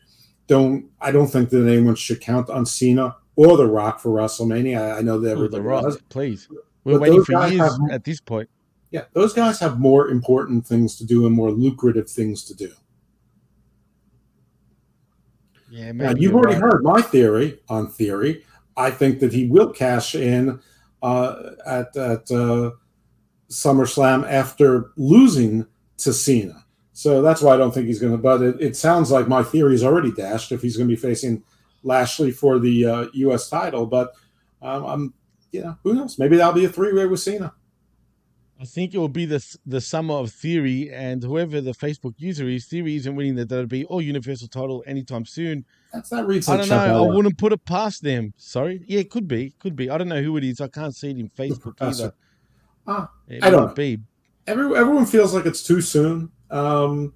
don't 0.46 0.90
I 1.01 1.11
don't 1.11 1.27
think 1.29 1.51
that 1.51 1.66
anyone 1.66 1.94
should 1.96 2.20
count 2.20 2.51
on 2.51 2.66
Cena 2.66 3.16
or 3.37 3.57
The 3.57 3.66
Rock 3.66 4.01
for 4.01 4.11
WrestleMania. 4.11 4.79
I, 4.94 4.99
I 4.99 5.01
know 5.03 5.18
that 5.20 5.29
Oh, 5.31 5.33
everybody 5.33 5.62
The 5.62 5.68
Rock, 5.68 5.85
does. 5.85 5.99
please. 6.09 6.49
We're 6.85 6.94
But 6.94 7.01
waiting 7.03 7.25
for 7.25 7.33
years 7.49 7.61
have- 7.61 7.90
at 7.90 8.05
this 8.05 8.20
point. 8.20 8.49
Yeah, 8.90 9.05
those 9.12 9.33
guys 9.33 9.59
have 9.61 9.79
more 9.79 10.09
important 10.09 10.66
things 10.66 10.96
to 10.96 11.05
do 11.05 11.27
and 11.27 11.35
more 11.35 11.51
lucrative 11.51 12.09
things 12.09 12.44
to 12.44 12.55
do. 12.55 12.72
Yeah, 15.70 15.92
Now, 15.92 16.09
maybe 16.09 16.20
you've 16.20 16.35
already 16.35 16.55
right. 16.55 16.72
heard 16.72 16.83
my 16.85 17.03
theory 17.03 17.59
on 17.68 17.88
theory. 17.88 18.44
I 18.77 18.90
think 18.90 19.20
that 19.20 19.33
he 19.33 19.46
will 19.49 19.70
cash 19.70 20.14
in 20.14 20.61
uh, 21.03 21.51
at 21.66 21.96
at 21.96 22.31
uh, 22.31 22.70
SummerSlam 23.51 24.31
after 24.31 24.92
losing 24.96 25.66
to 25.99 26.12
Cena. 26.12 26.64
So 26.92 27.20
that's 27.20 27.42
why 27.42 27.55
I 27.55 27.57
don't 27.57 27.72
think 27.72 27.87
he's 27.87 27.99
going 27.99 28.12
to. 28.12 28.18
But 28.18 28.42
it, 28.42 28.57
it 28.61 28.77
sounds 28.77 29.11
like 29.11 29.29
my 29.29 29.42
theory 29.42 29.75
is 29.75 29.85
already 29.85 30.12
dashed 30.12 30.53
if 30.53 30.62
he's 30.62 30.77
going 30.77 30.88
to 30.88 30.94
be 30.94 31.01
facing 31.01 31.42
Lashley 31.83 32.31
for 32.31 32.59
the 32.59 32.87
uh, 32.87 33.07
U.S. 33.12 33.51
title. 33.51 33.87
But 33.87 34.12
um, 34.62 34.85
I'm, 34.85 35.14
you 35.53 35.62
know, 35.62 35.77
who 35.83 35.94
knows? 35.94 36.18
Maybe 36.18 36.37
that'll 36.37 36.53
be 36.53 36.64
a 36.64 36.70
three 36.70 36.92
way 36.92 37.07
with 37.07 37.20
Cena. 37.20 37.53
I 38.59 38.64
think 38.64 38.95
it 38.95 38.99
will 38.99 39.09
be 39.09 39.27
the 39.27 39.45
the 39.66 39.81
summer 39.81 40.14
of 40.14 40.33
Theory, 40.33 40.90
and 40.90 41.23
whoever 41.23 41.61
the 41.61 41.73
Facebook 41.73 42.14
user 42.16 42.49
is, 42.49 42.64
Theory 42.64 42.97
isn't 42.97 43.14
winning 43.14 43.35
the 43.35 43.45
WWE 43.45 43.87
or 43.88 44.01
Universal 44.01 44.49
title 44.49 44.83
anytime 44.87 45.27
soon. 45.27 45.64
That's 45.92 46.09
that 46.11 46.27
reads 46.27 46.49
I 46.49 46.57
don't 46.57 46.69
know. 46.69 47.05
I 47.05 47.14
wouldn't 47.14 47.37
put 47.37 47.53
it 47.53 47.64
past 47.66 48.03
them. 48.03 48.33
Sorry. 48.38 48.83
Yeah, 48.87 49.01
it 49.01 49.11
could 49.11 49.29
be. 49.29 49.55
Could 49.59 49.77
be. 49.77 49.90
I 49.90 49.99
don't 49.99 50.09
know 50.09 50.23
who 50.23 50.37
it 50.38 50.45
is. 50.45 50.61
I 50.61 50.69
can't 50.69 50.95
see 50.95 51.11
it 51.11 51.19
in 51.19 51.29
Facebook 51.29 51.75
either. 51.81 52.14
Ah, 52.87 53.11
It 53.29 53.45
I 53.45 53.51
don't 53.51 53.75
be. 53.75 53.99
Every, 54.47 54.77
everyone 54.77 55.07
feels 55.07 55.35
like 55.35 55.45
it's 55.45 55.62
too 55.62 55.81
soon. 55.81 56.31
Um, 56.51 57.12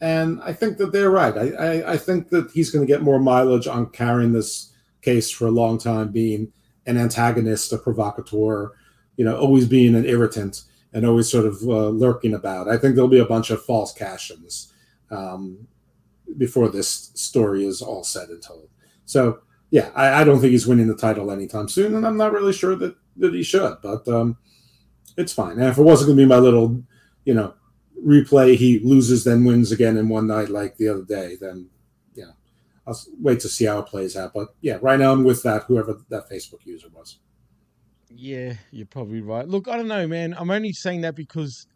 and 0.00 0.40
I 0.42 0.52
think 0.52 0.76
that 0.78 0.92
they're 0.92 1.10
right. 1.10 1.36
I, 1.36 1.50
I, 1.50 1.92
I 1.92 1.96
think 1.96 2.28
that 2.28 2.50
he's 2.52 2.70
going 2.70 2.86
to 2.86 2.92
get 2.92 3.02
more 3.02 3.18
mileage 3.18 3.66
on 3.66 3.86
carrying 3.90 4.32
this 4.32 4.72
case 5.00 5.30
for 5.30 5.46
a 5.46 5.50
long 5.50 5.78
time, 5.78 6.10
being 6.10 6.52
an 6.86 6.98
antagonist, 6.98 7.72
a 7.72 7.78
provocateur, 7.78 8.72
you 9.16 9.24
know, 9.24 9.36
always 9.38 9.66
being 9.66 9.94
an 9.94 10.04
irritant 10.04 10.64
and 10.94 11.04
always 11.04 11.30
sort 11.30 11.44
of 11.44 11.60
uh, 11.64 11.88
lurking 11.88 12.34
about. 12.34 12.68
I 12.68 12.78
think 12.78 12.94
there'll 12.94 13.08
be 13.08 13.18
a 13.18 13.26
bunch 13.26 13.50
of 13.50 13.62
false 13.64 13.92
cash 13.92 14.30
ins 14.30 14.72
um, 15.10 15.66
before 16.38 16.68
this 16.68 17.10
story 17.14 17.66
is 17.66 17.82
all 17.82 18.04
said 18.04 18.28
and 18.28 18.40
told. 18.40 18.68
So, 19.04 19.40
yeah, 19.70 19.90
I, 19.94 20.20
I 20.20 20.24
don't 20.24 20.40
think 20.40 20.52
he's 20.52 20.68
winning 20.68 20.86
the 20.86 20.96
title 20.96 21.32
anytime 21.32 21.68
soon, 21.68 21.94
and 21.96 22.06
I'm 22.06 22.16
not 22.16 22.32
really 22.32 22.52
sure 22.52 22.76
that, 22.76 22.96
that 23.16 23.34
he 23.34 23.42
should, 23.42 23.76
but 23.82 24.06
um, 24.08 24.36
it's 25.16 25.32
fine. 25.32 25.58
And 25.58 25.68
if 25.68 25.78
it 25.78 25.82
wasn't 25.82 26.08
going 26.08 26.18
to 26.18 26.22
be 26.22 26.28
my 26.28 26.38
little, 26.38 26.80
you 27.24 27.34
know, 27.34 27.54
replay, 28.00 28.56
he 28.56 28.78
loses, 28.78 29.24
then 29.24 29.44
wins 29.44 29.72
again 29.72 29.96
in 29.96 30.08
one 30.08 30.28
night 30.28 30.48
like 30.48 30.76
the 30.76 30.88
other 30.88 31.04
day, 31.04 31.36
then, 31.40 31.68
you 32.14 32.24
know, 32.24 32.32
I'll 32.86 33.00
wait 33.20 33.40
to 33.40 33.48
see 33.48 33.64
how 33.64 33.80
it 33.80 33.86
plays 33.86 34.16
out. 34.16 34.32
But 34.32 34.54
yeah, 34.60 34.78
right 34.80 34.98
now 34.98 35.12
I'm 35.12 35.24
with 35.24 35.42
that, 35.42 35.64
whoever 35.64 35.98
that 36.08 36.30
Facebook 36.30 36.64
user 36.64 36.88
was. 36.92 37.18
Yeah, 38.16 38.54
you're 38.70 38.86
probably 38.86 39.20
right. 39.20 39.46
Look, 39.46 39.66
I 39.68 39.76
don't 39.76 39.88
know, 39.88 40.06
man. 40.06 40.34
I'm 40.38 40.50
only 40.50 40.72
saying 40.72 41.00
that 41.00 41.16
because 41.16 41.66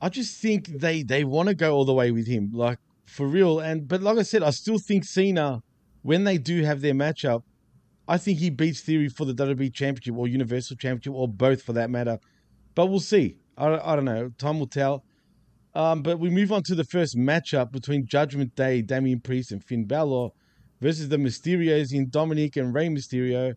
I 0.00 0.08
just 0.08 0.40
think 0.40 0.66
they 0.66 1.02
they 1.02 1.24
want 1.24 1.48
to 1.48 1.54
go 1.54 1.74
all 1.74 1.84
the 1.84 1.92
way 1.92 2.12
with 2.12 2.26
him, 2.26 2.50
like 2.52 2.78
for 3.06 3.26
real. 3.26 3.58
And 3.58 3.88
but 3.88 4.00
like 4.00 4.18
I 4.18 4.22
said, 4.22 4.42
I 4.42 4.50
still 4.50 4.78
think 4.78 5.04
Cena, 5.04 5.62
when 6.02 6.24
they 6.24 6.38
do 6.38 6.62
have 6.62 6.80
their 6.80 6.94
matchup, 6.94 7.42
I 8.06 8.18
think 8.18 8.38
he 8.38 8.50
beats 8.50 8.80
Theory 8.82 9.08
for 9.08 9.24
the 9.24 9.34
WWE 9.34 9.72
Championship 9.72 10.14
or 10.16 10.28
Universal 10.28 10.76
Championship 10.76 11.14
or 11.14 11.26
both 11.26 11.62
for 11.62 11.72
that 11.72 11.90
matter. 11.90 12.18
But 12.74 12.86
we'll 12.86 13.00
see. 13.00 13.38
I, 13.56 13.66
I 13.74 13.96
don't 13.96 14.04
know. 14.04 14.30
Time 14.38 14.58
will 14.58 14.66
tell. 14.68 15.04
Um, 15.74 16.02
but 16.02 16.20
we 16.20 16.30
move 16.30 16.52
on 16.52 16.62
to 16.64 16.76
the 16.76 16.84
first 16.84 17.16
matchup 17.16 17.72
between 17.72 18.06
Judgment 18.06 18.54
Day, 18.54 18.82
Damian 18.82 19.20
Priest, 19.20 19.50
and 19.50 19.64
Finn 19.64 19.86
Balor 19.86 20.30
versus 20.80 21.08
the 21.08 21.16
Mysterios 21.16 21.92
in 21.92 22.10
Dominic 22.10 22.56
and 22.56 22.72
Rey 22.72 22.88
Mysterio. 22.88 23.54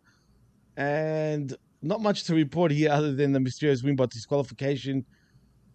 And 0.75 1.55
not 1.81 2.01
much 2.01 2.23
to 2.25 2.35
report 2.35 2.71
here 2.71 2.91
other 2.91 3.13
than 3.13 3.31
the 3.33 3.39
Mysterios 3.39 3.83
win 3.83 3.95
by 3.95 4.05
disqualification 4.07 5.05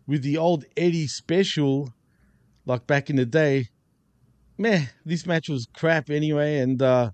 with 0.06 0.22
the 0.22 0.36
old 0.36 0.64
Eddie 0.76 1.06
special, 1.06 1.92
like 2.66 2.86
back 2.86 3.08
in 3.10 3.16
the 3.16 3.26
day. 3.26 3.68
Meh, 4.58 4.86
this 5.04 5.26
match 5.26 5.48
was 5.48 5.66
crap 5.74 6.10
anyway. 6.10 6.58
And 6.58 6.80
uh, 6.82 7.10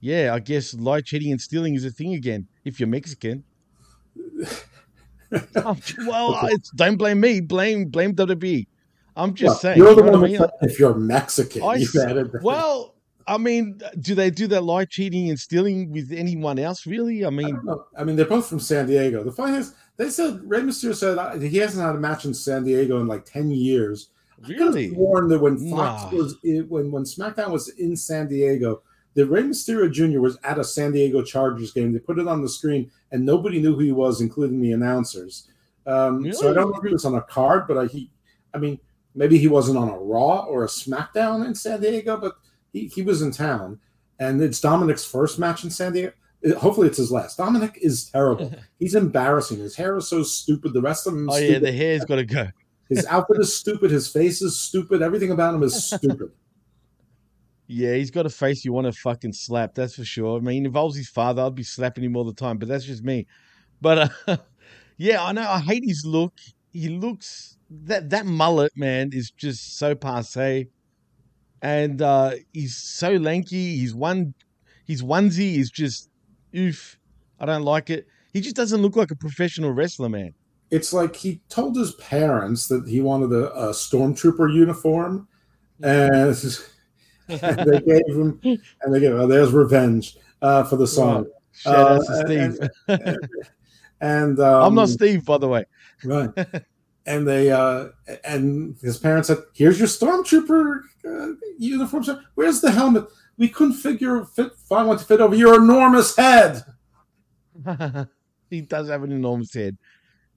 yeah, 0.00 0.32
I 0.34 0.38
guess 0.40 0.74
lie, 0.74 1.00
cheating, 1.00 1.30
and 1.32 1.40
stealing 1.40 1.74
is 1.74 1.84
a 1.84 1.90
thing 1.90 2.14
again 2.14 2.46
if 2.64 2.78
you're 2.80 2.88
Mexican. 2.88 3.44
Well, 6.06 6.48
don't 6.76 6.96
blame 6.96 7.20
me. 7.20 7.40
Blame 7.40 7.86
blame 7.86 8.14
WWE. 8.14 8.66
I'm 9.16 9.32
just 9.34 9.48
Well, 9.48 9.58
saying. 9.74 9.78
you're 9.78 9.94
the 9.94 10.02
you 10.02 10.06
know 10.10 10.12
one 10.18 10.24
I 10.24 10.28
mean? 10.28 10.40
if 10.60 10.78
you're 10.78 10.94
Mexican, 10.94 11.62
I 11.62 11.76
you 11.76 11.84
s- 11.86 11.96
added 11.96 12.32
that. 12.32 12.42
well, 12.42 12.94
I 13.26 13.38
mean, 13.38 13.80
do 14.00 14.14
they 14.14 14.30
do 14.30 14.46
that 14.48 14.62
lie, 14.64 14.84
cheating, 14.84 15.28
and 15.30 15.38
stealing 15.38 15.90
with 15.92 16.12
anyone 16.12 16.58
else? 16.58 16.86
Really? 16.86 17.24
I 17.24 17.30
mean, 17.30 17.58
No, 17.64 17.86
I 17.96 18.04
mean, 18.04 18.16
they're 18.16 18.26
both 18.26 18.46
from 18.48 18.60
San 18.60 18.86
Diego. 18.86 19.22
The 19.24 19.32
funny 19.32 19.56
is, 19.56 19.74
they 19.96 20.10
said 20.10 20.40
Rey 20.44 20.60
Mysterio 20.60 20.94
said 20.94 21.18
uh, 21.18 21.38
he 21.38 21.58
hasn't 21.58 21.84
had 21.84 21.94
a 21.94 21.98
match 21.98 22.24
in 22.24 22.34
San 22.34 22.64
Diego 22.64 23.00
in 23.00 23.06
like 23.06 23.24
ten 23.24 23.50
years. 23.50 24.08
Really? 24.48 24.92
sworn 24.92 25.28
that 25.28 25.38
when 25.38 25.56
Fox 25.70 26.12
Nah. 26.12 26.18
was 26.18 26.36
in, 26.42 26.68
when 26.68 26.90
when 26.90 27.04
SmackDown 27.04 27.50
was 27.50 27.68
in 27.78 27.94
San 27.96 28.26
Diego, 28.28 28.82
that 29.14 29.26
Rey 29.26 29.42
Mysterio 29.42 29.90
Jr. 29.92 30.20
was 30.20 30.36
at 30.42 30.58
a 30.58 30.64
San 30.64 30.90
Diego 30.92 31.22
Chargers 31.22 31.72
game. 31.72 31.92
They 31.92 32.00
put 32.00 32.18
it 32.18 32.26
on 32.26 32.42
the 32.42 32.48
screen, 32.48 32.90
and 33.12 33.24
nobody 33.24 33.60
knew 33.60 33.74
who 33.74 33.80
he 33.82 33.92
was, 33.92 34.20
including 34.20 34.60
the 34.60 34.72
announcers. 34.72 35.48
Um, 35.86 36.32
So 36.32 36.50
I 36.50 36.54
don't 36.54 36.70
know 36.70 36.78
if 36.78 36.84
he 36.84 36.92
was 36.92 37.04
on 37.04 37.14
a 37.14 37.22
card, 37.22 37.66
but 37.68 37.76
I, 37.78 37.86
he, 37.86 38.10
I 38.54 38.58
mean, 38.58 38.80
maybe 39.14 39.38
he 39.38 39.48
wasn't 39.48 39.78
on 39.78 39.88
a 39.90 39.98
Raw 39.98 40.44
or 40.46 40.64
a 40.64 40.68
SmackDown 40.68 41.46
in 41.46 41.54
San 41.54 41.80
Diego, 41.80 42.16
but 42.16 42.34
he, 42.72 42.86
he 42.86 43.02
was 43.02 43.22
in 43.22 43.30
town, 43.30 43.78
and 44.18 44.40
it's 44.42 44.60
Dominic's 44.60 45.04
first 45.04 45.38
match 45.38 45.64
in 45.64 45.70
San 45.70 45.92
Diego. 45.92 46.12
Hopefully, 46.58 46.88
it's 46.88 46.98
his 46.98 47.12
last. 47.12 47.38
Dominic 47.38 47.78
is 47.80 48.10
terrible. 48.10 48.52
He's 48.78 48.94
embarrassing. 48.94 49.58
His 49.58 49.76
hair 49.76 49.96
is 49.96 50.08
so 50.08 50.22
stupid. 50.22 50.72
The 50.72 50.82
rest 50.82 51.06
of 51.06 51.14
him. 51.14 51.28
Is 51.28 51.36
oh 51.36 51.38
yeah, 51.38 51.58
the 51.58 51.72
hair's 51.72 52.04
got 52.04 52.16
to 52.16 52.24
go. 52.24 52.48
His 52.88 53.06
outfit 53.06 53.38
is 53.40 53.56
stupid. 53.56 53.90
His 53.90 54.08
face 54.08 54.42
is 54.42 54.58
stupid. 54.58 55.02
Everything 55.02 55.30
about 55.30 55.54
him 55.54 55.62
is 55.62 55.84
stupid. 55.86 56.30
Yeah, 57.68 57.94
he's 57.94 58.10
got 58.10 58.26
a 58.26 58.30
face 58.30 58.64
you 58.64 58.72
want 58.72 58.86
to 58.86 58.92
fucking 58.92 59.32
slap. 59.32 59.74
That's 59.74 59.94
for 59.94 60.04
sure. 60.04 60.36
I 60.36 60.40
mean, 60.40 60.66
involves 60.66 60.96
his 60.96 61.08
father. 61.08 61.42
I'd 61.42 61.54
be 61.54 61.62
slapping 61.62 62.04
him 62.04 62.16
all 62.16 62.24
the 62.24 62.34
time, 62.34 62.58
but 62.58 62.68
that's 62.68 62.84
just 62.84 63.04
me. 63.04 63.26
But 63.80 64.12
uh, 64.26 64.36
yeah, 64.96 65.24
I 65.24 65.32
know. 65.32 65.48
I 65.48 65.60
hate 65.60 65.84
his 65.86 66.04
look. 66.04 66.34
He 66.72 66.88
looks 66.88 67.56
that 67.70 68.10
that 68.10 68.26
mullet 68.26 68.72
man 68.76 69.10
is 69.12 69.30
just 69.30 69.78
so 69.78 69.94
passe, 69.94 70.68
and 71.62 72.02
uh, 72.02 72.32
he's 72.52 72.76
so 72.76 73.12
lanky. 73.16 73.76
He's 73.78 73.94
one, 73.94 74.34
his 74.86 75.02
onesie 75.02 75.56
is 75.56 75.70
just 75.70 76.10
oof. 76.54 76.98
I 77.40 77.46
don't 77.46 77.62
like 77.62 77.88
it. 77.90 78.06
He 78.32 78.40
just 78.40 78.56
doesn't 78.56 78.80
look 78.82 78.96
like 78.96 79.10
a 79.10 79.16
professional 79.16 79.72
wrestler, 79.72 80.08
man. 80.08 80.34
It's 80.70 80.92
like 80.92 81.14
he 81.16 81.40
told 81.48 81.76
his 81.76 81.92
parents 81.96 82.66
that 82.68 82.88
he 82.88 83.00
wanted 83.00 83.32
a, 83.32 83.52
a 83.54 83.70
stormtrooper 83.70 84.52
uniform, 84.54 85.28
and, 85.82 86.34
and 87.28 87.68
they 87.70 87.80
gave 87.86 88.06
him, 88.08 88.40
and 88.42 88.94
they 88.94 89.00
gave. 89.00 89.12
Oh, 89.12 89.26
there's 89.26 89.52
revenge 89.52 90.16
uh, 90.40 90.64
for 90.64 90.76
the 90.76 90.86
song. 90.86 91.26
Shout 91.52 91.74
out 91.76 92.06
to 92.06 92.12
Uh, 92.12 92.24
Steve. 92.24 92.68
And, 92.88 93.18
and, 94.00 94.40
um, 94.40 94.64
I'm 94.64 94.74
not 94.74 94.88
Steve, 94.88 95.24
by 95.26 95.36
the 95.38 95.48
way. 95.48 95.64
right. 96.04 96.30
And 97.04 97.26
they 97.26 97.50
uh 97.50 97.88
and 98.24 98.76
his 98.80 98.98
parents 98.98 99.28
said, 99.28 99.38
"Here's 99.54 99.78
your 99.78 99.88
stormtrooper 99.88 100.80
uh, 101.04 101.34
uniform. 101.58 102.04
sir. 102.04 102.22
Where's 102.34 102.60
the 102.60 102.70
helmet? 102.70 103.06
We 103.36 103.48
couldn't 103.48 103.74
figure 103.74 104.24
fit 104.24 104.52
find 104.68 104.86
one 104.86 104.98
to 104.98 105.04
fit 105.04 105.20
over 105.20 105.34
your 105.34 105.60
enormous 105.62 106.16
head." 106.16 106.64
he 108.50 108.60
does 108.60 108.88
have 108.88 109.02
an 109.02 109.12
enormous 109.12 109.52
head. 109.52 109.76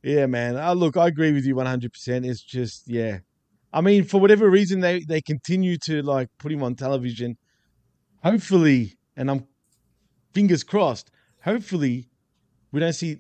Yeah, 0.04 0.28
man. 0.28 0.56
Uh, 0.56 0.74
look, 0.74 0.98
I 0.98 1.08
agree 1.08 1.32
with 1.32 1.46
you 1.46 1.56
100%. 1.56 2.30
It's 2.30 2.42
just, 2.42 2.84
yeah. 2.88 3.20
I 3.74 3.82
mean, 3.82 4.04
for 4.04 4.22
whatever 4.22 4.50
reason, 4.50 4.80
they, 4.80 5.00
they 5.00 5.20
continue 5.22 5.78
to 5.80 6.02
like 6.04 6.30
put 6.38 6.52
him 6.52 6.64
on 6.64 6.76
television. 6.76 7.38
Hopefully, 8.24 8.98
and 9.18 9.32
I'm 9.32 9.48
fingers 10.34 10.64
crossed, 10.64 11.10
hopefully 11.44 12.08
we 12.72 12.80
don't 12.80 12.94
see, 12.94 13.18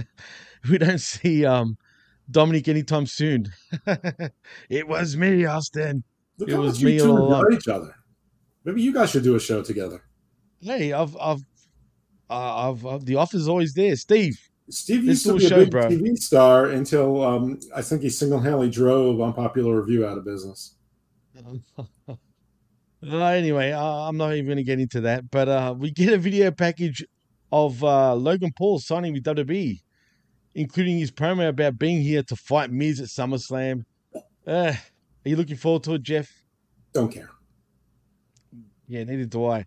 we 0.70 0.78
don't 0.78 1.00
see 1.00 1.44
um, 1.44 1.76
Dominic 2.32 2.68
anytime 2.68 3.06
soon. 3.06 3.46
it 4.68 4.86
was 4.88 5.16
me, 5.16 5.44
Austin. 5.44 6.02
Look 6.38 6.48
It 6.48 6.54
how 6.54 6.60
was 6.62 6.74
much 6.74 6.80
you 6.80 6.86
me 6.88 6.98
two 6.98 7.10
all 7.10 7.18
along. 7.28 7.52
each 7.52 7.68
other. 7.68 7.94
Maybe 8.64 8.82
you 8.82 8.92
guys 8.92 9.10
should 9.10 9.22
do 9.24 9.34
a 9.36 9.40
show 9.40 9.62
together. 9.62 10.02
Hey, 10.60 10.92
I've, 10.92 11.16
I've, 11.20 11.42
uh, 12.30 12.70
I've, 12.70 12.86
I've, 12.86 13.04
the 13.04 13.16
offer's 13.16 13.48
always 13.48 13.74
there. 13.74 13.94
Steve, 13.96 14.38
Steve 14.70 15.04
let's 15.04 15.24
used 15.24 15.26
to 15.26 15.34
a 15.34 15.38
be 15.38 15.44
a 15.44 15.48
show, 15.48 15.58
big 15.58 15.70
bro. 15.70 15.82
TV 15.88 16.16
star 16.16 16.66
until 16.70 17.22
um, 17.24 17.58
I 17.74 17.82
think 17.82 18.02
he 18.02 18.08
single-handedly 18.10 18.70
drove 18.70 19.20
Unpopular 19.20 19.80
Review 19.80 20.06
out 20.06 20.18
of 20.18 20.24
business. 20.24 20.74
Uh, 23.04 23.24
anyway, 23.24 23.72
uh, 23.72 23.82
I'm 23.82 24.16
not 24.16 24.32
even 24.34 24.46
going 24.46 24.58
to 24.58 24.62
get 24.62 24.78
into 24.78 25.00
that, 25.00 25.28
but 25.28 25.48
uh, 25.48 25.74
we 25.76 25.90
get 25.90 26.12
a 26.12 26.18
video 26.18 26.52
package 26.52 27.04
of 27.50 27.82
uh, 27.82 28.14
Logan 28.14 28.52
Paul 28.56 28.78
signing 28.78 29.12
with 29.12 29.24
WWE, 29.24 29.80
including 30.54 30.98
his 30.98 31.10
promo 31.10 31.48
about 31.48 31.78
being 31.78 32.02
here 32.02 32.22
to 32.24 32.36
fight 32.36 32.70
Miz 32.70 33.00
at 33.00 33.06
SummerSlam. 33.06 33.84
Uh, 34.46 34.74
are 35.24 35.28
you 35.28 35.36
looking 35.36 35.56
forward 35.56 35.84
to 35.84 35.94
it, 35.94 36.02
Jeff? 36.02 36.30
Don't 36.92 37.10
care. 37.10 37.30
Yeah, 38.86 39.04
neither 39.04 39.24
do 39.24 39.46
I. 39.46 39.66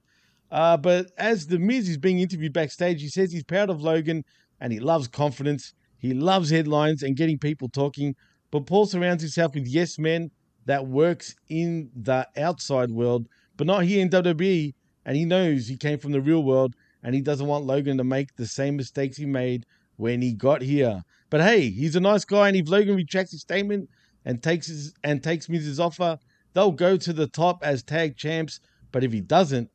Uh, 0.52 0.78
but 0.78 1.12
as 1.17 1.48
the 1.48 1.58
Miz 1.58 1.89
is 1.89 1.98
being 1.98 2.19
interviewed 2.19 2.54
backstage, 2.54 3.02
he 3.02 3.08
says 3.08 3.32
he's 3.32 3.43
proud 3.43 3.69
of 3.69 3.82
Logan 3.82 4.24
and 4.60 4.71
he 4.71 4.80
loves 4.80 5.08
confidence. 5.08 5.74
He 5.98 6.13
loves 6.13 6.50
headlines 6.50 7.04
and 7.04 7.15
getting 7.15 7.39
people 7.39 7.67
talking. 7.69 8.15
But 8.52 8.67
Paul 8.67 8.86
surrounds 8.86 9.24
himself 9.24 9.56
with 9.56 9.67
yes 9.67 9.98
men 9.98 10.32
that 10.65 10.86
works 10.88 11.36
in 11.50 11.89
the 11.95 12.28
outside 12.38 12.91
world, 12.91 13.28
but 13.58 13.67
not 13.67 13.84
here 13.84 14.02
in 14.02 14.10
WWE. 14.10 14.74
And 15.06 15.17
he 15.17 15.26
knows 15.26 15.67
he 15.67 15.78
came 15.78 16.00
from 16.00 16.12
the 16.12 16.21
real 16.21 16.43
world 16.43 16.76
and 17.04 17.13
he 17.13 17.21
doesn't 17.21 17.48
want 17.48 17.65
Logan 17.65 17.98
to 17.98 18.04
make 18.04 18.36
the 18.36 18.48
same 18.48 18.76
mistakes 18.76 19.17
he 19.17 19.26
made 19.26 19.65
when 19.97 20.21
he 20.21 20.34
got 20.34 20.62
here. 20.62 21.03
But 21.29 21.41
hey, 21.41 21.69
he's 21.69 21.95
a 21.95 21.99
nice 21.99 22.25
guy, 22.25 22.47
and 22.47 22.58
if 22.58 22.69
Logan 22.69 22.95
retracts 22.95 23.31
his 23.31 23.41
statement 23.41 23.89
and 24.25 24.41
takes 24.41 24.67
his 24.67 24.93
and 25.03 25.23
takes 25.23 25.49
Miz's 25.49 25.79
offer, 25.79 26.17
they'll 26.53 26.71
go 26.71 26.97
to 26.97 27.13
the 27.13 27.27
top 27.27 27.63
as 27.63 27.84
tag 27.84 28.17
champs. 28.17 28.60
But 28.91 29.03
if 29.03 29.12
he 29.12 29.21
doesn't, 29.21 29.69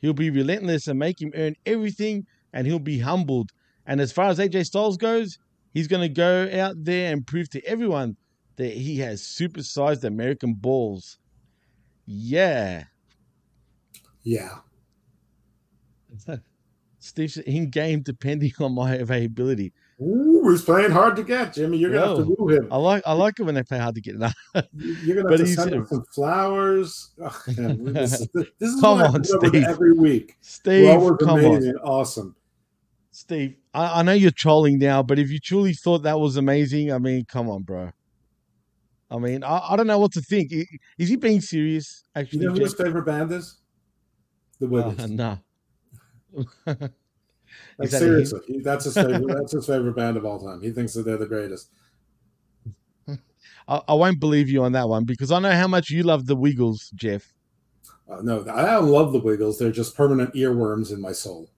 he'll 0.00 0.12
be 0.12 0.30
relentless 0.30 0.88
and 0.88 0.98
make 0.98 1.20
him 1.20 1.32
earn 1.34 1.54
everything, 1.66 2.26
and 2.52 2.66
he'll 2.66 2.78
be 2.78 2.98
humbled. 2.98 3.50
And 3.86 4.00
as 4.00 4.12
far 4.12 4.28
as 4.28 4.38
AJ 4.38 4.66
Styles 4.66 4.96
goes, 4.96 5.38
he's 5.72 5.88
going 5.88 6.02
to 6.02 6.08
go 6.08 6.48
out 6.52 6.74
there 6.76 7.12
and 7.12 7.26
prove 7.26 7.48
to 7.50 7.64
everyone 7.64 8.16
that 8.56 8.72
he 8.72 8.98
has 8.98 9.22
supersized 9.22 10.04
American 10.04 10.52
balls. 10.52 11.18
Yeah. 12.06 12.84
Yeah. 14.22 14.58
Steve's 17.08 17.36
in 17.38 17.70
game 17.70 18.02
depending 18.02 18.52
on 18.60 18.74
my 18.74 18.94
availability. 18.96 19.72
Ooh, 20.00 20.48
he's 20.50 20.62
playing 20.62 20.90
hard 20.92 21.16
to 21.16 21.24
get, 21.24 21.54
Jimmy. 21.54 21.78
You're 21.78 21.90
gonna 21.90 22.06
have 22.06 22.16
to 22.18 22.34
woo 22.38 22.48
him. 22.50 22.68
I 22.70 22.76
like 22.76 23.02
I 23.06 23.12
like 23.14 23.40
it 23.40 23.42
when 23.42 23.54
they 23.54 23.62
play 23.64 23.78
hard 23.78 23.94
to 23.96 24.00
get. 24.00 24.14
You're 24.74 25.22
gonna 25.22 25.30
have 25.36 25.40
to 25.40 25.46
send 25.46 25.72
him 25.72 25.86
some 25.86 26.04
flowers. 26.14 27.10
Man, 27.56 27.92
this, 27.94 28.20
is, 28.20 28.28
this 28.32 28.70
is 28.74 28.80
Come 28.80 29.00
on, 29.00 29.12
put 29.22 29.30
up 29.32 29.42
with 29.42 29.50
Steve. 29.54 29.64
every 29.64 29.92
week. 29.92 30.36
Steve, 30.40 30.88
come 31.20 31.44
on. 31.44 31.76
awesome. 31.78 32.36
Steve, 33.10 33.56
I, 33.74 34.00
I 34.00 34.02
know 34.02 34.12
you're 34.12 34.30
trolling 34.30 34.78
now, 34.78 35.02
but 35.02 35.18
if 35.18 35.30
you 35.30 35.40
truly 35.40 35.72
thought 35.72 36.04
that 36.04 36.20
was 36.20 36.36
amazing, 36.36 36.92
I 36.92 36.98
mean, 36.98 37.24
come 37.24 37.48
on, 37.50 37.62
bro. 37.62 37.90
I 39.10 39.18
mean, 39.18 39.42
I, 39.42 39.72
I 39.72 39.76
don't 39.76 39.86
know 39.88 39.98
what 39.98 40.12
to 40.12 40.20
think. 40.20 40.52
Is 40.98 41.08
he 41.08 41.16
being 41.16 41.40
serious? 41.40 42.04
Actually, 42.14 42.40
You 42.42 42.48
know 42.48 42.54
who 42.54 42.60
his 42.60 42.74
favorite 42.74 43.06
band 43.06 43.32
is? 43.32 43.56
The 44.60 44.66
Uh, 44.66 44.68
Wiggles. 44.68 45.08
no. 45.10 45.38
Like 47.78 47.90
seriously, 47.90 48.40
he, 48.46 48.60
that's 48.60 48.84
his 48.84 48.94
favorite. 48.94 49.26
that's 49.26 49.52
his 49.52 49.66
favorite 49.66 49.94
band 49.96 50.16
of 50.16 50.24
all 50.24 50.38
time. 50.38 50.60
He 50.60 50.70
thinks 50.70 50.94
that 50.94 51.04
they're 51.04 51.16
the 51.16 51.26
greatest. 51.26 51.70
I, 53.68 53.80
I 53.88 53.94
won't 53.94 54.20
believe 54.20 54.48
you 54.48 54.64
on 54.64 54.72
that 54.72 54.88
one 54.88 55.04
because 55.04 55.30
I 55.30 55.38
know 55.38 55.52
how 55.52 55.68
much 55.68 55.90
you 55.90 56.02
love 56.02 56.26
the 56.26 56.36
Wiggles, 56.36 56.90
Jeff. 56.94 57.32
Uh, 58.08 58.20
no, 58.22 58.40
I 58.52 58.62
don't 58.62 58.88
love 58.88 59.12
the 59.12 59.20
Wiggles. 59.20 59.58
They're 59.58 59.70
just 59.70 59.96
permanent 59.96 60.34
earworms 60.34 60.92
in 60.92 61.00
my 61.00 61.12
soul. 61.12 61.50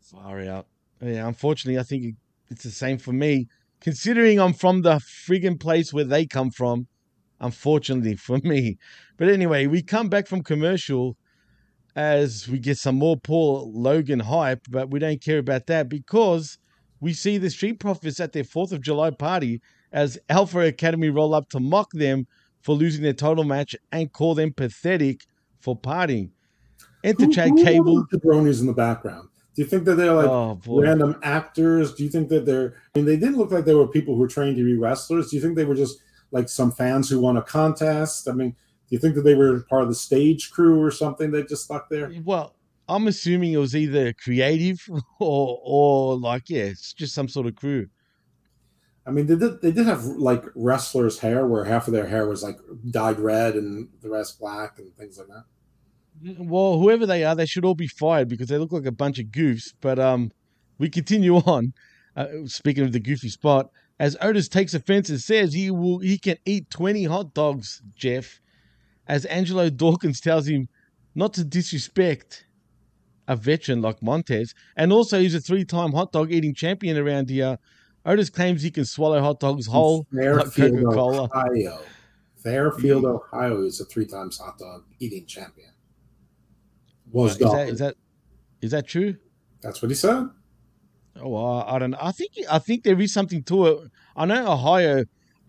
Far 0.00 0.40
out. 0.40 0.66
Yeah, 1.00 1.26
unfortunately, 1.26 1.78
I 1.78 1.82
think 1.84 2.16
it's 2.48 2.64
the 2.64 2.70
same 2.70 2.98
for 2.98 3.12
me. 3.12 3.48
Considering 3.80 4.40
I'm 4.40 4.54
from 4.54 4.82
the 4.82 4.96
friggin' 4.96 5.60
place 5.60 5.92
where 5.92 6.04
they 6.04 6.26
come 6.26 6.50
from, 6.50 6.88
unfortunately 7.40 8.16
for 8.16 8.38
me. 8.38 8.78
But 9.16 9.28
anyway, 9.28 9.66
we 9.66 9.82
come 9.82 10.08
back 10.08 10.26
from 10.26 10.42
commercial 10.42 11.16
as 12.02 12.48
we 12.48 12.60
get 12.60 12.78
some 12.78 12.94
more 12.94 13.16
Paul 13.16 13.72
Logan 13.74 14.20
hype, 14.20 14.60
but 14.70 14.88
we 14.88 15.00
don't 15.00 15.20
care 15.20 15.38
about 15.38 15.66
that 15.66 15.88
because 15.88 16.56
we 17.00 17.12
see 17.12 17.38
the 17.38 17.50
Street 17.50 17.80
Profits 17.80 18.20
at 18.20 18.32
their 18.32 18.44
4th 18.44 18.70
of 18.70 18.80
July 18.80 19.10
party 19.10 19.60
as 19.92 20.16
Alpha 20.28 20.60
Academy 20.60 21.08
roll 21.10 21.34
up 21.34 21.48
to 21.50 21.58
mock 21.58 21.90
them 21.90 22.28
for 22.62 22.76
losing 22.76 23.02
their 23.02 23.12
title 23.14 23.42
match 23.42 23.74
and 23.90 24.12
call 24.12 24.36
them 24.36 24.52
pathetic 24.52 25.26
for 25.58 25.76
partying. 25.76 26.30
Enter 27.02 27.24
Who- 27.24 27.32
Chad 27.32 27.50
who 27.50 27.64
Gable. 27.64 28.06
the 28.12 28.18
jabronis 28.18 28.60
in 28.60 28.66
the 28.66 28.72
background? 28.72 29.28
Do 29.56 29.62
you 29.62 29.68
think 29.68 29.84
that 29.86 29.96
they're 29.96 30.14
like 30.14 30.28
Oh, 30.28 30.60
random 30.68 31.16
actors? 31.24 31.94
Do 31.94 32.04
you 32.04 32.10
think 32.10 32.28
that 32.28 32.46
they're? 32.46 32.74
I 32.94 32.98
mean, 33.00 33.06
they 33.06 33.16
didn't 33.16 33.38
look 33.38 33.50
like 33.50 33.64
they 33.64 33.74
were 33.74 33.88
people 33.88 34.14
who 34.14 34.20
were 34.20 34.28
trained 34.28 34.56
to 34.56 34.64
be 34.64 34.76
wrestlers. 34.76 35.30
Do 35.30 35.36
you 35.36 35.42
think 35.42 35.56
they 35.56 35.64
were 35.64 35.74
just 35.74 35.98
like 36.30 36.48
some 36.48 36.70
fans 36.70 37.10
who 37.10 37.18
won 37.18 37.36
a 37.36 37.42
contest? 37.42 38.28
I 38.28 38.32
mean, 38.34 38.54
do 38.88 38.96
you 38.96 38.98
think 38.98 39.14
that 39.16 39.22
they 39.22 39.34
were 39.34 39.60
part 39.68 39.82
of 39.82 39.88
the 39.88 39.94
stage 39.94 40.50
crew 40.50 40.82
or 40.82 40.90
something 40.90 41.30
that 41.32 41.48
just 41.48 41.64
stuck 41.64 41.90
there? 41.90 42.10
Well, 42.24 42.54
I'm 42.88 43.06
assuming 43.06 43.52
it 43.52 43.58
was 43.58 43.76
either 43.76 44.14
creative 44.14 44.80
or 45.20 45.60
or 45.62 46.16
like 46.18 46.48
yeah, 46.48 46.64
it's 46.64 46.92
just 46.94 47.14
some 47.14 47.28
sort 47.28 47.46
of 47.46 47.54
crew. 47.54 47.88
I 49.06 49.10
mean, 49.10 49.26
they 49.26 49.36
did. 49.36 49.60
They 49.62 49.72
did 49.72 49.86
have 49.86 50.04
like 50.04 50.44
wrestlers' 50.54 51.18
hair, 51.18 51.46
where 51.46 51.64
half 51.64 51.86
of 51.86 51.92
their 51.92 52.06
hair 52.06 52.26
was 52.26 52.42
like 52.42 52.58
dyed 52.90 53.18
red 53.18 53.54
and 53.54 53.88
the 54.02 54.10
rest 54.10 54.38
black 54.38 54.78
and 54.78 54.94
things 54.96 55.18
like 55.18 55.28
that. 55.28 55.44
Well, 56.38 56.78
whoever 56.78 57.06
they 57.06 57.24
are, 57.24 57.34
they 57.34 57.46
should 57.46 57.64
all 57.64 57.74
be 57.74 57.86
fired 57.86 58.28
because 58.28 58.48
they 58.48 58.58
look 58.58 58.72
like 58.72 58.86
a 58.86 58.92
bunch 58.92 59.18
of 59.18 59.26
goofs. 59.26 59.72
But 59.80 59.98
um, 59.98 60.32
we 60.78 60.90
continue 60.90 61.36
on. 61.46 61.72
Uh, 62.16 62.26
speaking 62.46 62.84
of 62.84 62.92
the 62.92 63.00
goofy 63.00 63.28
spot, 63.28 63.70
as 64.00 64.16
Otis 64.20 64.48
takes 64.48 64.74
offense 64.74 65.08
and 65.08 65.20
says 65.20 65.52
he 65.52 65.70
will 65.70 65.98
he 65.98 66.18
can 66.18 66.36
eat 66.44 66.70
20 66.70 67.04
hot 67.04 67.34
dogs, 67.34 67.82
Jeff. 67.94 68.40
As 69.08 69.24
Angelo 69.24 69.70
Dawkins 69.70 70.20
tells 70.20 70.46
him 70.46 70.68
not 71.14 71.32
to 71.34 71.44
disrespect 71.44 72.44
a 73.26 73.36
veteran 73.36 73.82
like 73.82 74.02
Montez, 74.02 74.54
and 74.76 74.92
also 74.92 75.18
he's 75.18 75.34
a 75.34 75.40
three-time 75.40 75.92
hot 75.92 76.12
dog 76.12 76.30
eating 76.30 76.54
champion 76.54 76.96
around 76.96 77.28
here. 77.30 77.58
Otis 78.06 78.30
claims 78.30 78.62
he 78.62 78.70
can 78.70 78.84
swallow 78.84 79.20
hot 79.20 79.40
dogs 79.40 79.66
whole 79.66 80.06
like 80.12 80.22
Fairfield, 80.22 80.84
Coca-Cola. 80.84 81.24
Ohio. 81.24 81.80
Fairfield, 82.36 83.04
Ohio 83.04 83.62
is 83.62 83.80
a 83.80 83.84
three 83.84 84.06
times 84.06 84.38
hot 84.38 84.58
dog 84.58 84.84
eating 85.00 85.26
champion. 85.26 85.70
Was 87.10 87.32
is 87.32 87.38
that, 87.38 87.68
is 87.68 87.78
that 87.80 87.94
is 88.62 88.70
that 88.70 88.86
true? 88.86 89.16
That's 89.60 89.82
what 89.82 89.90
he 89.90 89.94
said. 89.94 90.28
Oh, 91.20 91.34
I, 91.34 91.74
I 91.74 91.78
don't 91.78 91.90
know. 91.90 91.98
I 92.00 92.12
think 92.12 92.32
I 92.50 92.58
think 92.58 92.84
there 92.84 93.00
is 93.00 93.12
something 93.12 93.42
to 93.44 93.66
it. 93.66 93.90
I 94.14 94.24
know 94.24 94.52
Ohio 94.52 95.04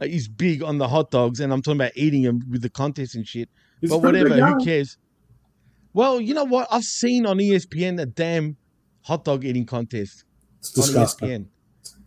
is 0.07 0.27
big 0.27 0.63
on 0.63 0.77
the 0.77 0.87
hot 0.87 1.11
dogs, 1.11 1.39
and 1.39 1.51
I'm 1.51 1.61
talking 1.61 1.79
about 1.79 1.91
eating 1.95 2.23
them 2.23 2.41
with 2.49 2.61
the 2.61 2.69
contest 2.69 3.15
and 3.15 3.27
shit. 3.27 3.49
He's 3.81 3.89
but 3.89 3.99
whatever, 3.99 4.29
who 4.29 4.63
cares? 4.63 4.97
Well, 5.93 6.21
you 6.21 6.33
know 6.33 6.43
what? 6.43 6.67
I've 6.71 6.83
seen 6.83 7.25
on 7.25 7.37
ESPN 7.37 8.01
a 8.01 8.05
damn 8.05 8.57
hot 9.01 9.25
dog 9.25 9.43
eating 9.43 9.65
contest 9.65 10.23
It's 10.59 10.71
disgusting. 10.71 11.29
ESPN. 11.29 11.45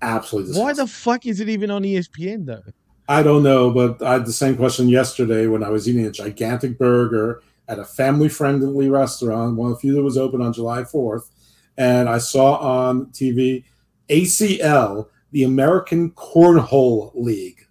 Absolutely 0.01 0.53
disgusting. 0.53 0.65
Why 0.65 0.73
the 0.73 0.87
fuck 0.87 1.27
is 1.27 1.41
it 1.41 1.49
even 1.49 1.71
on 1.71 1.83
ESPN 1.83 2.47
though? 2.47 2.63
I 3.09 3.23
don't 3.23 3.43
know, 3.43 3.71
but 3.71 4.01
I 4.03 4.15
had 4.15 4.27
the 4.27 4.33
same 4.33 4.57
question 4.57 4.89
yesterday 4.89 5.47
when 5.47 5.65
I 5.65 5.71
was 5.71 5.89
eating 5.89 6.07
a 6.07 6.11
gigantic 6.11 6.79
burger 6.79 7.43
at 7.69 7.79
a 7.79 7.85
family 7.85 8.29
friendly 8.29 8.89
restaurant, 8.89 9.57
one 9.57 9.73
of 9.73 9.77
the 9.77 9.81
few 9.81 9.95
that 9.95 10.03
was 10.03 10.17
open 10.17 10.41
on 10.41 10.53
July 10.53 10.83
4th. 10.83 11.29
And 11.77 12.09
I 12.09 12.19
saw 12.19 12.57
on 12.57 13.07
TV 13.07 13.65
ACL, 14.09 15.09
the 15.31 15.45
American 15.45 16.11
Cornhole 16.13 17.13
League. 17.15 17.62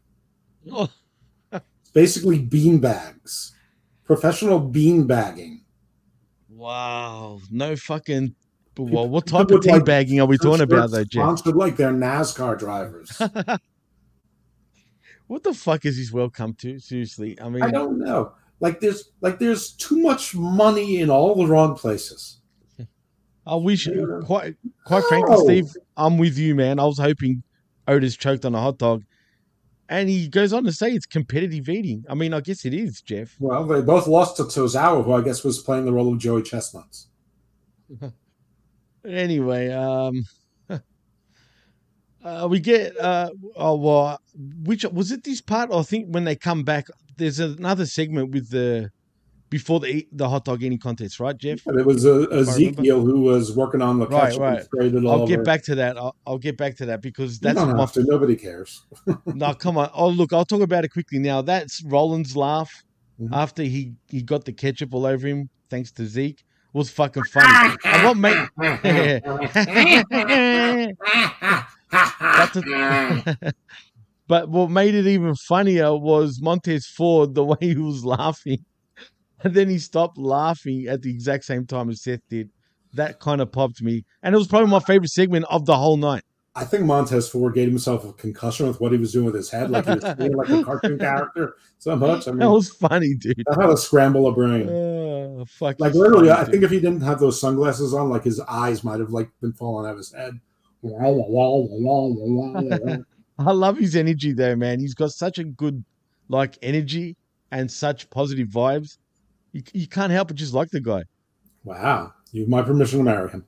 Oh, 0.71 0.89
It's 1.51 1.89
basically 1.93 2.39
bean 2.39 2.79
bags, 2.79 3.55
professional 4.03 4.59
bean 4.59 5.07
bagging. 5.07 5.63
wow, 6.49 7.39
no 7.49 7.75
fucking. 7.75 8.35
Well, 8.77 9.07
what 9.09 9.27
type 9.27 9.47
People 9.49 9.57
of 9.57 9.65
with, 9.65 9.87
like, 9.87 10.07
teabagging 10.07 10.21
are 10.21 10.25
we 10.25 10.37
talking 10.37 10.61
about 10.61 10.91
though, 10.91 11.03
Jeff? 11.03 11.21
Sponsored 11.21 11.55
like 11.55 11.75
they're 11.75 11.91
NASCAR 11.91 12.57
drivers. 12.57 13.21
What 15.27 15.43
the 15.43 15.53
fuck 15.53 15.85
is 15.85 15.95
this 15.97 16.11
world 16.11 16.33
come 16.33 16.53
to? 16.55 16.77
Seriously, 16.79 17.39
I 17.39 17.47
mean, 17.47 17.61
I 17.63 17.71
don't 17.71 17.99
know. 17.99 18.33
Like 18.59 18.81
there's 18.81 19.11
like 19.21 19.39
there's 19.39 19.71
too 19.71 19.97
much 20.01 20.35
money 20.35 20.99
in 20.99 21.09
all 21.09 21.35
the 21.35 21.47
wrong 21.47 21.73
places. 21.75 22.41
I 23.47 23.55
wish, 23.55 23.87
quite 24.25 24.55
quite 24.85 25.03
frankly, 25.05 25.37
Steve, 25.37 25.71
I'm 25.95 26.17
with 26.17 26.37
you, 26.37 26.53
man. 26.53 26.79
I 26.79 26.85
was 26.85 26.97
hoping 26.97 27.43
Otis 27.87 28.17
choked 28.17 28.43
on 28.43 28.53
a 28.55 28.59
hot 28.59 28.77
dog, 28.77 29.03
and 29.91 30.07
he 30.07 30.29
goes 30.29 30.53
on 30.53 30.63
to 30.63 30.71
say 30.71 30.91
it's 30.91 31.05
competitive 31.05 31.67
eating. 31.67 32.05
I 32.09 32.15
mean, 32.15 32.33
I 32.33 32.39
guess 32.39 32.63
it 32.63 32.73
is, 32.73 33.01
Jeff. 33.01 33.35
Well, 33.39 33.65
they 33.65 33.81
both 33.81 34.07
lost 34.07 34.37
to 34.37 34.43
Tozawa, 34.43 35.03
who 35.03 35.11
I 35.11 35.21
guess 35.21 35.43
was 35.43 35.59
playing 35.59 35.83
the 35.83 35.91
role 35.91 36.13
of 36.13 36.17
Joey 36.17 36.41
Chestnuts. 36.41 37.07
Anyway, 39.03 39.67
um, 39.71 40.25
Uh, 42.23 42.47
we 42.47 42.59
get 42.59 42.95
uh 42.99 43.31
oh 43.55 43.75
well 43.75 44.21
which 44.61 44.85
was 44.85 45.11
it 45.11 45.23
this 45.23 45.41
part 45.41 45.73
I 45.73 45.81
think 45.81 46.05
when 46.09 46.23
they 46.23 46.35
come 46.35 46.63
back 46.63 46.85
there's 47.17 47.39
another 47.39 47.87
segment 47.87 48.29
with 48.29 48.51
the 48.51 48.91
before 49.51 49.79
the 49.79 50.07
the 50.13 50.27
hot 50.27 50.45
dog 50.45 50.63
eating 50.63 50.79
contest 50.79 51.19
right 51.19 51.37
Jeff 51.37 51.59
And 51.67 51.79
it 51.79 51.85
was 51.85 52.05
If 52.05 52.31
Ezekiel 52.31 53.05
who 53.05 53.21
was 53.21 53.55
working 53.55 53.83
on 53.83 53.99
the 53.99 54.07
right 54.07 54.23
ketchup 54.29 54.39
right 54.41 54.55
and 54.57 54.65
sprayed 54.65 54.95
it 54.95 55.05
all 55.05 55.11
I'll 55.11 55.21
over. 55.21 55.35
get 55.35 55.43
back 55.43 55.61
to 55.65 55.75
that 55.75 55.95
I'll, 55.97 56.15
I'll 56.25 56.39
get 56.39 56.57
back 56.57 56.75
to 56.77 56.87
that 56.87 57.01
because 57.03 57.33
You 57.33 57.39
that's 57.53 57.59
my 57.59 57.79
have 57.79 57.91
to. 57.93 58.03
Nobody 58.03 58.35
cares. 58.35 58.83
no 59.27 59.53
come 59.53 59.77
on 59.77 59.91
oh 59.93 60.09
look 60.09 60.33
I'll 60.33 60.45
talk 60.45 60.61
about 60.61 60.85
it 60.85 60.89
quickly 60.89 61.19
now 61.19 61.43
that's 61.43 61.83
Rollins' 61.83 62.35
laugh 62.35 62.71
Mm-hmm. 63.21 63.33
after 63.35 63.61
he 63.61 63.93
he 64.09 64.23
got 64.23 64.45
the 64.45 64.53
ketchup 64.53 64.95
all 64.95 65.05
over 65.05 65.27
him 65.27 65.47
thanks 65.69 65.91
to 65.91 66.07
Zeke 66.07 66.43
was 66.73 66.89
fucking 66.89 67.21
funny 67.25 67.75
and 67.85 68.03
what 68.03 68.17
made 68.17 68.47
That's 71.91 72.55
a- 72.55 73.35
but 74.27 74.49
what 74.49 74.69
made 74.71 74.95
it 74.95 75.05
even 75.07 75.35
funnier 75.35 75.95
was 75.95 76.39
Montez 76.41 76.85
Ford, 76.87 77.35
the 77.35 77.43
way 77.43 77.57
he 77.59 77.75
was 77.75 78.05
laughing. 78.05 78.63
And 79.43 79.55
then 79.55 79.69
he 79.69 79.79
stopped 79.79 80.17
laughing 80.17 80.87
at 80.87 81.01
the 81.01 81.09
exact 81.09 81.45
same 81.45 81.65
time 81.65 81.89
as 81.89 82.01
Seth 82.01 82.21
did. 82.29 82.49
That 82.93 83.19
kind 83.19 83.41
of 83.41 83.51
popped 83.51 83.81
me. 83.81 84.05
And 84.21 84.35
it 84.35 84.37
was 84.37 84.47
probably 84.47 84.69
my 84.69 84.79
favorite 84.79 85.09
segment 85.09 85.45
of 85.49 85.65
the 85.65 85.75
whole 85.75 85.97
night. 85.97 86.23
I 86.53 86.65
think 86.65 86.83
Montez 86.83 87.29
Ford 87.29 87.53
gave 87.53 87.69
himself 87.69 88.03
a 88.03 88.11
concussion 88.13 88.67
with 88.67 88.81
what 88.81 88.91
he 88.91 88.97
was 88.97 89.13
doing 89.13 89.25
with 89.25 89.35
his 89.35 89.49
head, 89.49 89.71
like 89.71 89.85
he 89.85 89.93
was 89.93 90.03
like 90.03 90.49
a 90.49 90.63
cartoon 90.63 90.99
character 90.99 91.55
so 91.79 91.95
much. 91.95 92.27
I 92.27 92.31
mean, 92.31 92.39
that 92.39 92.51
was 92.51 92.69
funny, 92.69 93.15
dude. 93.15 93.41
that 93.47 93.57
had 93.59 93.67
to 93.67 93.77
scramble 93.77 94.27
a 94.27 94.33
brain. 94.33 94.67
Oh, 94.69 95.45
fuck. 95.47 95.79
like 95.79 95.93
literally, 95.93 96.27
funny, 96.27 96.41
I 96.41 96.43
dude. 96.43 96.51
think 96.51 96.63
if 96.65 96.71
he 96.71 96.81
didn't 96.81 97.01
have 97.01 97.19
those 97.19 97.39
sunglasses 97.39 97.93
on, 97.93 98.09
like 98.09 98.25
his 98.25 98.41
eyes 98.41 98.83
might 98.83 98.99
have 98.99 99.11
like 99.11 99.29
been 99.39 99.53
falling 99.53 99.87
out 99.87 99.93
of 99.93 99.97
his 99.97 100.11
head. 100.11 100.39
I 103.39 103.51
love 103.51 103.77
his 103.77 103.95
energy 103.95 104.33
though, 104.33 104.55
man. 104.55 104.79
He's 104.79 104.93
got 104.93 105.11
such 105.11 105.39
a 105.39 105.45
good 105.45 105.83
like 106.27 106.57
energy 106.61 107.15
and 107.51 107.71
such 107.71 108.09
positive 108.09 108.49
vibes. 108.49 108.97
You, 109.51 109.63
you 109.73 109.87
can't 109.87 110.11
help 110.11 110.29
but 110.29 110.37
just 110.37 110.53
like 110.53 110.69
the 110.69 110.79
guy. 110.79 111.03
Wow, 111.63 112.13
you 112.31 112.41
have 112.41 112.49
my 112.49 112.61
permission 112.61 112.99
to 112.99 113.05
marry 113.05 113.29
him. 113.29 113.45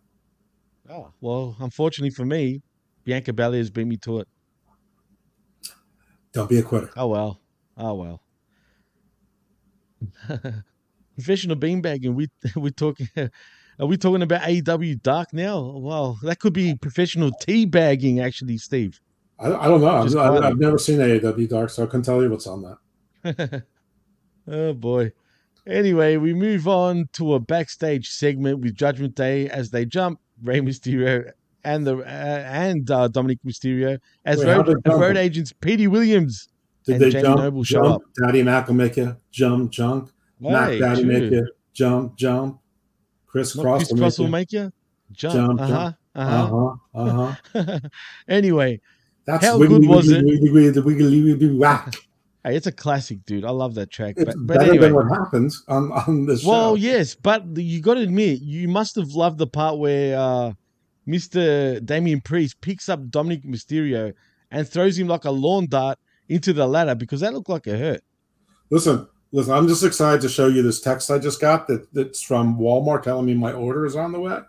Oh, 0.90 1.12
well, 1.22 1.56
unfortunately 1.60 2.12
for 2.12 2.26
me, 2.26 2.62
Bianca 3.04 3.34
Belair's 3.34 3.70
beat 3.70 3.88
me 3.88 3.98
to 3.98 4.20
it. 4.20 4.28
Don't 6.34 6.50
be 6.50 6.60
a 6.60 6.64
quitter. 6.64 6.90
Oh 6.98 7.08
well. 7.08 7.40
Oh 7.78 7.94
well. 7.94 8.22
Professional 11.16 11.56
beanbagging. 11.56 12.14
We 12.16 12.28
we 12.56 12.72
talking. 12.72 13.08
Are 13.80 13.88
we 13.88 13.98
talking 13.98 14.22
about 14.22 14.42
AEW 14.44 15.02
Dark 15.02 15.34
now? 15.34 15.60
Well, 15.78 16.20
that 16.24 16.40
could 16.40 16.54
be 16.54 16.76
professional 16.76 17.32
teabagging, 17.32 18.24
actually, 18.24 18.58
Steve. 18.60 19.00
I, 19.40 19.52
I 19.52 19.68
don't 19.68 19.82
know. 19.82 19.88
I've, 19.88 20.16
I've, 20.44 20.60
never 20.60 20.78
seen 20.78 21.00
AEW 21.00 21.50
Dark, 21.50 21.72
so 21.72 21.84
I 21.84 21.86
couldn't 21.88 22.04
tell 22.04 22.22
you 22.22 22.30
what's 22.30 22.46
on 22.46 22.78
that. 23.24 23.64
oh 24.48 24.74
boy. 24.74 25.12
Anyway, 25.66 26.18
we 26.18 26.34
move 26.34 26.68
on 26.68 27.08
to 27.14 27.36
a 27.36 27.40
backstage 27.40 28.10
segment 28.10 28.60
with 28.60 28.76
Judgment 28.76 29.16
Day 29.16 29.48
as 29.50 29.70
they 29.70 29.86
jump 29.86 30.20
Rey 30.42 30.60
Mysterio 30.60 31.32
and 31.64 31.88
the 31.88 31.98
uh, 32.00 32.04
and 32.04 32.90
uh, 32.92 33.08
Dominic 33.08 33.40
Mysterio 33.46 33.98
as 34.26 34.40
Wait, 34.40 34.48
road, 34.48 34.76
road 34.86 35.16
agents 35.18 35.54
Petey 35.54 35.88
Williams 35.88 36.50
Did 36.86 36.94
and 36.96 37.02
they 37.02 37.10
Jamie 37.12 37.24
jump? 37.24 37.40
Noble 37.40 37.64
show 37.64 37.84
jump? 37.84 37.96
up. 37.96 38.02
Daddy 38.22 38.44
Mac 38.44 38.68
will 38.68 38.76
make 38.76 38.98
you 38.98 39.16
jump, 39.32 39.72
jump. 39.72 40.12
Mac 40.42 40.72
Hey, 40.72 40.80
Daddy 40.80 41.06
make 41.06 41.30
true. 41.30 41.38
you 41.38 41.48
jump, 41.74 42.18
jump. 42.18 42.60
Chris 43.28 43.56
Not 43.56 43.64
Cross 43.64 43.80
Chris 43.80 43.92
will 43.92 43.98
Cross 44.00 44.20
will 44.20 44.28
make 44.28 44.52
you 44.52 44.72
jump. 45.14 45.34
jump, 45.34 45.62
uh-huh, 45.62 45.70
jump. 45.74 45.96
uh-huh. 46.16 46.76
Uh-huh, 46.94 47.36
uh-huh. 47.50 47.80
anyway, 48.28 48.82
That's 49.26 49.46
how 49.46 49.58
wiggly, 49.58 49.80
good 49.80 49.88
was 49.90 50.08
wiggly, 50.08 50.20
it? 50.20 50.42
Wiggly, 50.42 50.52
wiggly, 50.52 50.82
wiggly, 50.82 51.24
wiggly, 51.24 51.58
whack. 51.58 51.96
Hey, 52.44 52.56
it's 52.58 52.68
a 52.68 52.72
classic, 52.72 53.26
dude. 53.26 53.46
I 53.46 53.52
love 53.52 53.74
that 53.76 53.90
track. 53.90 54.16
It's 54.18 54.26
But, 54.26 54.36
but 54.46 54.58
better 54.60 54.72
anyway, 54.72 54.88
than 54.88 54.96
what 54.96 55.08
happens 55.08 55.64
on, 55.70 55.92
on 55.94 56.26
this 56.26 56.44
well, 56.44 56.76
show. 56.76 56.82
yes, 56.82 57.16
but 57.16 57.46
you 57.56 57.82
got 57.82 57.94
to 57.94 58.02
admit, 58.02 58.42
you 58.42 58.68
must 58.68 58.96
have 58.98 59.10
loved 59.12 59.38
the 59.38 59.48
part 59.48 59.78
where 59.80 60.18
uh, 60.20 60.52
Mr. 61.08 61.84
Damian 61.86 62.20
Priest 62.22 62.60
picks 62.60 62.90
up 62.90 63.10
Dominic 63.10 63.44
Mysterio 63.44 64.14
and 64.52 64.68
throws 64.68 64.98
him 65.00 65.08
like 65.08 65.24
a 65.26 65.32
lawn 65.32 65.68
dart 65.68 65.98
into 66.28 66.52
the 66.52 66.68
ladder 66.68 66.96
because 66.96 67.22
that 67.22 67.34
looked 67.34 67.50
like 67.50 67.66
it 67.68 67.80
hurt. 67.80 68.04
Listen, 68.70 69.08
listen, 69.32 69.54
I'm 69.54 69.68
just 69.68 69.84
excited 69.84 70.20
to 70.22 70.30
show 70.30 70.48
you 70.48 70.64
this 70.64 70.82
text 70.82 71.10
I 71.12 71.20
just 71.20 71.40
got 71.40 71.68
that 71.68 71.94
that's 71.94 72.22
from 72.22 72.58
Walmart 72.58 73.04
telling 73.04 73.26
me 73.26 73.36
my 73.36 73.54
order 73.54 73.86
is 73.86 73.96
on 73.96 74.12
the 74.12 74.20
way. 74.20 74.40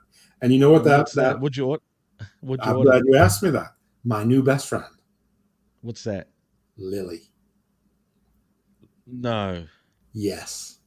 And 0.42 0.52
you 0.52 0.58
know 0.58 0.70
what 0.70 0.82
that, 0.84 0.98
What's 0.98 1.12
that, 1.14 1.38
What'd 1.40 1.56
you? 1.56 1.66
What'd 1.66 1.80
you 2.42 2.56
I'm 2.70 2.76
order? 2.76 2.90
glad 2.90 3.02
you 3.06 3.16
asked 3.16 3.42
me 3.42 3.50
that. 3.50 3.68
My 4.04 4.24
new 4.24 4.42
best 4.42 4.68
friend, 4.68 4.84
What's 5.80 6.02
that? 6.04 6.28
Lily. 6.76 7.22
No, 9.06 9.64
Yes. 10.12 10.78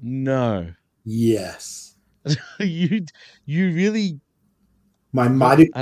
no. 0.00 0.72
Yes. 1.04 1.94
you 2.60 3.04
you 3.46 3.72
really 3.72 4.20
My 5.12 5.26
A 5.26 5.30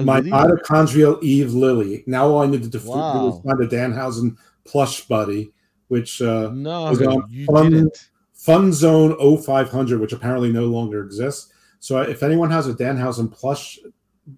my 0.03 0.20
mitochondrial 0.20 1.22
Eve 1.22 1.53
Lily. 1.55 2.05
Now 2.07 2.29
all 2.29 2.43
I 2.43 2.47
needed 2.47 2.70
to 2.72 2.79
do 2.79 2.87
was 2.87 2.97
Wow. 2.97 3.43
find 3.45 3.61
a 3.61 3.66
Danhausen 3.66 4.37
plush 4.64 5.07
buddy, 5.07 5.53
which 5.89 6.22
uh, 6.22 6.51
no 6.53 6.91
was 6.91 7.03
on 7.03 7.29
Fun. 7.47 7.91
Fun 8.35 8.72
Zone 8.72 9.16
0500, 9.43 10.01
which 10.01 10.12
apparently 10.12 10.53
no 10.53 10.66
longer 10.66 11.03
exists. 11.03 11.53
So 11.81 12.01
if 12.03 12.22
anyone 12.22 12.51
has 12.53 12.68
a 12.68 12.74
Danhausen 12.74 13.33
plush 13.33 13.79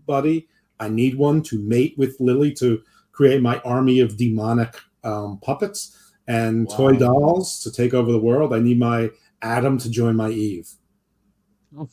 buddy, 0.06 0.48
I 0.80 0.88
need 0.88 1.16
one 1.16 1.42
to 1.44 1.58
mate 1.58 1.94
with 1.98 2.16
Lily 2.18 2.52
to 2.54 2.82
create 3.12 3.42
my 3.42 3.58
army 3.60 4.00
of 4.00 4.16
demonic 4.16 4.74
um, 5.04 5.38
puppets 5.42 5.96
and 6.30 6.70
toy 6.70 6.92
dolls 6.96 7.60
to 7.60 7.72
take 7.72 7.92
over 7.94 8.10
the 8.12 8.18
world. 8.20 8.54
I 8.54 8.60
need 8.60 8.78
my 8.78 9.10
Adam 9.42 9.78
to 9.78 9.90
join 9.90 10.16
my 10.16 10.30
Eve. 10.30 10.68
Oh, 11.76 11.88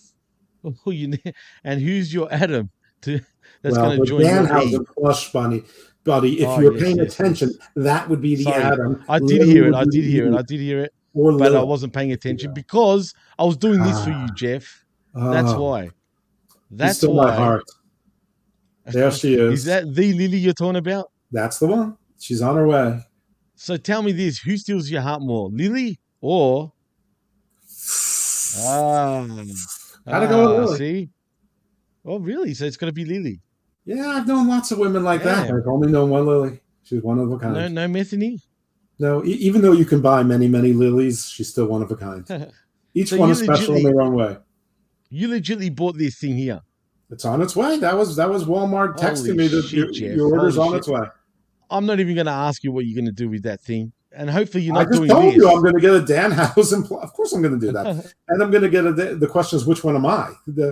you 0.91 1.09
ne- 1.09 1.33
and 1.63 1.81
who's 1.81 2.13
your 2.13 2.31
Adam 2.31 2.69
to 3.01 3.19
that's 3.61 3.75
well, 3.77 3.85
going 3.95 3.99
to 4.01 4.05
join 4.05 4.21
your 4.21 4.29
Danhausen 4.29 4.71
league? 4.71 4.87
plush 4.97 5.31
bunny, 5.31 5.63
buddy. 6.03 6.41
If 6.41 6.47
Oh, 6.47 6.59
you 6.59 6.67
were 6.67 6.73
yes, 6.73 6.83
paying 6.83 6.97
yes, 6.97 7.13
attention, 7.13 7.51
that 7.75 8.09
would 8.09 8.21
be 8.21 8.35
the 8.35 8.43
Sorry, 8.43 8.63
Adam. 8.63 9.03
I 9.09 9.19
did 9.19 9.27
Lily 9.39 9.49
hear 9.51 9.67
it. 9.69 9.75
I 9.75 9.83
did 9.85 10.03
hear 10.03 10.27
it. 10.27 10.35
I 10.35 10.41
did 10.41 10.59
hear 10.59 10.79
it, 10.79 10.93
Or 11.13 11.37
but 11.37 11.55
I 11.55 11.63
wasn't 11.63 11.93
paying 11.93 12.11
attention 12.11 12.53
because 12.53 13.13
I 13.39 13.43
was 13.43 13.57
doing 13.57 13.81
this 13.81 14.03
for 14.03 14.09
you, 14.11 14.15
Ah. 14.17 14.33
Jeff. 14.35 14.85
That's 15.13 15.51
Oh, 15.51 15.61
why. 15.63 15.89
That's 16.69 16.97
still 16.97 17.13
why. 17.13 17.25
my 17.27 17.35
heart. 17.35 17.63
There 18.85 19.11
she 19.11 19.33
is. 19.35 19.59
Is 19.61 19.65
that 19.65 19.93
the 19.95 20.13
Lily 20.13 20.37
you're 20.37 20.53
talking 20.53 20.75
about? 20.77 21.11
That's 21.31 21.59
the 21.59 21.67
one. 21.67 21.97
She's 22.19 22.41
on 22.41 22.55
her 22.55 22.67
way. 22.67 22.99
So 23.59 23.75
tell 23.75 24.03
me 24.03 24.11
this: 24.11 24.37
who 24.39 24.55
steals 24.55 24.89
your 24.89 25.01
heart 25.01 25.21
more, 25.21 25.49
Lily 25.49 25.99
or? 26.21 26.71
Ah, 28.59 29.27
Gotta 30.07 30.27
go 30.27 30.39
with 30.41 30.49
ah, 30.49 30.61
Lily. 30.63 30.77
See. 30.77 31.09
Oh, 32.05 32.17
really? 32.17 32.53
So 32.53 32.65
it's 32.65 32.77
gonna 32.77 32.93
be 32.93 33.03
Lily. 33.03 33.41
Yeah, 33.85 34.07
I've 34.07 34.25
known 34.25 34.47
lots 34.47 34.71
of 34.71 34.79
women 34.79 35.03
like 35.03 35.21
that. 35.23 35.51
I've 35.51 35.67
only 35.67 35.91
known 35.91 36.09
one 36.09 36.25
Lily. 36.25 36.61
She's 36.83 37.03
one 37.03 37.19
of 37.19 37.29
a 37.31 37.37
kind. 37.37 37.53
No, 37.53 37.67
no 37.67 37.87
Metheny. 37.87 38.41
No, 38.99 39.23
e- 39.25 39.31
even 39.33 39.61
though 39.61 39.73
you 39.73 39.85
can 39.85 40.01
buy 40.01 40.23
many, 40.23 40.47
many 40.47 40.73
lilies, 40.73 41.27
she's 41.29 41.49
still 41.49 41.67
one 41.67 41.81
of 41.81 41.91
a 41.91 41.95
kind. 41.95 42.51
Each 42.93 43.09
So 43.09 43.17
one 43.17 43.29
is 43.29 43.39
special 43.39 43.75
in 43.75 43.83
their 43.83 44.01
own 44.01 44.15
way. 44.15 44.37
You 45.09 45.27
legitly 45.27 45.75
bought 45.75 45.97
this 45.97 46.17
thing 46.17 46.35
here. 46.37 46.61
It's 47.11 47.25
on 47.25 47.41
its 47.41 47.55
way. 47.55 47.77
That 47.79 47.95
was 47.95 48.15
that 48.15 48.29
was 48.29 48.45
Walmart 48.45 48.97
texting 48.97 49.27
Holy 49.27 49.37
me 49.37 49.47
that 49.49 49.63
shit, 49.63 49.95
your, 49.95 50.15
your 50.15 50.33
order's 50.33 50.55
Holy 50.55 50.67
on 50.67 50.73
shit. 50.73 50.79
its 50.79 50.87
way. 50.87 51.01
I'm 51.69 51.85
not 51.85 51.99
even 51.99 52.15
going 52.15 52.25
to 52.27 52.31
ask 52.31 52.63
you 52.63 52.71
what 52.71 52.85
you're 52.85 52.95
going 52.95 53.05
to 53.05 53.11
do 53.11 53.29
with 53.29 53.43
that 53.43 53.61
thing, 53.61 53.91
and 54.11 54.29
hopefully 54.29 54.63
you're 54.63 54.73
not 54.73 54.87
I 54.87 54.89
just 54.89 54.97
doing 54.97 55.09
told 55.09 55.25
this. 55.25 55.35
you 55.35 55.49
I'm 55.49 55.61
going 55.61 55.73
to 55.75 55.81
get 55.81 55.93
a 55.93 56.01
Dan 56.01 56.31
Danhausen. 56.31 56.87
Pl- 56.87 57.01
of 57.01 57.13
course, 57.13 57.33
I'm 57.33 57.41
going 57.41 57.59
to 57.59 57.65
do 57.65 57.71
that, 57.71 57.85
and 58.29 58.41
I'm 58.41 58.51
going 58.51 58.63
to 58.63 58.69
get 58.69 58.85
a. 58.85 58.91
The 58.91 59.27
question 59.27 59.57
is, 59.57 59.65
which 59.65 59.83
one 59.83 59.95
am 59.95 60.05
I? 60.05 60.33
The 60.47 60.69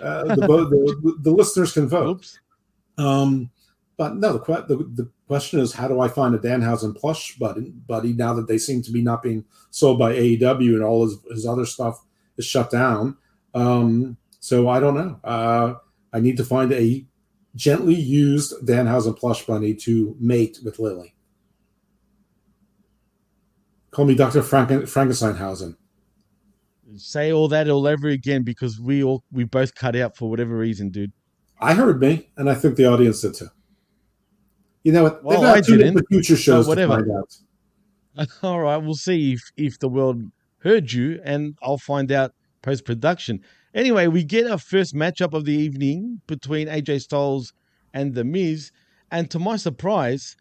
uh, 0.00 0.34
the, 0.34 0.46
the 0.46 1.16
the 1.20 1.30
listeners 1.30 1.72
can 1.72 1.88
vote. 1.88 2.08
Oops. 2.08 2.40
Um, 2.98 3.50
but 3.96 4.16
no, 4.16 4.38
the, 4.38 4.64
the 4.68 4.76
the 4.76 5.10
question 5.26 5.60
is, 5.60 5.72
how 5.72 5.88
do 5.88 6.00
I 6.00 6.08
find 6.08 6.34
a 6.34 6.38
Danhausen 6.38 6.96
plush 6.96 7.36
buddy? 7.36 7.70
Buddy, 7.70 8.12
now 8.12 8.32
that 8.34 8.46
they 8.46 8.58
seem 8.58 8.80
to 8.82 8.92
be 8.92 9.02
not 9.02 9.22
being 9.22 9.44
sold 9.70 9.98
by 9.98 10.14
AEW 10.14 10.74
and 10.74 10.84
all 10.84 11.04
his, 11.04 11.18
his 11.30 11.46
other 11.46 11.66
stuff 11.66 12.02
is 12.36 12.46
shut 12.46 12.70
down. 12.70 13.16
Um, 13.54 14.16
so 14.40 14.68
I 14.68 14.78
don't 14.80 14.94
know. 14.94 15.20
Uh, 15.24 15.74
I 16.12 16.20
need 16.20 16.36
to 16.36 16.44
find 16.44 16.72
a 16.72 17.04
gently 17.58 17.94
used 17.94 18.54
Danhausen 18.64 19.18
plush 19.18 19.44
bunny 19.44 19.74
to 19.74 20.16
mate 20.20 20.60
with 20.64 20.78
Lily. 20.78 21.14
Call 23.90 24.04
me 24.04 24.14
Doctor 24.14 24.42
Franken- 24.42 24.82
Frankensteinhausen. 24.82 25.76
Say 26.96 27.32
all 27.32 27.48
that 27.48 27.68
all 27.68 27.86
over 27.86 28.08
again 28.08 28.44
because 28.44 28.80
we 28.80 29.02
all 29.02 29.24
we 29.32 29.44
both 29.44 29.74
cut 29.74 29.96
out 29.96 30.16
for 30.16 30.30
whatever 30.30 30.56
reason, 30.56 30.90
dude. 30.90 31.12
I 31.60 31.74
heard 31.74 32.00
me, 32.00 32.30
and 32.36 32.48
I 32.48 32.54
think 32.54 32.76
the 32.76 32.86
audience 32.86 33.20
did 33.20 33.34
too. 33.34 33.48
You 34.84 34.92
know 34.92 35.02
what? 35.02 35.24
Well, 35.24 35.44
I 35.44 35.60
didn't, 35.60 35.98
for 35.98 36.04
future 36.08 36.36
shows 36.36 36.66
oh, 36.66 36.70
whatever. 36.70 36.98
to 36.98 37.04
find 37.04 37.18
out. 37.18 38.28
All 38.42 38.60
right, 38.60 38.76
we'll 38.76 38.94
see 38.94 39.32
if 39.32 39.40
if 39.56 39.78
the 39.80 39.88
world 39.88 40.22
heard 40.60 40.92
you, 40.92 41.20
and 41.24 41.58
I'll 41.60 41.78
find 41.78 42.10
out 42.12 42.32
post 42.62 42.84
production. 42.84 43.42
Anyway, 43.74 44.06
we 44.06 44.24
get 44.24 44.50
our 44.50 44.58
first 44.58 44.94
matchup 44.94 45.34
of 45.34 45.44
the 45.44 45.52
evening 45.52 46.20
between 46.26 46.68
AJ 46.68 47.02
Styles 47.02 47.52
and 47.92 48.14
The 48.14 48.24
Miz, 48.24 48.70
And 49.10 49.30
to 49.30 49.38
my 49.38 49.56
surprise, 49.56 50.36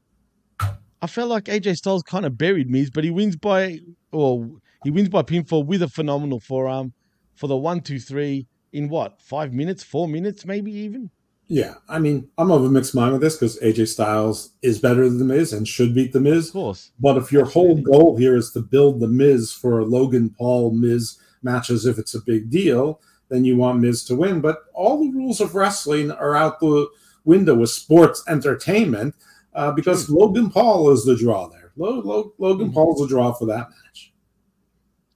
I 1.02 1.08
felt 1.08 1.30
like 1.30 1.46
AJ 1.46 1.78
Styles 1.78 2.04
kind 2.04 2.26
of 2.26 2.38
buried 2.38 2.70
Miz, 2.70 2.90
but 2.90 3.04
he 3.04 3.12
wins 3.12 3.36
by, 3.36 3.80
or 4.12 4.50
he 4.84 4.92
wins 4.92 5.10
by 5.10 5.24
pinfall 5.24 5.66
with 5.66 5.82
a 5.82 5.88
phenomenal 5.88 6.40
forearm 6.40 6.94
for 7.36 7.48
the 7.48 7.58
one, 7.58 7.82
two, 7.82 8.00
three 8.00 8.48
in 8.74 8.90
what 8.90 9.22
five 9.22 9.54
minutes, 9.54 9.84
four 9.84 10.08
minutes, 10.08 10.46
maybe 10.46 10.72
even. 10.72 11.10
Yeah, 11.50 11.76
I 11.88 12.00
mean, 12.00 12.30
I'm 12.38 12.52
of 12.52 12.66
a 12.66 12.70
mixed 12.70 12.94
mind 12.94 13.14
with 13.14 13.22
this 13.22 13.36
because 13.36 13.58
AJ 13.60 13.88
Styles 13.88 14.52
is 14.62 14.80
better 14.80 15.08
than 15.08 15.20
the 15.20 15.26
Miz 15.26 15.54
and 15.54 15.68
should 15.68 15.96
beat 15.96 16.12
the 16.12 16.20
Miz. 16.20 16.48
Of 16.48 16.54
course. 16.54 16.92
But 17.00 17.18
if 17.18 17.32
your 17.32 17.46
whole 17.46 17.82
goal 17.82 18.18
here 18.18 18.36
is 18.36 18.52
to 18.52 18.60
build 18.60 19.00
the 19.00 19.08
Miz 19.08 19.54
for 19.54 19.80
a 19.80 19.86
Logan 19.86 20.34
Paul 20.38 20.72
Miz 20.72 21.18
match 21.44 21.70
as 21.70 21.86
if 21.86 21.98
it's 21.98 22.16
a 22.16 22.22
big 22.22 22.50
deal, 22.50 23.00
then 23.30 23.46
you 23.46 23.58
want 23.58 23.80
Miz 23.80 24.04
to 24.06 24.16
win. 24.16 24.42
But 24.42 24.60
all 24.74 25.00
the 25.00 25.12
rules 25.12 25.42
of 25.42 25.56
wrestling 25.56 26.12
are 26.12 26.36
out 26.36 26.60
the 26.60 26.88
window 27.26 27.56
with 27.56 27.70
sports 27.70 28.24
entertainment 28.28 29.16
uh, 29.54 29.72
because 29.72 30.10
Logan 30.10 30.50
Paul 30.50 30.92
is 30.92 31.04
the 31.04 31.16
draw 31.16 31.48
there. 31.50 31.72
Lo- 31.76 32.02
Lo- 32.04 32.34
Logan 32.38 32.72
Paul's 32.72 33.02
the 33.02 33.08
draw 33.08 33.34
for 33.34 33.46
that 33.46 33.70
match. 33.70 34.14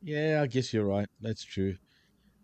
Yeah, 0.02 0.42
I 0.44 0.48
guess 0.48 0.74
you're 0.74 0.86
right. 0.86 1.08
That's 1.22 1.44
true. 1.44 1.78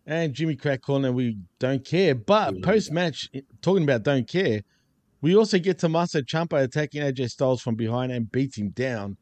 And 0.06 0.34
Jimmy 0.34 0.56
Crack 0.56 0.82
Corner, 0.82 1.12
we 1.12 1.38
don't 1.60 1.84
care. 1.84 2.16
But 2.16 2.62
post 2.62 2.94
match, 2.94 3.30
talking 3.62 3.84
about 3.84 4.04
don't 4.04 4.28
care, 4.28 4.62
we 5.22 5.36
also 5.36 5.60
get 5.60 5.80
Tommaso 5.80 6.22
Ciampa 6.22 6.64
attacking 6.64 7.02
AJ 7.02 7.32
Styles 7.32 7.62
from 7.62 7.76
behind 7.76 8.12
and 8.12 8.32
beats 8.32 8.58
him 8.58 8.70
down. 8.70 9.18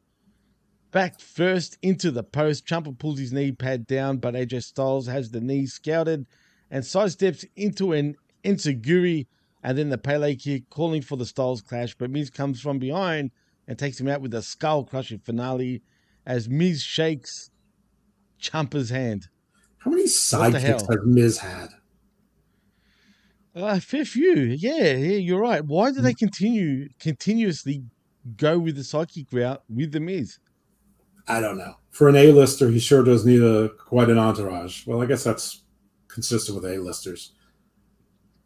Back 0.96 1.20
first 1.20 1.76
into 1.82 2.10
the 2.10 2.22
post, 2.22 2.66
Ciampa 2.66 2.98
pulls 2.98 3.18
his 3.18 3.30
knee 3.30 3.52
pad 3.52 3.86
down, 3.86 4.16
but 4.16 4.32
AJ 4.32 4.62
Styles 4.62 5.06
has 5.06 5.30
the 5.30 5.42
knee 5.42 5.66
scouted 5.66 6.26
and 6.70 6.82
sidesteps 6.82 7.44
into 7.54 7.92
an 7.92 8.16
Enzuigiri 8.42 9.26
and 9.62 9.76
then 9.76 9.90
the 9.90 9.98
Pele 9.98 10.34
kick, 10.36 10.70
calling 10.70 11.02
for 11.02 11.16
the 11.16 11.26
Styles 11.26 11.60
clash. 11.60 11.94
But 11.94 12.08
Miz 12.08 12.30
comes 12.30 12.62
from 12.62 12.78
behind 12.78 13.30
and 13.68 13.78
takes 13.78 14.00
him 14.00 14.08
out 14.08 14.22
with 14.22 14.32
a 14.32 14.40
skull 14.40 14.84
crushing 14.84 15.18
finale 15.18 15.82
as 16.24 16.48
Miz 16.48 16.82
shakes 16.82 17.50
Ciampa's 18.40 18.88
hand. 18.88 19.28
How 19.76 19.90
many 19.90 20.04
sidekicks 20.04 20.88
has 20.88 20.98
Miz 21.04 21.38
had? 21.40 21.68
Uh, 23.54 23.80
fair 23.80 24.06
few. 24.06 24.32
Yeah, 24.32 24.94
yeah, 24.94 25.18
you're 25.18 25.42
right. 25.42 25.62
Why 25.62 25.92
do 25.92 26.00
they 26.00 26.14
continue 26.14 26.88
continuously 26.98 27.82
go 28.38 28.58
with 28.58 28.76
the 28.76 28.84
psychic 28.84 29.30
route 29.30 29.62
with 29.68 29.92
the 29.92 30.00
Miz? 30.00 30.38
I 31.28 31.40
don't 31.40 31.58
know. 31.58 31.74
For 31.90 32.08
an 32.08 32.16
A-lister, 32.16 32.70
he 32.70 32.78
sure 32.78 33.02
does 33.02 33.24
need 33.26 33.42
a 33.42 33.70
quite 33.70 34.08
an 34.10 34.18
entourage. 34.18 34.86
Well, 34.86 35.02
I 35.02 35.06
guess 35.06 35.24
that's 35.24 35.62
consistent 36.08 36.60
with 36.60 36.70
A-listers. 36.70 37.32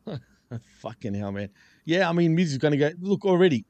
Fucking 0.81 1.15
hell, 1.15 1.33
man. 1.33 1.51
Yeah, 1.85 2.09
I 2.09 2.13
mean, 2.13 2.35
Miz 2.35 2.53
is 2.53 2.59
going 2.59 2.73
to 2.73 2.79
go. 2.79 2.91
Look, 3.01 3.25
already, 3.25 3.65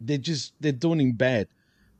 they're 0.00 0.18
just 0.18 0.54
they're 0.60 0.72
doing 0.72 1.00
him 1.00 1.12
bad. 1.12 1.48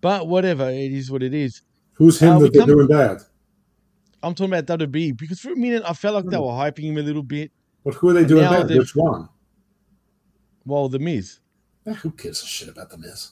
But 0.01 0.29
whatever, 0.29 0.69
it 0.71 0.93
is 0.93 1.11
what 1.11 1.23
it 1.23 1.35
is. 1.35 1.63
Who's 1.95 2.19
him 2.21 2.37
Uh, 2.37 2.39
that 2.41 2.53
they're 2.53 2.67
doing 2.67 2.87
bad? 2.87 3.19
I'm 4.23 4.35
talking 4.35 4.53
about 4.53 4.79
WWE 4.79 5.17
because 5.17 5.41
for 5.41 5.53
a 5.53 5.57
minute 5.57 5.83
I 5.87 5.93
felt 5.93 6.15
like 6.17 6.25
they 6.27 6.37
were 6.37 6.45
hyping 6.47 6.85
him 6.85 6.99
a 6.99 7.03
little 7.03 7.23
bit. 7.23 7.53
But 7.85 7.95
who 7.95 8.09
are 8.09 8.13
they 8.13 8.25
doing 8.25 8.45
bad? 8.45 8.69
Which 8.71 8.95
one? 8.97 9.29
Well, 10.65 10.89
the 10.89 10.99
Miz 10.99 11.41
Eh, 11.87 11.95
who 11.95 12.11
gives 12.11 12.43
a 12.43 12.47
shit 12.47 12.69
about 12.69 12.91
the 12.91 12.99
Miz? 12.99 13.31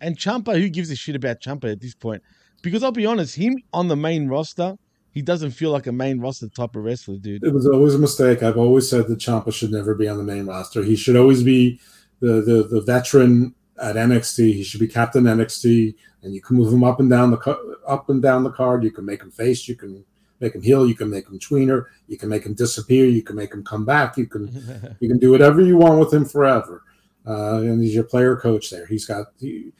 And 0.00 0.16
Ciampa. 0.16 0.58
Who 0.60 0.68
gives 0.68 0.90
a 0.90 0.96
shit 0.96 1.16
about 1.16 1.40
Ciampa 1.40 1.72
at 1.72 1.80
this 1.80 1.94
point? 1.94 2.22
Because 2.62 2.82
I'll 2.82 2.92
be 2.92 3.06
honest, 3.06 3.36
him 3.36 3.56
on 3.72 3.88
the 3.88 3.96
main 3.96 4.28
roster, 4.28 4.76
he 5.12 5.22
doesn't 5.22 5.52
feel 5.52 5.70
like 5.70 5.86
a 5.86 5.92
main 5.92 6.20
roster 6.20 6.48
type 6.48 6.76
of 6.76 6.84
wrestler, 6.84 7.16
dude. 7.16 7.44
It 7.44 7.52
was 7.52 7.66
always 7.66 7.94
a 7.94 7.98
mistake. 7.98 8.42
I've 8.42 8.58
always 8.58 8.88
said 8.88 9.08
that 9.08 9.18
Ciampa 9.18 9.52
should 9.52 9.72
never 9.72 9.94
be 9.94 10.08
on 10.08 10.16
the 10.16 10.24
main 10.24 10.46
roster. 10.46 10.82
He 10.82 10.96
should 10.96 11.16
always 11.16 11.42
be 11.42 11.80
the 12.20 12.40
the, 12.40 12.68
the 12.70 12.80
veteran 12.80 13.54
at 13.80 13.96
NXT. 13.96 14.52
He 14.52 14.62
should 14.64 14.80
be 14.80 14.88
captain 14.88 15.24
NXT, 15.24 15.94
and 16.22 16.34
you 16.34 16.40
can 16.40 16.56
move 16.56 16.72
him 16.72 16.84
up 16.84 17.00
and 17.00 17.10
down 17.10 17.30
the 17.30 17.76
up 17.86 18.10
and 18.10 18.22
down 18.22 18.44
the 18.44 18.50
card. 18.50 18.84
You 18.84 18.90
can 18.90 19.04
make 19.04 19.22
him 19.22 19.30
face. 19.30 19.68
You 19.68 19.76
can 19.76 20.04
make 20.40 20.54
him 20.54 20.62
heel. 20.62 20.86
You 20.86 20.94
can 20.94 21.10
make 21.10 21.26
him 21.26 21.38
tweener. 21.38 21.86
You 22.06 22.16
can 22.16 22.28
make 22.28 22.44
him 22.44 22.54
disappear. 22.54 23.06
You 23.06 23.22
can 23.22 23.36
make 23.36 23.52
him 23.52 23.64
come 23.64 23.84
back. 23.84 24.16
You 24.16 24.26
can 24.26 24.96
you 25.00 25.08
can 25.08 25.18
do 25.18 25.30
whatever 25.30 25.60
you 25.60 25.76
want 25.76 25.98
with 25.98 26.12
him 26.12 26.24
forever. 26.24 26.82
Uh, 27.26 27.58
and 27.58 27.82
he's 27.82 27.94
your 27.94 28.04
player 28.04 28.36
coach 28.36 28.70
there. 28.70 28.86
He's 28.86 29.04
got 29.04 29.26
he, 29.38 29.72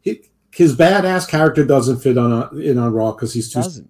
he, 0.00 0.22
his 0.52 0.76
badass 0.76 1.28
character 1.28 1.64
doesn't 1.64 1.98
fit 1.98 2.16
on 2.18 2.32
a, 2.32 2.56
in 2.56 2.78
on 2.78 2.92
Raw 2.92 3.12
because 3.12 3.32
he's 3.32 3.52
too. 3.52 3.88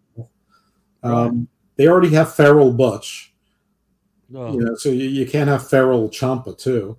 Um, 1.03 1.49
They 1.77 1.87
already 1.87 2.11
have 2.15 2.35
Feral 2.35 2.73
Butch. 2.73 3.29
Oh. 4.35 4.53
You 4.53 4.61
know, 4.61 4.75
so 4.75 4.91
you, 4.91 5.09
you 5.09 5.27
can't 5.27 5.49
have 5.49 5.69
feral 5.69 6.09
Ciampa 6.11 6.57
too, 6.57 6.99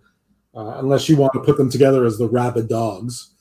uh, 0.55 0.77
unless 0.77 1.07
you 1.07 1.15
want 1.15 1.33
to 1.33 1.39
put 1.39 1.57
them 1.57 1.69
together 1.69 2.05
as 2.05 2.17
the 2.17 2.27
rabid 2.27 2.67
dogs 2.67 3.35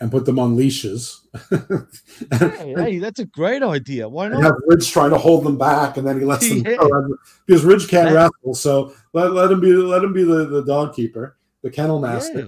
and 0.00 0.10
put 0.10 0.24
them 0.24 0.38
on 0.38 0.56
leashes. 0.56 1.26
hey, 1.50 2.74
hey, 2.76 2.98
that's 2.98 3.20
a 3.20 3.26
great 3.26 3.62
idea. 3.62 4.08
Why 4.08 4.28
not? 4.28 4.42
have 4.42 4.54
Ridge 4.66 4.90
trying 4.90 5.10
to 5.10 5.18
hold 5.18 5.44
them 5.44 5.58
back, 5.58 5.96
and 5.96 6.06
then 6.06 6.18
he 6.18 6.24
lets 6.24 6.48
them 6.62 6.62
go 6.62 7.16
because 7.46 7.64
Ridge 7.64 7.88
can't 7.88 8.12
wrestle. 8.12 8.54
So 8.54 8.94
let, 9.12 9.32
let 9.32 9.52
him 9.52 9.60
be 9.60 9.72
let 9.72 10.02
him 10.02 10.12
be 10.12 10.24
the, 10.24 10.46
the 10.46 10.64
dog 10.64 10.94
keeper, 10.94 11.36
the 11.62 11.70
kennel 11.70 12.00
master. 12.00 12.38
Yeah, 12.38 12.46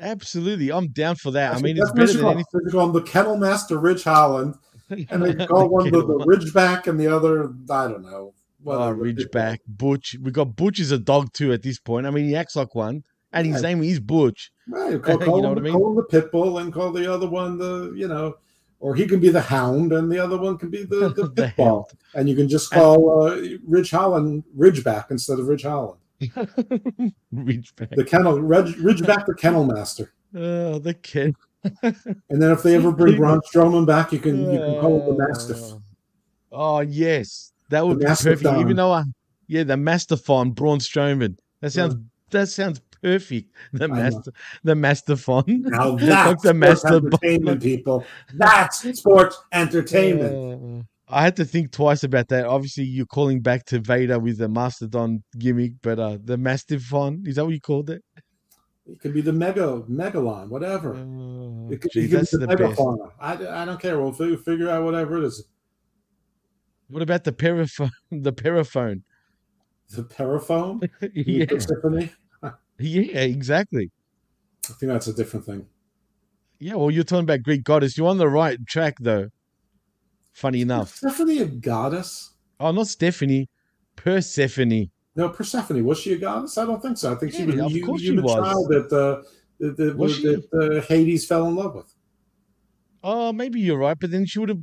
absolutely. 0.00 0.70
I'm 0.72 0.88
down 0.88 1.16
for 1.16 1.30
that. 1.32 1.54
I 1.54 1.60
mean, 1.60 1.76
it's 1.78 1.92
better 1.92 2.12
than 2.12 2.26
anything. 2.26 2.60
They 2.64 2.70
call 2.72 2.86
him 2.86 2.92
the 2.92 3.02
kennel 3.02 3.36
master, 3.36 3.78
Ridge 3.78 4.04
Holland, 4.04 4.54
and 4.90 5.22
they 5.22 5.46
call 5.46 5.68
one 5.68 5.90
the, 5.90 6.04
the 6.04 6.18
Ridgeback 6.18 6.86
and 6.86 6.98
the 6.98 7.06
other 7.08 7.52
I 7.70 7.88
don't 7.88 8.02
know. 8.02 8.34
Oh. 8.66 8.92
Ridgeback, 8.94 9.58
Butch. 9.66 10.16
We 10.20 10.30
got 10.30 10.56
Butch 10.56 10.80
is 10.80 10.90
a 10.90 10.98
dog 10.98 11.32
too 11.32 11.52
at 11.52 11.62
this 11.62 11.78
point. 11.78 12.06
I 12.06 12.10
mean, 12.10 12.24
he 12.26 12.34
acts 12.36 12.56
like 12.56 12.74
one, 12.74 13.04
and 13.32 13.46
his 13.46 13.62
Yeah. 13.62 13.68
name 13.68 13.82
is 13.82 14.00
Butch. 14.00 14.50
Right, 14.68 15.00
call, 15.02 15.20
You 15.20 15.26
know 15.26 15.36
him, 15.36 15.48
what 15.50 15.58
I 15.58 15.60
mean? 15.62 15.72
call 15.72 15.90
him 15.90 15.96
the 15.96 16.02
pit 16.04 16.32
bull 16.32 16.58
and 16.58 16.72
call 16.72 16.90
the 16.92 17.12
other 17.12 17.28
one 17.28 17.56
the 17.58 17.92
you 17.94 18.08
know, 18.08 18.34
or 18.80 18.94
he 18.94 19.06
can 19.06 19.20
be 19.20 19.28
the 19.30 19.40
hound 19.40 19.92
and 19.92 20.10
the 20.10 20.18
other 20.18 20.36
one 20.38 20.58
can 20.58 20.70
be 20.70 20.84
the, 20.84 21.08
the 21.16 21.30
pit 21.30 21.54
bull, 21.56 21.88
and 22.14 22.28
you 22.28 22.34
can 22.36 22.48
just 22.48 22.70
call 22.70 23.22
uh, 23.28 23.36
Ridge 23.66 23.90
Holland 23.90 24.44
Ridgeback 24.56 25.10
instead 25.10 25.38
of 25.38 25.46
Ridge 25.46 25.62
Holland. 25.62 26.00
Ridgeback. 27.34 27.94
The 27.94 28.04
kennel 28.04 28.40
Ridge, 28.40 28.76
Ridgeback, 28.76 29.26
the 29.26 29.34
kennel 29.34 29.64
master. 29.64 30.12
Oh, 30.34 30.78
the 30.78 30.94
kid. 30.94 31.34
And 31.82 32.40
then 32.40 32.52
if 32.52 32.62
they 32.62 32.76
ever 32.76 32.92
bring 32.92 33.16
Braun 33.16 33.40
Strowman 33.40 33.84
back, 33.86 34.12
you 34.12 34.20
can 34.20 34.40
you 34.52 34.58
can 34.58 34.80
call 34.80 35.00
him 35.00 35.16
the 35.16 35.26
Mastiff. 35.26 35.72
Oh 36.52 36.80
yes, 36.80 37.52
that 37.68 37.86
would 37.86 37.98
The 37.98 38.06
be 38.06 38.30
perfect. 38.30 38.58
Even 38.58 38.76
though 38.76 38.92
I, 38.92 39.04
yeah, 39.48 39.64
the 39.64 39.74
Mastaphon, 39.74 40.54
Braun 40.54 40.78
Strowman. 40.78 41.36
That 41.60 41.72
sounds 41.72 41.96
that 42.30 42.48
sounds 42.48 42.80
perfect. 43.02 43.52
The 43.72 43.88
master, 43.88 44.32
the 44.62 44.74
Mastaphon. 44.74 45.44
Now 45.64 45.90
Like 45.96 46.00
that's 46.00 46.42
the 46.42 46.54
sports 46.54 46.84
entertainment, 46.84 47.62
people. 47.62 48.04
That's 48.34 48.98
sports 48.98 49.42
entertainment. 49.52 50.80
Uh, 50.80 50.84
I 51.10 51.22
had 51.22 51.36
to 51.36 51.44
think 51.44 51.72
twice 51.72 52.04
about 52.04 52.28
that. 52.28 52.44
Obviously, 52.44 52.84
you're 52.84 53.06
calling 53.06 53.40
back 53.40 53.64
to 53.66 53.80
Vader 53.80 54.18
with 54.18 54.38
the 54.38 54.48
Mastodon 54.48 55.22
gimmick, 55.38 55.72
but 55.82 55.98
uh, 55.98 56.18
the 56.22 56.36
Mastiphon 56.36 57.26
is 57.26 57.36
that 57.36 57.44
what 57.44 57.54
you 57.54 57.60
called 57.60 57.90
it? 57.90 58.02
It 58.86 59.00
could 59.00 59.12
be 59.12 59.20
the 59.20 59.32
mega 59.32 59.82
megalon, 59.88 60.48
whatever. 60.48 60.92
it 61.72 61.80
could, 61.80 61.92
gee, 61.92 62.04
it 62.04 62.08
could 62.08 62.20
that's 62.20 62.36
be 62.36 62.38
the 62.38 62.46
the 62.46 62.56
megafauna. 62.56 63.12
I, 63.20 63.62
I 63.62 63.64
don't 63.64 63.80
care. 63.80 64.00
We'll 64.00 64.12
figure, 64.12 64.38
figure 64.38 64.70
out 64.70 64.84
whatever 64.84 65.18
it 65.18 65.24
is. 65.24 65.44
What 66.88 67.02
about 67.02 67.24
the 67.24 67.32
paraphone? 67.32 67.90
The 68.10 68.32
paraphone. 68.32 69.04
The 69.90 70.04
paraphone? 70.04 70.80
yeah, 71.14 71.46
Persephone? 71.46 72.10
yeah, 72.78 73.20
exactly. 73.20 73.90
I 74.68 74.72
think 74.74 74.92
that's 74.92 75.06
a 75.06 75.14
different 75.14 75.46
thing. 75.46 75.66
Yeah, 76.58 76.74
well, 76.74 76.90
you're 76.90 77.04
talking 77.04 77.24
about 77.24 77.42
Greek 77.42 77.64
goddess. 77.64 77.96
You're 77.96 78.08
on 78.08 78.18
the 78.18 78.28
right 78.28 78.58
track, 78.66 78.96
though. 79.00 79.28
Funny 80.32 80.60
enough. 80.62 80.94
Stephanie 80.96 81.38
a 81.38 81.46
goddess? 81.46 82.30
Oh, 82.60 82.70
not 82.70 82.86
Stephanie, 82.86 83.48
Persephone. 83.96 84.90
No, 85.16 85.28
Persephone. 85.30 85.84
Was 85.84 85.98
she 85.98 86.12
a 86.12 86.18
goddess? 86.18 86.56
I 86.58 86.64
don't 86.64 86.80
think 86.80 86.96
so. 86.96 87.12
I 87.12 87.16
think 87.16 87.32
she 87.32 87.44
was 87.44 87.56
Yeah, 87.56 87.62
a 87.62 87.66
of 87.66 87.72
hu- 87.72 87.84
course 87.84 88.00
she 88.00 88.06
human 88.08 88.24
was. 88.24 88.34
child 88.34 88.68
that, 88.68 88.92
uh, 88.92 89.22
that, 89.60 89.76
that, 89.76 89.96
Was 89.96 90.16
she? 90.16 90.22
that 90.22 90.48
uh, 90.52 90.86
Hades 90.86 91.26
fell 91.26 91.46
in 91.48 91.56
love 91.56 91.74
with. 91.74 91.92
Oh, 93.02 93.32
maybe 93.32 93.60
you're 93.60 93.78
right, 93.78 93.98
but 93.98 94.10
then 94.10 94.26
she 94.26 94.38
would 94.38 94.48
have. 94.48 94.60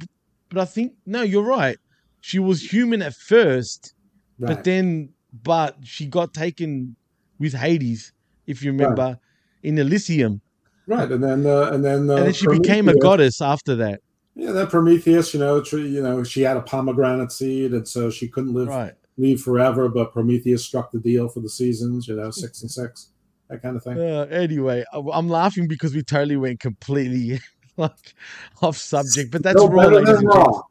But 0.50 0.60
I 0.60 0.66
think 0.66 0.94
no, 1.06 1.22
you're 1.24 1.44
right. 1.44 1.78
She 2.22 2.40
was 2.40 2.62
human 2.62 3.02
at 3.02 3.14
first, 3.16 3.94
Right. 4.40 4.56
but 4.56 4.64
then, 4.64 5.10
but 5.44 5.78
she 5.84 6.06
got 6.06 6.34
taken 6.34 6.96
with 7.40 7.54
Hades, 7.54 8.12
if 8.48 8.64
you 8.64 8.72
remember, 8.72 9.18
in 9.64 9.78
Elysium, 9.78 10.42
Right, 10.88 11.12
and 11.12 11.24
then 11.24 11.46
uh, 11.46 11.70
and 11.72 11.84
then 11.84 12.10
uh, 12.10 12.16
and 12.16 12.26
then 12.28 12.34
she 12.34 12.48
became 12.48 12.88
a 12.90 12.96
goddess 12.96 13.42
after 13.42 13.76
that. 13.76 14.02
Yeah, 14.36 14.52
that 14.52 14.70
Prometheus, 14.70 15.34
you 15.34 15.40
know, 15.40 15.62
tr- 15.62 15.78
you 15.78 16.02
know, 16.04 16.24
she 16.24 16.42
had 16.42 16.58
a 16.58 16.62
pomegranate 16.62 17.32
seed, 17.32 17.72
and 17.74 17.88
so 17.88 18.10
she 18.10 18.28
couldn't 18.28 18.54
live 18.54 18.68
Right. 18.68 18.94
leave 19.18 19.40
forever. 19.42 19.88
But 19.88 20.12
Prometheus 20.12 20.66
struck 20.66 20.92
the 20.92 21.00
deal 21.00 21.30
for 21.30 21.40
the 21.40 21.50
seasons, 21.50 22.08
you 22.08 22.16
know, 22.18 22.32
six 22.32 22.62
and 22.62 22.70
six, 22.80 23.10
that 23.50 23.62
kind 23.62 23.78
of 23.78 23.84
thing. 23.84 23.98
Uh, 23.98 24.28
anyway, 24.30 24.84
I'm 24.92 25.30
laughing 25.30 25.68
because 25.70 25.94
we 25.96 26.04
totally 26.04 26.36
went 26.36 26.60
completely 26.60 27.40
like 27.78 28.14
off 28.62 28.78
subject, 28.78 29.32
but 29.32 29.42
that's 29.42 29.56
No 29.56 29.68
raw. 29.70 29.86
ladies 29.86 30.10
and 30.20 30.28
Raw. 30.28 30.64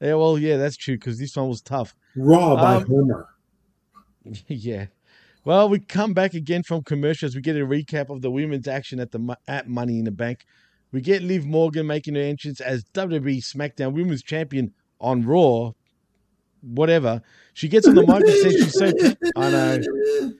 Yeah, 0.00 0.14
well, 0.14 0.38
yeah, 0.38 0.56
that's 0.56 0.76
true 0.76 0.94
because 0.94 1.18
this 1.18 1.36
one 1.36 1.48
was 1.48 1.60
tough. 1.60 1.96
Raw 2.14 2.54
by 2.54 2.76
Um, 2.76 2.86
Homer. 2.86 3.28
yeah. 4.46 4.86
Well, 5.44 5.68
we 5.68 5.80
come 5.80 6.12
back 6.14 6.34
again 6.34 6.62
from 6.62 6.82
commercials. 6.82 7.34
We 7.34 7.40
get 7.40 7.56
a 7.56 7.60
recap 7.66 8.10
of 8.10 8.20
the 8.22 8.30
women's 8.30 8.68
action 8.68 9.00
at 9.00 9.10
the 9.10 9.36
at 9.48 9.68
Money 9.68 9.98
in 9.98 10.04
the 10.04 10.10
Bank. 10.12 10.44
We 10.92 11.00
get 11.00 11.22
Liv 11.22 11.46
Morgan 11.46 11.86
making 11.86 12.14
her 12.14 12.20
entrance 12.20 12.60
as 12.60 12.84
WWE 12.94 13.38
SmackDown 13.38 13.92
Women's 13.92 14.22
Champion 14.22 14.72
on 15.00 15.24
Raw. 15.24 15.72
Whatever. 16.62 17.22
She 17.52 17.68
gets 17.68 17.86
on 17.86 17.94
the 17.94 18.06
mic 18.06 18.22
and 18.22 18.30
says 18.30 18.52
she's 18.52 18.74
so. 18.74 18.92
I 19.36 19.50
know. 19.50 20.32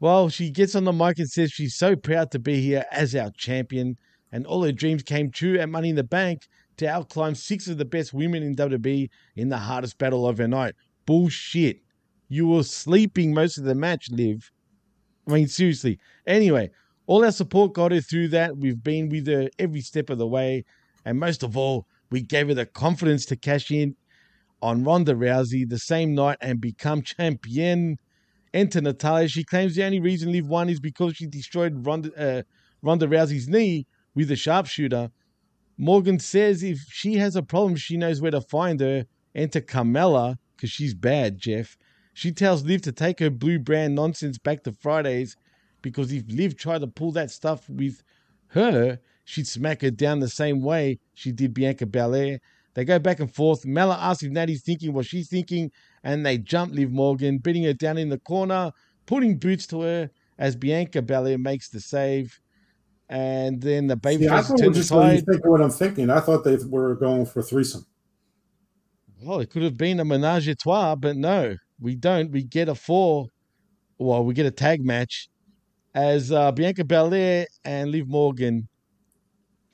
Well, 0.00 0.28
she 0.28 0.50
gets 0.50 0.74
on 0.74 0.84
the 0.84 0.92
mic 0.92 1.18
and 1.18 1.28
says 1.28 1.52
she's 1.52 1.74
so 1.74 1.94
proud 1.94 2.30
to 2.32 2.38
be 2.38 2.60
here 2.60 2.84
as 2.90 3.14
our 3.14 3.30
champion, 3.30 3.96
and 4.32 4.46
all 4.46 4.64
her 4.64 4.72
dreams 4.72 5.02
came 5.02 5.30
true 5.30 5.58
at 5.58 5.68
Money 5.68 5.90
in 5.90 5.96
the 5.96 6.04
Bank 6.04 6.48
to 6.78 6.86
outclimb 6.86 7.36
six 7.36 7.68
of 7.68 7.78
the 7.78 7.84
best 7.84 8.12
women 8.12 8.42
in 8.42 8.56
WWE 8.56 9.08
in 9.36 9.48
the 9.48 9.58
hardest 9.58 9.98
battle 9.98 10.26
of 10.26 10.38
her 10.38 10.48
night. 10.48 10.74
Bullshit. 11.06 11.80
You 12.28 12.48
were 12.48 12.62
sleeping 12.62 13.34
most 13.34 13.58
of 13.58 13.64
the 13.64 13.74
match, 13.74 14.10
Liv. 14.10 14.50
I 15.28 15.32
mean, 15.32 15.48
seriously. 15.48 15.98
Anyway, 16.26 16.70
all 17.06 17.24
our 17.24 17.32
support 17.32 17.72
got 17.72 17.92
her 17.92 18.00
through 18.00 18.28
that. 18.28 18.56
We've 18.56 18.82
been 18.82 19.08
with 19.08 19.26
her 19.26 19.48
every 19.58 19.80
step 19.80 20.10
of 20.10 20.18
the 20.18 20.26
way. 20.26 20.64
And 21.04 21.18
most 21.18 21.42
of 21.42 21.56
all, 21.56 21.86
we 22.10 22.22
gave 22.22 22.48
her 22.48 22.54
the 22.54 22.66
confidence 22.66 23.24
to 23.26 23.36
cash 23.36 23.70
in 23.70 23.96
on 24.60 24.84
Ronda 24.84 25.14
Rousey 25.14 25.68
the 25.68 25.78
same 25.78 26.14
night 26.14 26.38
and 26.40 26.60
become 26.60 27.02
champion. 27.02 27.98
Enter 28.54 28.80
Natalya. 28.80 29.28
She 29.28 29.44
claims 29.44 29.74
the 29.74 29.84
only 29.84 29.98
reason 29.98 30.30
Liv 30.30 30.46
won 30.46 30.68
is 30.68 30.78
because 30.78 31.16
she 31.16 31.26
destroyed 31.26 31.84
Ronda, 31.86 32.12
uh, 32.16 32.42
Ronda 32.82 33.06
Rousey's 33.06 33.48
knee 33.48 33.86
with 34.14 34.30
a 34.30 34.36
sharpshooter. 34.36 35.10
Morgan 35.78 36.18
says 36.18 36.62
if 36.62 36.78
she 36.90 37.14
has 37.14 37.34
a 37.34 37.42
problem, 37.42 37.76
she 37.76 37.96
knows 37.96 38.20
where 38.20 38.30
to 38.30 38.40
find 38.40 38.78
her. 38.80 39.06
Enter 39.34 39.62
Carmella 39.62 40.36
because 40.54 40.70
she's 40.70 40.94
bad, 40.94 41.38
Jeff. 41.38 41.78
She 42.12 42.30
tells 42.30 42.64
Liv 42.64 42.82
to 42.82 42.92
take 42.92 43.18
her 43.20 43.30
blue 43.30 43.58
brand 43.58 43.94
nonsense 43.94 44.36
back 44.36 44.62
to 44.64 44.72
Fridays 44.72 45.34
because 45.82 46.12
if 46.12 46.24
Liv 46.28 46.56
tried 46.56 46.80
to 46.80 46.86
pull 46.86 47.12
that 47.12 47.30
stuff 47.30 47.68
with 47.68 48.02
her, 48.48 48.98
she'd 49.24 49.46
smack 49.46 49.82
her 49.82 49.90
down 49.90 50.20
the 50.20 50.28
same 50.28 50.62
way 50.62 50.98
she 51.14 51.32
did 51.32 51.52
Bianca 51.52 51.86
Belair. 51.86 52.40
They 52.74 52.84
go 52.84 52.98
back 52.98 53.20
and 53.20 53.32
forth. 53.32 53.66
Mela 53.66 53.98
asks 54.00 54.22
if 54.22 54.30
Natty's 54.30 54.62
thinking 54.62 54.94
what 54.94 55.04
she's 55.04 55.28
thinking, 55.28 55.70
and 56.02 56.24
they 56.24 56.38
jump 56.38 56.72
Liv 56.72 56.90
Morgan, 56.90 57.38
beating 57.38 57.64
her 57.64 57.74
down 57.74 57.98
in 57.98 58.08
the 58.08 58.18
corner, 58.18 58.72
putting 59.04 59.36
boots 59.36 59.66
to 59.68 59.82
her 59.82 60.10
as 60.38 60.56
Bianca 60.56 61.02
Belair 61.02 61.36
makes 61.36 61.68
the 61.68 61.80
save. 61.80 62.40
And 63.10 63.60
then 63.60 63.88
the 63.88 63.96
baby 63.96 64.24
Yeah, 64.24 64.36
I 64.36 64.42
thought 64.42 64.58
just 64.72 64.90
you 64.90 65.20
think 65.20 65.44
what 65.44 65.60
I'm 65.60 65.70
thinking. 65.70 66.08
I 66.08 66.20
thought 66.20 66.44
they 66.44 66.56
were 66.56 66.94
going 66.94 67.26
for 67.26 67.42
threesome. 67.42 67.84
Well, 69.22 69.40
it 69.40 69.50
could 69.50 69.62
have 69.62 69.76
been 69.76 70.00
a 70.00 70.04
menage 70.04 70.48
a 70.48 70.54
trois, 70.54 70.96
but 70.96 71.16
no, 71.16 71.56
we 71.78 71.94
don't. 71.94 72.30
We 72.30 72.42
get 72.42 72.70
a 72.70 72.74
four, 72.74 73.26
well, 73.98 74.24
we 74.24 74.32
get 74.32 74.46
a 74.46 74.50
tag 74.50 74.82
match 74.84 75.28
as 75.94 76.32
uh, 76.32 76.52
Bianca 76.52 76.84
Belair 76.84 77.46
and 77.64 77.90
Liv 77.90 78.08
Morgan 78.08 78.68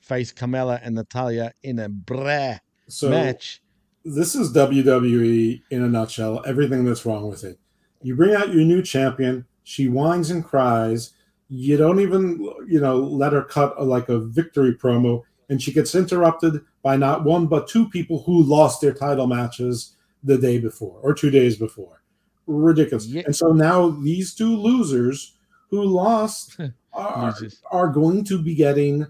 face 0.01 0.33
Carmella 0.33 0.79
and 0.83 0.95
Natalya 0.95 1.51
in 1.63 1.79
a 1.79 1.89
brah 1.89 2.59
So 2.87 3.09
match. 3.09 3.61
this 4.03 4.35
is 4.35 4.53
WWE 4.53 5.61
in 5.69 5.83
a 5.83 5.87
nutshell. 5.87 6.43
Everything 6.45 6.83
that's 6.85 7.05
wrong 7.05 7.29
with 7.29 7.43
it. 7.43 7.59
You 8.01 8.15
bring 8.15 8.33
out 8.33 8.53
your 8.53 8.63
new 8.65 8.81
champion. 8.81 9.45
She 9.63 9.87
whines 9.87 10.31
and 10.31 10.43
cries. 10.43 11.11
You 11.49 11.77
don't 11.77 11.99
even, 11.99 12.39
you 12.67 12.79
know, 12.79 12.97
let 12.97 13.33
her 13.33 13.43
cut 13.43 13.73
a, 13.77 13.83
like 13.83 14.09
a 14.09 14.19
victory 14.19 14.73
promo, 14.75 15.23
and 15.49 15.61
she 15.61 15.71
gets 15.73 15.95
interrupted 15.95 16.61
by 16.83 16.95
not 16.95 17.23
one 17.23 17.47
but 17.47 17.67
two 17.67 17.89
people 17.89 18.23
who 18.23 18.43
lost 18.43 18.81
their 18.81 18.93
title 18.93 19.27
matches 19.27 19.95
the 20.23 20.37
day 20.37 20.59
before 20.59 20.99
or 21.01 21.13
two 21.13 21.29
days 21.29 21.57
before. 21.57 22.01
Ridiculous. 22.47 23.11
And 23.11 23.35
so 23.35 23.51
now 23.51 23.89
these 23.89 24.33
two 24.33 24.55
losers 24.55 25.35
who 25.69 25.83
lost 25.83 26.59
are, 26.93 27.35
are 27.71 27.87
going 27.87 28.23
to 28.25 28.41
be 28.41 28.55
getting 28.55 29.05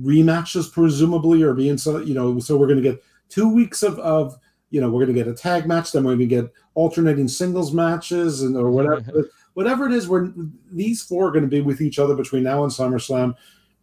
rematches 0.00 0.72
presumably 0.72 1.42
or 1.42 1.54
being 1.54 1.76
so 1.76 1.98
you 1.98 2.14
know 2.14 2.38
so 2.38 2.56
we're 2.56 2.66
going 2.66 2.82
to 2.82 2.90
get 2.90 3.02
two 3.28 3.52
weeks 3.52 3.82
of 3.82 3.98
of 3.98 4.38
you 4.70 4.80
know 4.80 4.88
we're 4.88 5.04
going 5.04 5.14
to 5.14 5.24
get 5.24 5.28
a 5.28 5.34
tag 5.34 5.66
match 5.66 5.92
then 5.92 6.04
we're 6.04 6.14
going 6.14 6.20
to 6.20 6.26
get 6.26 6.52
alternating 6.74 7.26
singles 7.26 7.72
matches 7.72 8.42
and 8.42 8.56
or 8.56 8.70
whatever 8.70 9.28
whatever 9.54 9.86
it 9.86 9.92
is 9.92 10.08
where 10.08 10.32
these 10.70 11.02
four 11.02 11.28
are 11.28 11.30
going 11.32 11.42
to 11.42 11.50
be 11.50 11.60
with 11.60 11.80
each 11.80 11.98
other 11.98 12.14
between 12.14 12.44
now 12.44 12.62
and 12.62 12.72
SummerSlam 12.72 13.34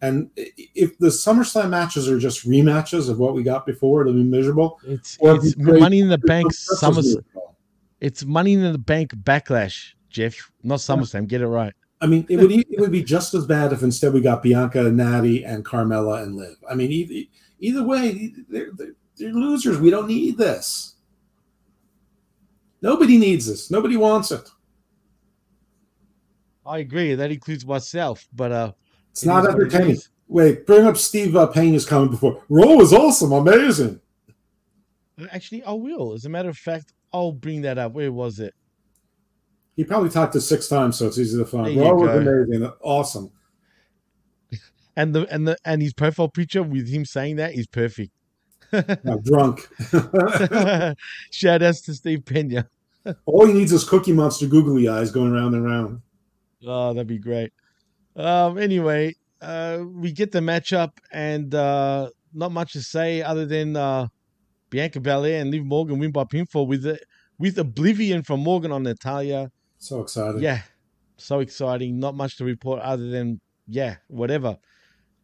and 0.02 0.30
if 0.36 0.98
the 1.00 1.08
SummerSlam 1.08 1.70
matches 1.70 2.08
are 2.08 2.20
just 2.20 2.48
rematches 2.48 3.10
of 3.10 3.20
what 3.20 3.34
we 3.34 3.44
got 3.44 3.66
before 3.66 4.02
it'll 4.02 4.14
be 4.14 4.24
miserable 4.24 4.80
It's 4.88 5.18
it's 5.22 5.58
Money 5.58 6.00
in 6.00 6.08
the 6.08 6.18
Bank 6.18 6.46
Wrestlers 6.46 6.80
Summer. 6.80 7.02
Miracle. 7.02 7.56
It's 8.00 8.24
Money 8.24 8.54
in 8.54 8.72
the 8.72 8.78
Bank 8.78 9.16
Backlash, 9.16 9.94
Jeff, 10.10 10.52
not 10.64 10.80
SummerSlam. 10.80 11.28
Get 11.28 11.42
it 11.42 11.48
right. 11.48 11.74
I 12.06 12.08
mean, 12.08 12.24
it 12.30 12.38
would 12.38 12.52
it 12.52 12.80
would 12.80 12.92
be 12.92 13.02
just 13.04 13.34
as 13.34 13.48
bad 13.48 13.74
if 13.74 13.82
instead 13.82 14.14
we 14.14 14.22
got 14.22 14.44
Bianca 14.44 14.86
and 14.86 14.96
Natty 14.96 15.44
and 15.44 15.66
Carmella 15.66 16.22
and 16.22 16.36
Liv. 16.36 16.56
I 16.70 16.76
mean, 16.76 16.92
either, 16.92 17.28
either 17.58 17.82
way, 17.82 18.32
they're, 18.48 18.70
they're, 18.74 18.94
they're 19.18 19.34
losers. 19.34 19.80
We 19.80 19.90
don't 19.90 20.06
need 20.06 20.38
this. 20.38 20.98
Nobody 22.84 23.18
needs 23.18 23.48
this. 23.48 23.72
Nobody 23.72 23.98
wants 23.98 24.30
it. 24.30 24.48
I 26.64 26.78
agree. 26.78 27.16
That 27.16 27.32
includes 27.32 27.66
myself, 27.66 28.28
but 28.34 28.52
uh, 28.52 28.74
It's 29.10 29.24
it 29.24 29.28
not 29.28 29.46
what 29.46 29.50
it 29.50 29.54
entertaining. 29.56 29.98
Wait, 30.28 30.68
bring 30.68 30.86
up 30.86 30.98
Steve 30.98 31.36
uh, 31.36 31.48
Payne 31.48 31.74
is 31.74 31.88
coming 31.88 32.12
before. 32.12 32.44
Raw 32.50 32.76
was 32.76 32.94
awesome, 32.94 33.32
amazing. 33.32 34.00
Actually, 35.32 35.64
I 35.64 35.72
will. 35.72 36.14
As 36.14 36.26
a 36.26 36.30
matter 36.30 36.50
of 36.50 36.58
fact, 36.58 36.94
I'll 37.12 37.32
bring 37.32 37.64
that 37.64 37.80
up. 37.80 37.94
Where 37.94 38.12
was 38.12 38.40
it? 38.40 38.54
He 39.76 39.84
probably 39.84 40.10
talked 40.10 40.34
to 40.34 40.42
six 40.42 40.68
times, 40.68 40.98
so 40.98 41.08
it's 41.08 41.18
easy 41.18 41.38
to 41.38 41.46
find. 41.46 41.68
There 41.68 41.74
you 41.74 41.84
Raw 41.84 41.94
was 41.94 42.28
amazing, 42.28 42.72
awesome. 42.82 43.32
And 44.98 45.14
the 45.14 45.28
and 45.30 45.46
the 45.46 45.58
and 45.66 45.82
his 45.82 45.92
profile 45.94 46.30
picture 46.30 46.64
with 46.64 46.88
him 46.88 47.04
saying 47.04 47.36
that 47.36 47.54
is 47.54 47.68
perfect. 47.68 48.14
I'm 48.72 49.22
drunk. 49.24 49.68
Shout 51.32 51.62
outs 51.62 51.82
to 51.82 51.94
Steve 51.94 52.24
Pena. 52.24 52.70
All 53.26 53.46
he 53.46 53.52
needs 53.52 53.74
is 53.74 53.84
Cookie 53.84 54.14
Monster 54.14 54.48
googly 54.48 54.88
eyes 54.88 55.12
going 55.12 55.34
round 55.34 55.54
and 55.54 55.66
round. 55.66 56.02
Oh, 56.66 56.94
that'd 56.94 57.08
be 57.08 57.20
great. 57.20 57.52
Um, 58.16 58.58
anyway, 58.58 59.16
uh, 59.42 59.80
we 59.86 60.12
get 60.12 60.32
the 60.32 60.40
matchup, 60.40 60.92
and 61.12 61.54
uh, 61.54 62.10
not 62.34 62.52
much 62.52 62.74
to 62.74 62.82
say 62.82 63.22
other 63.22 63.46
than 63.46 63.76
uh, 63.76 64.08
Bianca 64.70 65.00
Belair 65.00 65.42
and 65.42 65.52
Liv 65.52 65.66
Morgan 65.66 66.00
win 66.00 66.12
by 66.12 66.24
pinfall 66.24 66.68
with 66.68 66.84
the, 66.84 67.00
with 67.38 67.58
Oblivion 67.60 68.24
from 68.24 68.40
Morgan 68.40 68.72
on 68.72 68.84
Natalya. 68.84 69.52
So 69.78 70.02
exciting. 70.02 70.42
Yeah, 70.42 70.62
so 71.18 71.40
exciting. 71.40 72.00
Not 72.00 72.16
much 72.16 72.38
to 72.38 72.46
report 72.46 72.82
other 72.82 73.10
than 73.10 73.40
yeah, 73.68 73.98
whatever. 74.08 74.58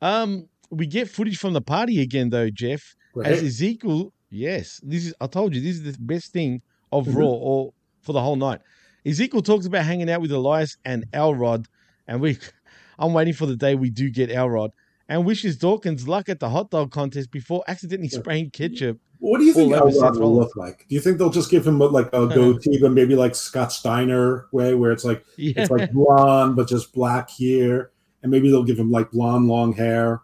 Um, 0.02 0.48
we 0.70 0.88
get 0.88 1.10
footage 1.10 1.38
from 1.38 1.54
the 1.54 1.62
party 1.62 2.02
again 2.02 2.30
though, 2.30 2.50
Jeff. 2.50 2.96
As 3.24 3.44
Ezekiel, 3.44 4.14
yes, 4.30 4.80
this 4.84 5.06
is 5.08 5.14
I 5.20 5.28
told 5.28 5.54
you 5.54 5.62
this 5.62 5.78
is 5.78 5.84
the 5.84 5.98
best 6.00 6.32
thing 6.32 6.62
of 6.92 7.06
Mhm. 7.08 7.16
Raw 7.16 7.26
or 7.28 7.74
for 8.02 8.14
the 8.14 8.22
whole 8.22 8.36
night. 8.36 8.62
Ezekiel 9.06 9.42
talks 9.42 9.66
about 9.66 9.84
hanging 9.86 10.10
out 10.10 10.22
with 10.22 10.32
Elias 10.32 10.78
and 10.86 11.06
Elrod, 11.14 11.68
and 12.08 12.22
we 12.22 12.38
I'm 13.00 13.14
waiting 13.14 13.34
for 13.34 13.46
the 13.46 13.56
day 13.56 13.76
we 13.76 13.90
do 13.90 14.10
get 14.10 14.32
Elrod. 14.32 14.72
And 15.10 15.26
wishes 15.26 15.58
Dawkins 15.58 16.08
luck 16.08 16.30
at 16.30 16.40
the 16.40 16.50
hot 16.50 16.70
dog 16.72 16.92
contest 16.92 17.32
before 17.32 17.64
accidentally 17.68 18.08
spraying 18.08 18.50
ketchup. 18.52 18.98
What 19.24 19.38
do 19.38 19.44
you 19.46 19.54
think 19.54 19.72
all 19.74 19.88
Elrod 19.88 20.18
will 20.18 20.36
look 20.36 20.56
like? 20.56 20.86
Do 20.90 20.96
you 20.96 21.00
think 21.02 21.20
they'll 21.20 21.30
just 21.30 21.52
give 21.52 21.66
him 21.68 21.78
like 21.78 22.08
a 22.08 22.26
goatee, 22.36 22.80
but 22.82 22.92
maybe 22.92 23.16
like 23.16 23.36
Scott 23.36 23.72
Steiner 23.72 24.48
way, 24.52 24.74
where 24.74 24.92
it's 24.92 25.06
like 25.06 25.24
Yeah. 25.38 25.54
it's 25.58 25.70
like 25.70 25.92
blonde 25.92 26.56
but 26.56 26.68
just 26.68 26.92
black 26.92 27.30
here, 27.30 27.92
and 28.24 28.32
maybe 28.32 28.50
they'll 28.50 28.64
give 28.64 28.80
him 28.80 28.90
like 28.90 29.12
blonde 29.12 29.48
long 29.48 29.74
hair. 29.74 30.22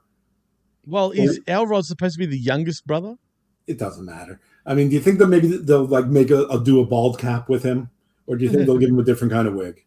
Well, 0.88 1.12
is 1.12 1.40
Elrod 1.48 1.86
supposed 1.86 2.16
to 2.16 2.20
be 2.20 2.26
the 2.26 2.40
youngest 2.40 2.88
brother? 2.88 3.18
It 3.68 3.78
doesn't 3.78 4.06
matter. 4.06 4.40
I 4.66 4.74
mean, 4.74 4.90
do 4.90 4.96
you 4.96 5.02
think 5.02 5.20
that 5.20 5.28
maybe 5.28 5.48
they'll 5.58 5.86
like 5.86 6.08
make 6.08 6.32
a, 6.32 6.46
a 6.46 6.60
do 6.64 6.80
a 6.80 6.86
bald 6.86 7.20
cap 7.20 7.50
with 7.50 7.62
him, 7.62 7.90
or 8.26 8.36
do 8.36 8.46
you 8.46 8.50
think 8.50 8.66
they'll 8.66 8.80
give 8.80 8.90
him 8.90 8.98
a 9.00 9.04
different 9.04 9.32
kind 9.32 9.48
of 9.48 9.54
wig? 9.54 9.84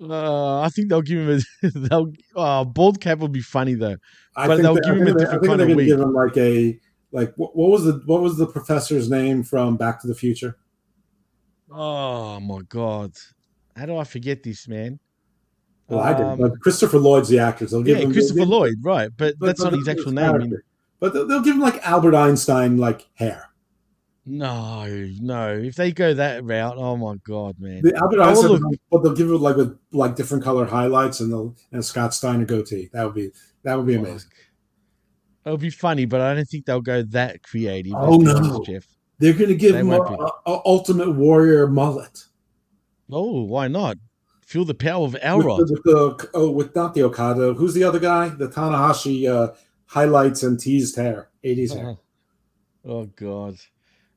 Uh, 0.00 0.60
I 0.60 0.68
think 0.70 0.88
they'll 0.88 1.02
give 1.02 1.20
him 1.28 1.40
a 1.62 1.68
they'll 1.88 2.12
uh, 2.34 2.64
bald 2.64 3.00
cap 3.00 3.18
would 3.20 3.30
be 3.32 3.40
funny 3.40 3.74
though, 3.74 3.96
I 4.36 4.48
but 4.48 4.56
think 4.56 4.62
they'll 4.62 4.74
they- 4.74 4.80
give 4.80 4.96
him 4.96 5.02
a 5.02 5.04
think 5.04 5.18
they- 5.18 5.24
different 5.24 5.46
kind 5.46 5.60
of 5.60 5.68
wig. 5.76 5.86
give 5.86 6.00
him 6.00 6.12
like 6.12 6.36
a 6.36 6.80
like 7.14 7.32
what, 7.36 7.56
what 7.56 7.70
was 7.70 7.84
the 7.84 8.02
what 8.04 8.20
was 8.20 8.36
the 8.36 8.46
professor's 8.46 9.08
name 9.08 9.42
from 9.42 9.76
Back 9.78 10.00
to 10.02 10.06
the 10.06 10.14
Future? 10.14 10.58
Oh 11.70 12.38
my 12.40 12.60
god, 12.68 13.12
how 13.76 13.86
do 13.86 13.96
I 13.96 14.04
forget 14.04 14.42
this, 14.42 14.68
man? 14.68 14.98
Well, 15.88 16.00
I 16.00 16.14
did, 16.14 16.24
Um, 16.26 16.38
but 16.38 16.60
Christopher 16.60 16.98
Lloyd's 16.98 17.28
the 17.28 17.38
actor. 17.38 17.66
So 17.68 17.76
they'll 17.76 17.84
give 17.84 17.98
yeah, 17.98 18.04
him 18.04 18.12
Christopher 18.12 18.40
they'll- 18.40 18.48
Lloyd, 18.48 18.76
right? 18.82 19.10
But, 19.16 19.38
but- 19.38 19.46
that's 19.46 19.62
but 19.62 19.70
not 19.70 19.78
his 19.78 19.88
actual 19.88 20.12
name. 20.12 20.30
character. 20.30 20.64
But 21.00 21.12
they'll, 21.12 21.26
they'll 21.26 21.42
give 21.42 21.54
him 21.56 21.60
like 21.60 21.86
Albert 21.86 22.14
Einstein 22.14 22.78
like 22.78 23.06
hair. 23.14 23.50
No, 24.26 24.86
no. 25.20 25.52
If 25.52 25.74
they 25.74 25.92
go 25.92 26.14
that 26.14 26.42
route, 26.44 26.76
oh 26.78 26.96
my 26.96 27.16
god, 27.26 27.56
man. 27.60 27.82
The 27.82 27.94
Albert 27.96 28.20
Oh, 28.20 28.22
Einstein, 28.22 28.48
look, 28.52 28.80
but 28.90 29.02
they'll 29.02 29.12
give 29.14 29.28
it 29.30 29.36
like 29.36 29.56
with 29.56 29.78
like 29.92 30.16
different 30.16 30.42
color 30.42 30.64
highlights 30.64 31.20
and 31.20 31.30
they'll 31.30 31.54
and 31.72 31.84
Scott 31.84 32.14
Steiner 32.14 32.46
goatee. 32.46 32.88
That 32.94 33.04
would 33.04 33.14
be 33.14 33.32
that 33.64 33.76
would 33.76 33.86
be 33.86 33.96
amazing. 33.96 34.30
It'll 35.44 35.58
be 35.58 35.70
funny, 35.70 36.04
but 36.04 36.20
I 36.20 36.34
don't 36.34 36.44
think 36.48 36.66
they'll 36.66 36.80
go 36.80 37.02
that 37.02 37.42
creative. 37.42 37.94
Oh, 37.96 38.16
no. 38.16 38.34
honest, 38.36 38.64
Jeff. 38.66 38.86
They're 39.18 39.32
going 39.32 39.48
to 39.48 39.54
give 39.54 39.72
They 39.74 39.80
him 39.80 39.90
a, 39.92 40.00
a- 40.00 40.32
a 40.46 40.60
Ultimate 40.66 41.12
Warrior 41.12 41.66
mullet. 41.68 42.24
Oh, 43.10 43.42
why 43.44 43.68
not? 43.68 43.96
Feel 44.42 44.64
the 44.64 44.74
power 44.74 45.04
of 45.04 45.12
With, 45.14 45.22
Elrod. 45.22 45.70
with 45.70 45.82
the 45.84 46.28
oh, 46.34 46.50
with 46.50 46.74
not 46.74 46.94
the 46.94 47.02
Okada. 47.02 47.54
Who's 47.54 47.74
the 47.74 47.84
other 47.84 47.98
guy? 47.98 48.28
The 48.28 48.48
Tanahashi 48.48 49.28
uh, 49.30 49.52
highlights 49.86 50.42
and 50.42 50.58
teased 50.60 50.96
hair, 50.96 51.28
80s 51.44 51.74
hair. 51.76 51.96
Oh 52.84 53.06
God. 53.06 53.56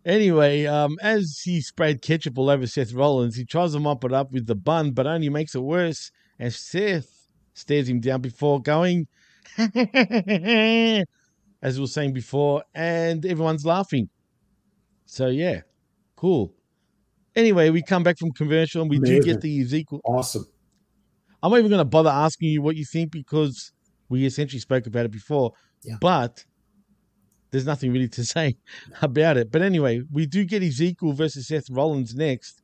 Anyway, 0.05 0.65
um, 0.65 0.97
as 1.01 1.41
he 1.43 1.61
sprayed 1.61 2.01
ketchup 2.01 2.37
all 2.37 2.49
over 2.49 2.65
Seth 2.67 2.93
Rollins, 2.93 3.35
he 3.35 3.45
tries 3.45 3.73
to 3.73 3.79
mop 3.79 4.03
it 4.03 4.13
up 4.13 4.31
with 4.31 4.47
the 4.47 4.55
bun, 4.55 4.91
but 4.91 5.05
only 5.07 5.29
makes 5.29 5.53
it 5.55 5.59
worse. 5.59 6.11
as 6.39 6.55
Seth 6.57 7.27
stares 7.53 7.89
him 7.89 7.99
down 7.99 8.21
before 8.21 8.61
going, 8.61 9.07
as 11.61 11.77
we 11.77 11.81
were 11.81 11.87
saying 11.87 12.13
before, 12.13 12.63
and 12.73 13.25
everyone's 13.25 13.65
laughing. 13.65 14.09
So 15.05 15.27
yeah, 15.27 15.61
cool. 16.15 16.53
Anyway, 17.35 17.69
we 17.69 17.81
come 17.81 18.03
back 18.03 18.17
from 18.17 18.31
commercial 18.31 18.81
and 18.81 18.89
we 18.89 18.99
do 18.99 19.21
get 19.21 19.41
the 19.41 19.61
Ezekiel. 19.61 20.01
Awesome. 20.03 20.45
I'm 21.43 21.51
not 21.51 21.59
even 21.59 21.69
going 21.69 21.79
to 21.79 21.85
bother 21.85 22.09
asking 22.09 22.49
you 22.49 22.63
what 22.63 22.75
you 22.75 22.83
think 22.83 23.11
because 23.11 23.71
we 24.09 24.25
essentially 24.25 24.59
spoke 24.59 24.87
about 24.87 25.05
it 25.05 25.11
before. 25.11 25.53
Yeah. 25.83 25.97
But 26.01 26.43
there's 27.51 27.65
nothing 27.65 27.91
really 27.93 28.07
to 28.09 28.25
say 28.25 28.57
about 29.01 29.37
it. 29.37 29.51
But 29.51 29.61
anyway, 29.61 30.01
we 30.11 30.25
do 30.25 30.45
get 30.45 30.63
Ezekiel 30.63 31.13
versus 31.13 31.47
Seth 31.47 31.69
Rollins 31.69 32.15
next, 32.15 32.61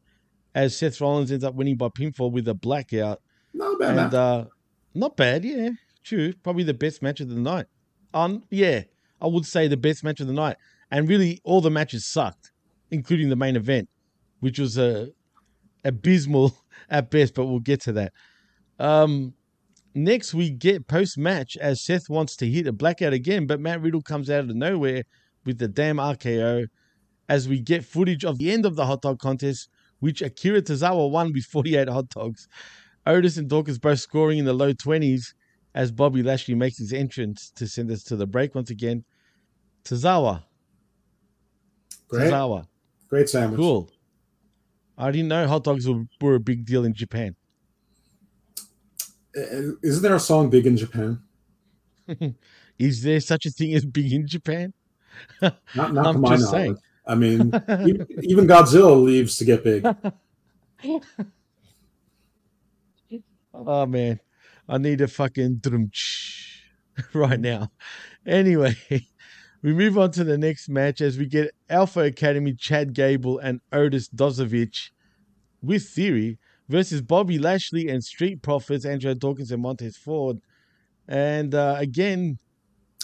as 0.55 0.75
Seth 0.75 0.99
Rollins 0.99 1.31
ends 1.31 1.43
up 1.43 1.55
winning 1.55 1.77
by 1.77 1.89
pinfall 1.89 2.31
with 2.31 2.47
a 2.47 2.53
blackout. 2.53 3.21
Not 3.53 3.79
bad, 3.79 3.97
and 3.97 4.13
uh, 4.13 4.45
not 4.95 5.15
bad, 5.15 5.45
yeah, 5.45 5.69
true. 6.03 6.33
Probably 6.43 6.63
the 6.63 6.73
best 6.73 7.01
match 7.03 7.19
of 7.19 7.29
the 7.29 7.35
night. 7.35 7.67
Um, 8.13 8.43
yeah, 8.49 8.83
I 9.21 9.27
would 9.27 9.45
say 9.45 9.67
the 9.67 9.77
best 9.77 10.03
match 10.03 10.19
of 10.19 10.27
the 10.27 10.33
night. 10.33 10.57
And 10.91 11.09
really, 11.09 11.39
all 11.43 11.61
the 11.61 11.71
matches 11.71 12.05
sucked, 12.05 12.51
including 12.91 13.29
the 13.29 13.35
main 13.35 13.55
event, 13.55 13.89
which 14.41 14.59
was 14.59 14.77
a 14.77 15.09
abysmal 15.83 16.55
at 16.89 17.09
best. 17.09 17.33
But 17.33 17.45
we'll 17.45 17.59
get 17.59 17.81
to 17.81 17.93
that. 17.93 18.13
Um, 18.79 19.33
next, 19.95 20.33
we 20.33 20.51
get 20.51 20.87
post 20.87 21.17
match 21.17 21.57
as 21.57 21.81
Seth 21.81 22.09
wants 22.09 22.35
to 22.37 22.49
hit 22.49 22.67
a 22.67 22.73
blackout 22.73 23.13
again, 23.13 23.47
but 23.47 23.59
Matt 23.59 23.81
Riddle 23.81 24.01
comes 24.01 24.29
out 24.29 24.41
of 24.41 24.55
nowhere 24.55 25.03
with 25.45 25.57
the 25.57 25.67
damn 25.67 25.97
RKO. 25.97 26.67
As 27.29 27.47
we 27.47 27.61
get 27.61 27.85
footage 27.85 28.25
of 28.25 28.37
the 28.37 28.51
end 28.51 28.65
of 28.65 28.75
the 28.75 28.85
hot 28.85 29.01
dog 29.01 29.17
contest, 29.17 29.69
which 29.99 30.21
Akira 30.21 30.61
Tozawa 30.61 31.09
won 31.09 31.31
with 31.31 31.45
48 31.45 31.87
hot 31.87 32.09
dogs. 32.09 32.49
Otis 33.05 33.37
and 33.37 33.49
Dawkins 33.49 33.79
both 33.79 33.99
scoring 33.99 34.37
in 34.37 34.45
the 34.45 34.53
low 34.53 34.73
20s 34.73 35.33
as 35.75 35.91
Bobby 35.91 36.23
Lashley 36.23 36.55
makes 36.55 36.77
his 36.77 36.93
entrance 36.93 37.49
to 37.51 37.67
send 37.67 37.89
us 37.91 38.03
to 38.03 38.15
the 38.15 38.27
break 38.27 38.55
once 38.55 38.69
again. 38.69 39.03
Tozawa. 39.83 40.43
Great. 42.07 42.31
Tozawa. 42.31 42.67
Great 43.09 43.29
sandwich. 43.29 43.59
Cool. 43.59 43.89
I 44.97 45.11
didn't 45.11 45.27
know 45.29 45.47
hot 45.47 45.63
dogs 45.63 45.87
were, 45.87 46.03
were 46.21 46.35
a 46.35 46.39
big 46.39 46.65
deal 46.65 46.85
in 46.85 46.93
Japan. 46.93 47.35
Uh, 49.35 49.73
Isn't 49.81 50.03
there 50.03 50.15
a 50.15 50.19
song 50.19 50.49
big 50.49 50.67
in 50.67 50.77
Japan? 50.77 51.19
Is 52.79 53.01
there 53.01 53.19
such 53.19 53.45
a 53.45 53.49
thing 53.49 53.73
as 53.73 53.85
big 53.85 54.13
in 54.13 54.27
Japan? 54.27 54.73
Not, 55.41 55.53
not 55.75 56.03
to 56.03 56.09
I'm 56.09 56.21
my 56.21 56.29
just 56.37 56.51
knowledge. 56.51 56.51
saying. 56.51 56.77
I 57.05 57.15
mean, 57.15 57.39
even 58.23 58.47
Godzilla 58.47 59.01
leaves 59.01 59.37
to 59.37 59.45
get 59.45 59.63
big. 59.63 59.85
Oh 63.53 63.85
man, 63.85 64.19
I 64.69 64.77
need 64.77 65.01
a 65.01 65.07
fucking 65.07 65.57
drum 65.57 65.91
right 67.13 67.39
now. 67.39 67.71
Anyway, 68.25 68.75
we 69.61 69.73
move 69.73 69.97
on 69.97 70.11
to 70.11 70.23
the 70.23 70.37
next 70.37 70.69
match 70.69 71.01
as 71.01 71.17
we 71.17 71.25
get 71.25 71.51
Alpha 71.69 72.01
Academy 72.01 72.53
Chad 72.53 72.93
Gable 72.93 73.39
and 73.39 73.59
Otis 73.71 74.07
Dozovich 74.09 74.91
with 75.61 75.87
Theory 75.89 76.37
versus 76.69 77.01
Bobby 77.01 77.37
Lashley 77.37 77.89
and 77.89 78.03
Street 78.03 78.41
Profits 78.41 78.85
Andrew 78.85 79.13
Dawkins 79.13 79.51
and 79.51 79.61
Montez 79.61 79.97
Ford. 79.97 80.39
And 81.07 81.53
uh, 81.53 81.75
again, 81.77 82.37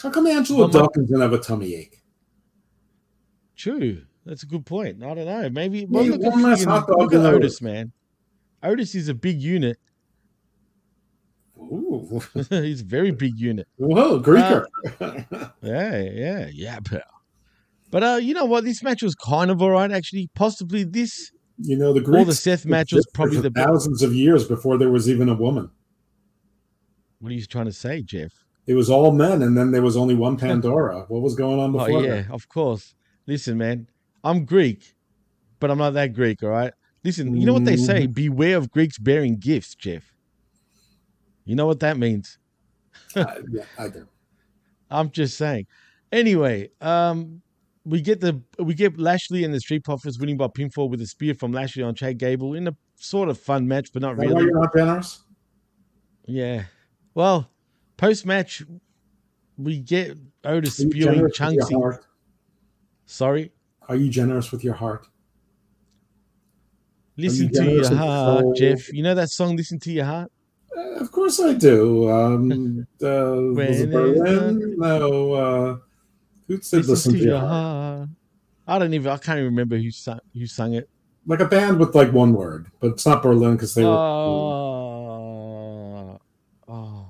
How 0.01 0.09
come 0.09 0.27
Angelo 0.27 0.59
Well, 0.59 0.67
Dawkins 0.69 1.07
didn't 1.09 1.21
have 1.21 1.33
a 1.33 1.39
tummy 1.39 1.75
ache? 1.75 1.97
true. 3.55 4.03
That's 4.25 4.43
a 4.43 4.45
good 4.45 4.65
point. 4.65 5.03
I 5.03 5.13
don't 5.15 5.25
know. 5.25 5.49
Maybe 5.49 5.85
well, 5.85 6.03
Maybe 6.03 6.17
look, 6.17 6.25
at, 6.25 6.31
one 6.33 6.43
less 6.43 6.63
freaking- 6.63 6.67
hot 6.69 6.87
dog 6.87 6.97
look 6.99 7.13
at 7.13 7.19
Otis, 7.21 7.35
Otis. 7.55 7.61
man. 7.61 7.91
Otis 8.61 8.93
is 8.95 9.07
a 9.09 9.13
big 9.13 9.41
unit. 9.41 9.77
Ooh. 11.59 12.21
He's 12.49 12.81
a 12.81 12.85
very 12.85 13.11
big 13.11 13.37
unit. 13.37 13.67
Whoa, 13.77 14.19
Greeker. 14.21 14.65
Yeah, 15.61 16.01
yeah, 16.01 16.49
yeah, 16.51 16.79
pal. 16.79 17.01
But 17.91 18.03
uh, 18.03 18.19
you 18.21 18.33
know 18.33 18.45
what? 18.45 18.63
This 18.63 18.83
match 18.83 19.01
was 19.01 19.15
kind 19.15 19.51
of 19.51 19.61
all 19.61 19.71
right, 19.71 19.91
actually. 19.91 20.29
Possibly 20.35 20.83
this. 20.83 21.31
you 21.57 21.77
know, 21.77 21.91
the 21.93 22.01
Or 22.01 22.03
Greeks 22.03 22.27
the 22.27 22.35
Seth 22.35 22.65
match 22.65 22.93
was 22.93 23.05
probably 23.13 23.41
the 23.41 23.49
best. 23.51 23.67
thousands 23.67 24.03
of 24.03 24.13
years 24.13 24.47
before 24.47 24.77
there 24.77 24.89
was 24.89 25.09
even 25.09 25.27
a 25.29 25.35
woman. 25.35 25.69
What 27.19 27.31
are 27.31 27.35
you 27.35 27.45
trying 27.45 27.65
to 27.65 27.73
say, 27.73 28.01
Jeff? 28.01 28.31
It 28.65 28.75
was 28.75 28.89
all 28.89 29.11
men, 29.11 29.41
and 29.41 29.57
then 29.57 29.71
there 29.71 29.81
was 29.81 29.97
only 29.97 30.13
one 30.15 30.37
Pandora. 30.37 31.05
What 31.07 31.21
was 31.21 31.35
going 31.35 31.59
on 31.59 31.71
before 31.71 31.89
oh 31.89 32.01
yeah, 32.01 32.21
that? 32.21 32.31
of 32.31 32.47
course. 32.47 32.95
Listen, 33.25 33.57
man, 33.57 33.87
I'm 34.23 34.45
Greek, 34.45 34.95
but 35.59 35.71
I'm 35.71 35.79
not 35.79 35.93
that 35.95 36.13
Greek. 36.13 36.43
All 36.43 36.49
right. 36.49 36.73
Listen, 37.03 37.35
you 37.35 37.45
know 37.45 37.53
what 37.53 37.65
they 37.65 37.77
say? 37.77 38.07
Mm. 38.07 38.13
Beware 38.13 38.57
of 38.57 38.69
Greeks 38.71 38.99
bearing 38.99 39.37
gifts, 39.37 39.73
Jeff. 39.73 40.08
You 41.49 41.55
know 41.55 41.65
what 41.65 41.79
that 41.79 41.97
means? 41.97 42.37
Uh, 43.15 43.25
yeah, 43.51 43.63
I 43.79 43.87
do. 43.87 44.07
I'm 44.91 45.09
just 45.09 45.35
saying. 45.35 45.65
Anyway, 46.11 46.69
um, 46.79 47.41
we 47.85 48.01
get 48.01 48.21
the 48.21 48.39
we 48.59 48.75
get 48.75 48.99
Lashley 48.99 49.43
and 49.43 49.51
the 49.51 49.59
Street 49.59 49.83
Profits 49.83 50.19
winning 50.19 50.37
by 50.37 50.45
pinfall 50.45 50.91
with 50.91 51.01
a 51.01 51.07
spear 51.07 51.33
from 51.33 51.51
Lashley 51.51 51.81
on 51.81 51.95
Chad 51.95 52.19
Gable 52.19 52.53
in 52.53 52.67
a 52.67 52.75
sort 52.97 53.29
of 53.29 53.39
fun 53.39 53.67
match, 53.67 53.89
but 53.91 54.03
not 54.03 54.17
that 54.17 54.27
really. 54.27 54.43
you're 54.43 54.59
not 54.59 54.75
generous? 54.75 55.23
Yeah. 56.27 56.65
Well, 57.15 57.49
post 57.97 58.27
match, 58.27 58.61
we 59.57 59.79
get 59.79 60.19
Otis 60.45 60.79
you 60.79 60.91
spewing 60.91 61.31
chunks. 61.31 61.65
Sorry. 63.07 63.51
Are 63.87 63.95
you 63.95 64.11
generous 64.11 64.51
with 64.51 64.63
your 64.63 64.75
heart? 64.75 65.07
Listen 67.17 67.51
to 67.51 67.63
your 67.63 67.79
with 67.79 67.89
your 67.89 67.97
heart. 67.97 68.55
Jeff. 68.55 68.93
You 68.93 69.01
know 69.01 69.15
that 69.15 69.31
song, 69.31 69.55
Listen 69.55 69.79
to 69.79 69.91
Your 69.91 70.05
Heart? 70.05 70.31
Uh, 70.75 70.81
of 70.95 71.11
course 71.11 71.39
I 71.39 71.53
do. 71.53 72.09
Um, 72.09 72.87
uh, 73.03 73.35
was 73.55 73.81
it 73.81 73.91
Berlin? 73.91 74.75
No. 74.77 75.33
Uh, 75.33 75.77
who 76.47 76.61
said 76.61 76.85
Listen, 76.85 77.13
to, 77.13 77.19
your 77.19 77.39
heart. 77.39 78.09
I 78.67 78.79
don't 78.79 78.93
even, 78.93 79.11
I 79.11 79.17
can't 79.17 79.39
even 79.39 79.51
remember 79.51 79.77
who 79.77 79.91
sung, 79.91 80.19
who 80.33 80.45
sung 80.47 80.73
it. 80.73 80.89
Like 81.25 81.39
a 81.41 81.45
band 81.45 81.79
with 81.79 81.95
like 81.95 82.11
one 82.11 82.33
word, 82.33 82.71
but 82.79 82.91
it's 82.91 83.05
not 83.05 83.21
Berlin 83.21 83.55
because 83.55 83.75
they 83.75 83.83
were. 83.83 83.91
Oh, 83.91 85.29
oh. 86.67 87.05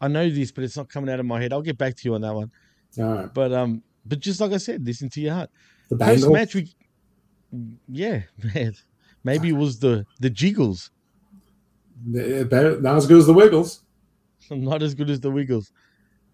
I 0.00 0.08
know 0.08 0.28
this, 0.28 0.50
but 0.52 0.64
it's 0.64 0.76
not 0.76 0.88
coming 0.88 1.10
out 1.10 1.20
of 1.20 1.26
my 1.26 1.40
head. 1.40 1.52
I'll 1.52 1.62
get 1.62 1.78
back 1.78 1.94
to 1.96 2.08
you 2.08 2.14
on 2.14 2.22
that 2.22 2.34
one. 2.34 2.50
All 2.98 3.04
right. 3.04 3.32
But 3.32 3.52
um, 3.52 3.82
but 4.04 4.20
just 4.20 4.40
like 4.40 4.52
I 4.52 4.56
said, 4.56 4.84
listen 4.84 5.08
to 5.10 5.20
your 5.20 5.34
heart. 5.34 5.50
The 5.88 5.96
Post 5.96 6.30
match, 6.30 6.54
we, 6.54 6.72
yeah, 7.88 8.22
man. 8.54 8.74
Maybe 9.24 9.50
it 9.50 9.56
was 9.56 9.78
the 9.78 10.06
the 10.20 10.30
Jiggles. 10.30 10.90
Better- 12.04 12.80
Not 12.80 12.96
as 12.96 13.06
good 13.06 13.18
as 13.18 13.26
the 13.26 13.32
Wiggles. 13.34 13.82
Not 14.50 14.82
as 14.82 14.94
good 14.94 15.10
as 15.10 15.20
the 15.20 15.30
Wiggles. 15.30 15.72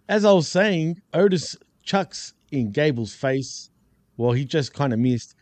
As 0.09 0.25
I 0.25 0.33
was 0.33 0.49
saying, 0.49 1.01
Otis 1.13 1.57
chucks 1.83 2.35
in 2.53 2.71
Gable's 2.73 3.15
face. 3.15 3.71
Well, 4.17 4.33
he 4.33 4.45
just 4.45 4.73
kind 4.73 4.93
of 4.93 4.99
missed. 4.99 5.35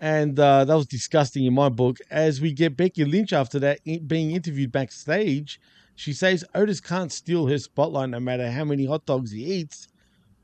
And 0.00 0.38
uh, 0.38 0.64
that 0.66 0.74
was 0.74 0.86
disgusting 0.86 1.44
in 1.46 1.54
my 1.54 1.68
book. 1.70 1.98
As 2.10 2.40
we 2.40 2.52
get 2.52 2.76
Becky 2.76 3.04
Lynch 3.04 3.32
after 3.32 3.58
that 3.60 3.78
being 4.06 4.32
interviewed 4.32 4.70
backstage, 4.72 5.58
she 5.94 6.12
says 6.12 6.44
Otis 6.54 6.80
can't 6.80 7.10
steal 7.10 7.46
her 7.46 7.56
spotlight 7.56 8.10
no 8.10 8.20
matter 8.20 8.50
how 8.50 8.64
many 8.64 8.84
hot 8.84 9.06
dogs 9.06 9.30
he 9.30 9.42
eats. 9.44 9.88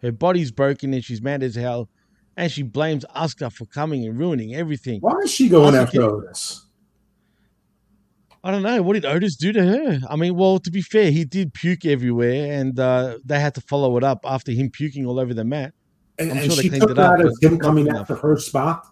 Her 0.00 0.11
body's 0.12 0.50
broken 0.50 0.94
and 0.94 1.05
she's 1.05 1.20
mad 1.20 1.42
as 1.42 1.55
hell. 1.55 1.88
And 2.36 2.50
she 2.50 2.62
blames 2.62 3.05
Asuka 3.14 3.53
for 3.53 3.66
coming 3.66 4.07
and 4.07 4.18
ruining 4.18 4.55
everything. 4.55 5.00
Why 5.00 5.18
is 5.22 5.30
she 5.30 5.50
going 5.50 5.74
Asuka- 5.74 5.82
after 5.82 6.03
Otis? 6.03 6.66
I 8.45 8.51
don't 8.51 8.62
know. 8.62 8.82
What 8.82 8.95
did 8.95 9.05
Otis 9.05 9.36
do 9.36 9.53
to 9.53 9.64
her? 9.64 10.01
I 10.09 10.16
mean, 10.16 10.34
well, 10.34 10.59
to 10.59 10.70
be 10.70 10.82
fair, 10.82 11.12
he 11.12 11.24
did 11.24 11.55
puke 11.55 11.84
everywhere, 11.84 12.61
and 12.61 12.78
uh, 12.78 13.18
they 13.24 13.38
had 13.38 13.55
to 13.55 13.61
follow 13.61 13.97
it 13.97 14.03
up 14.03 14.20
after 14.24 14.51
him 14.51 14.68
puking 14.68 15.07
all 15.07 15.20
over 15.20 15.32
the 15.32 15.45
mat. 15.45 15.74
And, 16.18 16.32
I'm 16.32 16.38
and 16.38 16.47
sure 16.47 16.57
they 16.57 16.62
she 16.62 16.68
cleaned 16.68 16.82
took 16.82 16.90
it 16.90 16.99
up. 16.99 17.18
that 17.18 17.26
as 17.26 17.38
him 17.40 17.59
coming 17.59 17.86
enough, 17.86 18.11
after 18.11 18.16
her 18.16 18.36
spot. 18.38 18.86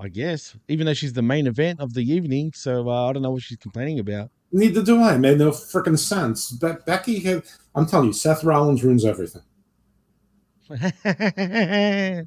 I 0.00 0.08
guess, 0.08 0.56
even 0.68 0.86
though 0.86 0.94
she's 0.94 1.12
the 1.12 1.22
main 1.22 1.48
event 1.48 1.80
of 1.80 1.92
the 1.92 2.02
evening. 2.02 2.52
So 2.54 2.88
uh, 2.88 3.08
I 3.08 3.12
don't 3.12 3.22
know 3.22 3.32
what 3.32 3.42
she's 3.42 3.58
complaining 3.58 3.98
about. 3.98 4.30
Neither 4.52 4.82
do 4.82 5.00
I. 5.00 5.14
It 5.14 5.18
made 5.18 5.38
no 5.38 5.50
freaking 5.50 5.98
sense. 5.98 6.52
Be- 6.52 6.74
Becky 6.86 7.18
had. 7.18 7.42
I'm 7.74 7.84
telling 7.84 8.06
you, 8.08 8.12
Seth 8.12 8.44
Rollins 8.44 8.84
ruins 8.84 9.04
everything. 9.04 9.42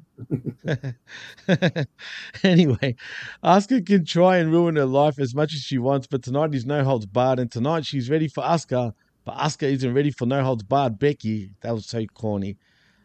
anyway, 2.44 2.96
Asuka 3.44 3.86
can 3.86 4.04
try 4.04 4.38
and 4.38 4.50
ruin 4.50 4.76
her 4.76 4.84
life 4.84 5.18
as 5.18 5.34
much 5.34 5.54
as 5.54 5.60
she 5.60 5.78
wants, 5.78 6.06
but 6.06 6.22
tonight 6.22 6.54
is 6.54 6.66
no 6.66 6.82
holds 6.82 7.06
barred, 7.06 7.38
and 7.38 7.50
tonight 7.50 7.86
she's 7.86 8.10
ready 8.10 8.28
for 8.28 8.42
Asuka, 8.42 8.92
but 9.24 9.36
Asuka 9.36 9.70
isn't 9.70 9.94
ready 9.94 10.10
for 10.10 10.26
no 10.26 10.42
holds 10.42 10.62
barred 10.62 10.98
Becky. 10.98 11.54
That 11.60 11.72
was 11.72 11.86
so 11.86 12.04
corny. 12.14 12.56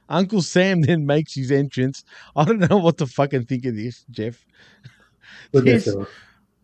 Uncle 0.10 0.42
Sam 0.42 0.82
then 0.82 1.06
makes 1.06 1.36
his 1.36 1.52
entrance. 1.52 2.04
I 2.36 2.44
don't 2.44 2.70
know 2.70 2.78
what 2.78 2.98
to 2.98 3.06
fucking 3.06 3.46
think 3.46 3.66
of 3.66 3.76
this, 3.76 4.06
Jeff. 4.10 4.46
This, 5.52 5.90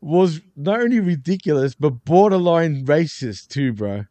was 0.04 0.42
not 0.58 0.82
only 0.82 1.00
ridiculous 1.00 1.76
but 1.76 2.06
borderline 2.06 2.86
racist 2.86 3.48
too, 3.48 3.74
bro. 3.74 4.06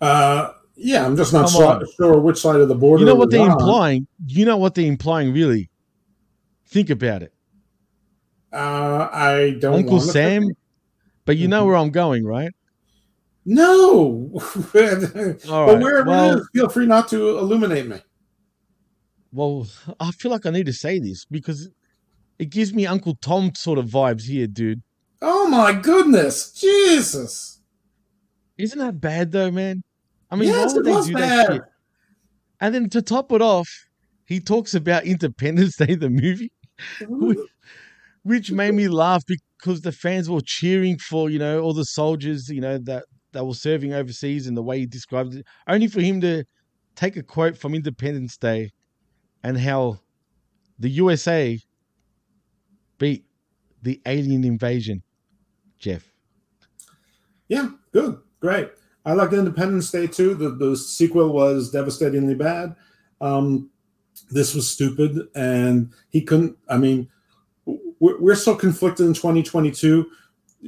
Uh, 0.00 0.52
yeah, 0.76 1.04
I'm 1.04 1.16
just 1.16 1.32
not 1.32 1.48
so- 1.48 1.82
sure 1.96 2.18
which 2.20 2.38
side 2.38 2.60
of 2.60 2.68
the 2.68 2.74
border. 2.74 3.00
You 3.00 3.06
know 3.06 3.14
what 3.14 3.30
they're 3.30 3.48
implying? 3.50 4.06
You 4.26 4.44
know 4.44 4.56
what 4.56 4.74
they're 4.74 4.86
implying, 4.86 5.32
really? 5.32 5.70
Think 6.66 6.90
about 6.90 7.22
it. 7.22 7.32
Uh, 8.52 9.08
I 9.12 9.56
don't. 9.60 9.74
Uncle 9.74 10.00
Sam, 10.00 10.42
think. 10.42 10.56
but 11.24 11.36
you 11.36 11.48
know 11.48 11.60
Mm-hmm. 11.60 11.66
where 11.68 11.76
I'm 11.76 11.90
going, 11.90 12.24
right? 12.24 12.50
No. 13.44 14.30
All 15.48 15.66
but 15.66 15.80
wherever 15.80 16.08
well- 16.10 16.36
it 16.36 16.40
is, 16.40 16.48
feel 16.54 16.68
free 16.68 16.86
not 16.86 17.08
to 17.08 17.38
illuminate 17.38 17.86
me. 17.86 18.00
Well, 19.32 19.66
I 20.00 20.10
feel 20.12 20.30
like 20.30 20.46
I 20.46 20.50
need 20.50 20.66
to 20.66 20.72
say 20.72 20.98
this 20.98 21.24
because 21.26 21.68
it 22.38 22.50
gives 22.50 22.72
me 22.72 22.86
Uncle 22.86 23.16
Tom 23.20 23.52
sort 23.54 23.78
of 23.78 23.86
vibes 23.86 24.22
here, 24.22 24.46
dude. 24.46 24.82
Oh 25.20 25.48
my 25.48 25.72
goodness, 25.72 26.52
Jesus! 26.52 27.60
Isn't 28.58 28.78
that 28.78 29.00
bad 29.00 29.32
though, 29.32 29.50
man? 29.50 29.82
I 30.30 30.36
mean, 30.36 30.48
Yes, 30.48 30.72
why 30.72 30.76
would 30.76 30.84
they 30.84 31.06
do 31.08 31.14
bad. 31.14 31.48
that 31.48 31.52
shit? 31.54 31.62
And 32.60 32.74
then 32.74 32.88
to 32.90 33.02
top 33.02 33.32
it 33.32 33.42
off, 33.42 33.68
he 34.24 34.40
talks 34.40 34.74
about 34.74 35.04
Independence 35.04 35.76
Day, 35.76 35.94
the 35.94 36.10
movie, 36.10 36.50
whi- 37.00 37.06
mm-hmm. 37.34 37.42
which 38.22 38.50
made 38.50 38.74
me 38.74 38.88
laugh 38.88 39.22
because 39.26 39.82
the 39.82 39.92
fans 39.92 40.28
were 40.28 40.40
cheering 40.40 40.98
for 40.98 41.30
you 41.30 41.38
know 41.38 41.60
all 41.60 41.72
the 41.72 41.84
soldiers 41.84 42.48
you 42.48 42.60
know 42.60 42.78
that 42.78 43.04
that 43.32 43.44
were 43.44 43.54
serving 43.54 43.92
overseas 43.92 44.46
and 44.46 44.56
the 44.56 44.62
way 44.62 44.78
he 44.80 44.86
described 44.86 45.34
it, 45.34 45.46
only 45.68 45.86
for 45.86 46.00
him 46.00 46.20
to 46.22 46.44
take 46.94 47.16
a 47.16 47.22
quote 47.22 47.56
from 47.56 47.74
Independence 47.74 48.36
Day 48.36 48.70
and 49.42 49.58
how 49.58 49.98
the 50.78 50.88
USA 50.90 51.58
beat 52.98 53.24
the 53.82 54.00
alien 54.06 54.42
invasion. 54.44 55.02
Jeff. 55.78 56.10
Yeah, 57.48 57.68
good, 57.92 58.18
great. 58.40 58.70
I 59.06 59.12
liked 59.14 59.32
Independence 59.32 59.90
Day 59.90 60.06
too. 60.06 60.34
The 60.34 60.50
the 60.50 60.76
sequel 60.76 61.32
was 61.32 61.70
devastatingly 61.70 62.34
bad. 62.34 62.74
Um, 63.20 63.70
this 64.30 64.54
was 64.54 64.68
stupid, 64.68 65.28
and 65.34 65.92
he 66.10 66.20
couldn't. 66.20 66.56
I 66.68 66.76
mean, 66.76 67.08
we're, 67.64 68.20
we're 68.20 68.34
so 68.34 68.54
conflicted 68.54 69.06
in 69.06 69.14
2022. 69.14 70.06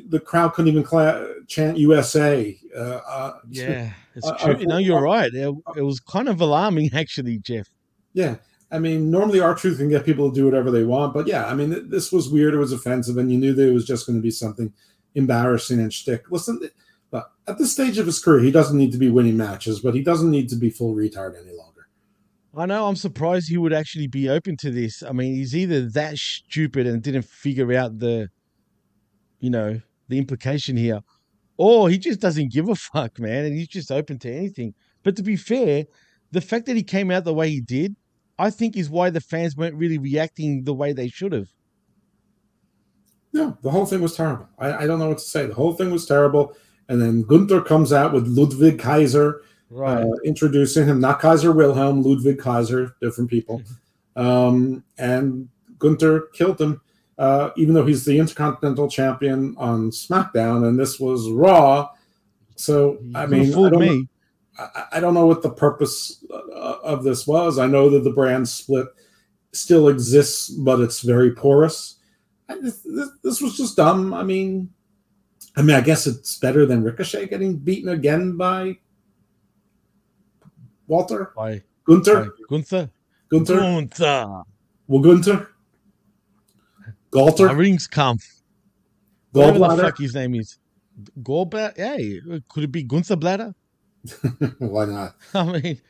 The 0.08 0.20
crowd 0.20 0.52
couldn't 0.54 0.70
even 0.70 0.84
cla- 0.84 1.26
chant 1.48 1.76
USA. 1.78 2.56
Uh, 2.76 3.00
uh, 3.08 3.32
Yeah, 3.50 3.92
it's 4.14 4.26
uh, 4.26 4.36
true. 4.36 4.64
no, 4.66 4.76
you're 4.78 5.02
right. 5.02 5.32
It, 5.34 5.54
it 5.76 5.82
was 5.82 5.98
kind 5.98 6.28
of 6.28 6.40
alarming, 6.40 6.90
actually, 6.94 7.38
Jeff. 7.38 7.68
Yeah. 8.12 8.36
I 8.70 8.78
mean, 8.78 9.10
normally 9.10 9.40
R-Truth 9.40 9.78
can 9.78 9.88
get 9.88 10.04
people 10.04 10.28
to 10.30 10.34
do 10.34 10.44
whatever 10.44 10.70
they 10.70 10.84
want, 10.84 11.14
but 11.14 11.26
yeah, 11.26 11.46
I 11.46 11.54
mean, 11.54 11.70
th- 11.70 11.84
this 11.88 12.12
was 12.12 12.28
weird. 12.28 12.52
It 12.52 12.58
was 12.58 12.70
offensive, 12.70 13.16
and 13.16 13.32
you 13.32 13.38
knew 13.38 13.54
that 13.54 13.66
it 13.66 13.72
was 13.72 13.86
just 13.86 14.06
going 14.06 14.18
to 14.18 14.22
be 14.22 14.30
something 14.30 14.70
embarrassing 15.14 15.80
and 15.80 15.92
shtick. 15.92 16.30
Listen, 16.30 16.60
but 17.10 17.32
at 17.46 17.58
this 17.58 17.72
stage 17.72 17.98
of 17.98 18.06
his 18.06 18.18
career, 18.18 18.40
he 18.40 18.50
doesn't 18.50 18.76
need 18.76 18.92
to 18.92 18.98
be 18.98 19.10
winning 19.10 19.36
matches, 19.36 19.80
but 19.80 19.94
he 19.94 20.02
doesn't 20.02 20.30
need 20.30 20.48
to 20.50 20.56
be 20.56 20.70
full 20.70 20.94
retard 20.94 21.40
any 21.40 21.56
longer. 21.56 21.88
I 22.56 22.66
know. 22.66 22.86
I'm 22.86 22.96
surprised 22.96 23.48
he 23.48 23.56
would 23.56 23.72
actually 23.72 24.08
be 24.08 24.28
open 24.28 24.56
to 24.58 24.70
this. 24.70 25.02
I 25.02 25.12
mean, 25.12 25.34
he's 25.34 25.54
either 25.54 25.88
that 25.90 26.18
stupid 26.18 26.86
and 26.86 27.02
didn't 27.02 27.24
figure 27.24 27.72
out 27.74 27.98
the, 27.98 28.30
you 29.38 29.50
know, 29.50 29.80
the 30.08 30.18
implication 30.18 30.76
here, 30.76 31.00
or 31.56 31.88
he 31.88 31.98
just 31.98 32.20
doesn't 32.20 32.52
give 32.52 32.68
a 32.68 32.74
fuck, 32.74 33.18
man, 33.18 33.44
and 33.44 33.54
he's 33.54 33.68
just 33.68 33.92
open 33.92 34.18
to 34.20 34.32
anything. 34.32 34.74
But 35.02 35.16
to 35.16 35.22
be 35.22 35.36
fair, 35.36 35.84
the 36.32 36.40
fact 36.40 36.66
that 36.66 36.76
he 36.76 36.82
came 36.82 37.10
out 37.10 37.24
the 37.24 37.34
way 37.34 37.50
he 37.50 37.60
did, 37.60 37.96
I 38.38 38.50
think, 38.50 38.76
is 38.76 38.90
why 38.90 39.10
the 39.10 39.20
fans 39.20 39.56
weren't 39.56 39.76
really 39.76 39.98
reacting 39.98 40.64
the 40.64 40.74
way 40.74 40.92
they 40.92 41.08
should 41.08 41.32
have. 41.32 41.48
No, 43.32 43.56
the 43.62 43.70
whole 43.70 43.86
thing 43.86 44.00
was 44.00 44.16
terrible. 44.16 44.48
I, 44.58 44.72
I 44.72 44.86
don't 44.86 44.98
know 44.98 45.08
what 45.08 45.18
to 45.18 45.24
say. 45.24 45.46
The 45.46 45.54
whole 45.54 45.74
thing 45.74 45.90
was 45.90 46.06
terrible. 46.06 46.54
And 46.88 47.00
then 47.00 47.22
Gunther 47.22 47.62
comes 47.62 47.92
out 47.92 48.12
with 48.12 48.26
Ludwig 48.26 48.78
Kaiser, 48.78 49.42
Right. 49.70 50.02
uh, 50.02 50.12
introducing 50.24 50.86
him, 50.86 51.00
not 51.00 51.20
Kaiser 51.20 51.52
Wilhelm, 51.52 52.02
Ludwig 52.02 52.38
Kaiser, 52.38 52.96
different 53.02 53.28
people. 53.28 53.62
um, 54.16 54.82
and 54.96 55.48
Gunther 55.78 56.28
killed 56.32 56.60
him, 56.60 56.80
uh, 57.18 57.50
even 57.56 57.74
though 57.74 57.84
he's 57.84 58.04
the 58.04 58.18
Intercontinental 58.18 58.88
Champion 58.88 59.54
on 59.58 59.90
SmackDown, 59.90 60.66
and 60.66 60.78
this 60.78 60.98
was 60.98 61.30
Raw. 61.30 61.90
So 62.56 62.98
I 63.14 63.26
mean, 63.26 63.50
I 63.52 63.68
don't, 63.70 63.80
me. 63.80 64.08
know, 64.58 64.68
I, 64.92 65.00
don't 65.00 65.14
know 65.14 65.26
what 65.26 65.42
the 65.42 65.50
purpose 65.50 66.24
uh, 66.32 66.78
of 66.82 67.04
this 67.04 67.26
was. 67.26 67.58
I 67.58 67.66
know 67.66 67.88
that 67.90 68.04
the 68.04 68.10
brand 68.12 68.48
split 68.48 68.86
still 69.52 69.88
exists, 69.88 70.48
but 70.50 70.80
it's 70.80 71.00
very 71.02 71.32
porous. 71.32 71.96
This, 72.48 72.82
this 73.22 73.40
was 73.40 73.56
just 73.56 73.76
dumb. 73.76 74.14
I 74.14 74.22
mean, 74.22 74.70
I 75.56 75.62
mean, 75.62 75.76
I 75.76 75.80
guess 75.80 76.06
it's 76.06 76.38
better 76.38 76.66
than 76.66 76.82
Ricochet 76.82 77.26
getting 77.28 77.56
beaten 77.56 77.88
again 77.88 78.36
by 78.36 78.78
Walter 80.86 81.32
By 81.36 81.62
Gunther. 81.84 82.24
by 82.24 82.28
Gunther. 82.48 82.90
Gunther. 83.30 83.56
Gunther. 83.60 84.42
Well, 84.86 85.02
Gunther. 85.02 85.48
Galter. 87.10 87.46
My 87.46 87.52
rings 87.52 87.86
come. 87.86 88.18
Whatever 89.32 89.58
the 89.58 89.82
fuck 89.82 89.98
his 89.98 90.14
name 90.14 90.34
is. 90.34 90.58
Gallbladder? 91.22 91.76
Hey, 91.76 92.20
could 92.48 92.64
it 92.64 92.72
be 92.72 92.82
Gunther 92.82 93.16
Bladder? 93.16 93.54
Why 94.58 94.84
not? 94.86 95.14
I 95.34 95.44
mean, 95.44 95.80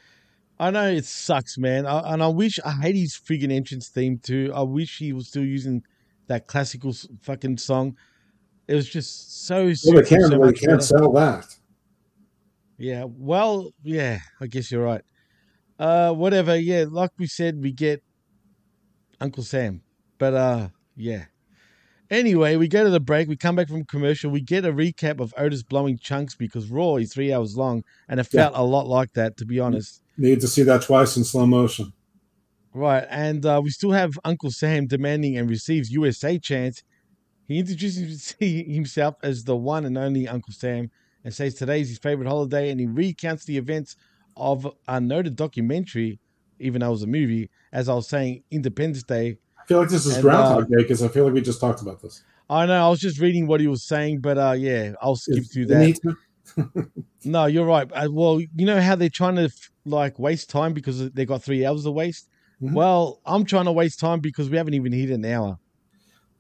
I 0.59 0.71
know 0.71 0.89
it 0.89 1.05
sucks, 1.05 1.57
man. 1.57 1.87
I, 1.87 2.13
and 2.13 2.23
I 2.23 2.29
wish, 2.29 2.59
I 2.65 2.73
hate 2.73 2.97
his 2.97 3.15
friggin' 3.15 3.53
entrance 3.53 3.89
theme 3.89 4.19
too. 4.19 4.53
I 4.55 4.63
wish 4.63 4.99
he 4.99 5.13
was 5.13 5.29
still 5.29 5.45
using 5.45 5.85
that 6.27 6.47
classical 6.47 6.93
fucking 7.23 7.59
song. 7.59 7.97
It 8.69 8.75
was 8.75 8.89
just 8.89 9.47
so, 9.47 9.65
Well, 9.65 9.75
super, 9.75 10.03
they 10.03 10.09
can't. 10.09 10.23
so 10.25 10.39
they 10.39 10.53
can't 10.53 10.67
better. 10.73 10.81
sell 10.81 11.13
that. 11.15 11.47
Yeah, 12.77 13.05
well, 13.09 13.73
yeah, 13.83 14.21
I 14.41 14.47
guess 14.47 14.71
you're 14.71 14.85
right. 14.85 15.03
Uh, 15.79 16.13
whatever. 16.13 16.57
Yeah, 16.57 16.85
like 16.89 17.11
we 17.19 17.27
said, 17.27 17.61
we 17.61 17.73
get 17.73 18.03
Uncle 19.21 19.43
Sam, 19.43 19.83
but 20.19 20.35
uh, 20.35 20.69
yeah. 20.97 21.25
Anyway, 22.11 22.57
we 22.57 22.69
go 22.69 22.85
to 22.85 22.91
the 22.91 23.01
break. 23.01 23.29
We 23.29 23.37
come 23.37 23.57
back 23.57 23.69
from 23.69 23.85
commercial. 23.85 24.31
We 24.31 24.41
get 24.41 24.65
a 24.65 24.73
recap 24.73 25.21
of 25.21 25.35
Otis 25.37 25.63
blowing 25.63 25.99
chunks 25.99 26.35
because 26.35 26.69
Raw 26.71 26.97
is 26.97 27.13
three 27.13 27.33
hours 27.33 27.57
long, 27.57 27.85
and 28.09 28.19
it 28.21 28.29
Yeah. 28.33 28.45
felt 28.45 28.55
a 28.57 28.63
lot 28.65 28.87
like 28.87 29.13
that, 29.15 29.37
to 29.39 29.45
be 29.45 29.61
honest. 29.61 30.03
Need 30.17 30.41
to 30.41 30.49
see 30.49 30.63
that 30.63 30.83
twice 30.83 31.17
in 31.17 31.25
slow 31.25 31.47
motion. 31.47 31.93
Right, 32.75 33.07
and 33.11 33.45
uh, 33.45 33.61
we 33.63 33.71
still 33.71 33.93
have 33.93 34.13
Uncle 34.25 34.51
Sam 34.51 34.87
demanding 34.87 35.37
and 35.37 35.49
receives 35.51 35.91
USA 35.91 36.39
chants. 36.39 36.83
He 37.49 37.59
introduces 37.59 38.37
himself 38.41 39.17
as 39.23 39.43
the 39.43 39.57
one 39.57 39.87
and 39.87 39.97
only 39.99 40.29
Uncle 40.29 40.53
Sam 40.53 40.91
and 41.25 41.35
says 41.35 41.55
today 41.55 41.81
is 41.81 41.89
his 41.89 41.99
favorite 41.99 42.29
holiday, 42.29 42.71
and 42.71 42.79
he 42.79 42.87
recounts 42.87 43.45
the 43.45 43.57
events 43.57 43.97
of 44.37 44.73
a 44.87 45.01
noted 45.01 45.35
documentary, 45.35 46.21
even 46.61 46.81
though 46.81 46.89
it 46.89 46.91
was 46.91 47.03
a 47.03 47.09
movie, 47.09 47.51
as 47.73 47.89
I 47.89 47.95
was 47.95 48.09
saying, 48.09 48.45
Independence 48.51 49.03
Day. 49.03 49.39
I 49.59 49.67
feel 49.67 49.81
like 49.81 49.89
this 49.89 50.07
is 50.07 50.15
And, 50.17 50.23
Groundhog 50.23 50.65
uh, 50.65 50.67
Day 50.67 50.83
because 50.83 51.03
I 51.03 51.09
feel 51.09 51.25
like 51.25 51.35
we 51.35 51.41
just 51.41 51.61
talked 51.61 51.83
about 51.83 52.01
this. 52.01 52.23
I 52.51 52.67
know, 52.67 52.87
I 52.87 52.89
was 52.89 53.01
just 53.01 53.19
reading 53.19 53.47
what 53.47 53.61
he 53.61 53.67
was 53.67 53.83
saying, 53.83 54.21
but 54.21 54.39
uh, 54.39 54.53
yeah, 54.53 54.93
I'll 55.03 55.17
skip 55.17 55.39
Is- 55.39 55.53
through 55.53 55.67
that. 55.67 56.17
No, 57.25 57.47
you're 57.47 57.67
right. 57.67 57.91
Uh, 57.93 58.09
well, 58.11 58.41
you 58.41 58.65
know 58.65 58.81
how 58.81 58.95
they're 58.95 59.11
trying 59.11 59.37
to 59.37 59.51
like 59.85 60.19
waste 60.19 60.49
time 60.49 60.73
because 60.73 61.11
they 61.11 61.27
got 61.27 61.43
three 61.43 61.67
hours 61.67 61.85
to 61.85 61.91
waste. 61.91 62.29
Mm-hmm. 62.63 62.75
Well, 62.75 63.21
I'm 63.27 63.45
trying 63.45 63.67
to 63.67 63.73
waste 63.73 64.01
time 64.01 64.21
because 64.21 64.49
we 64.49 64.57
haven't 64.57 64.75
even 64.75 64.93
hit 64.93 65.11
an 65.11 65.25
hour. 65.25 65.59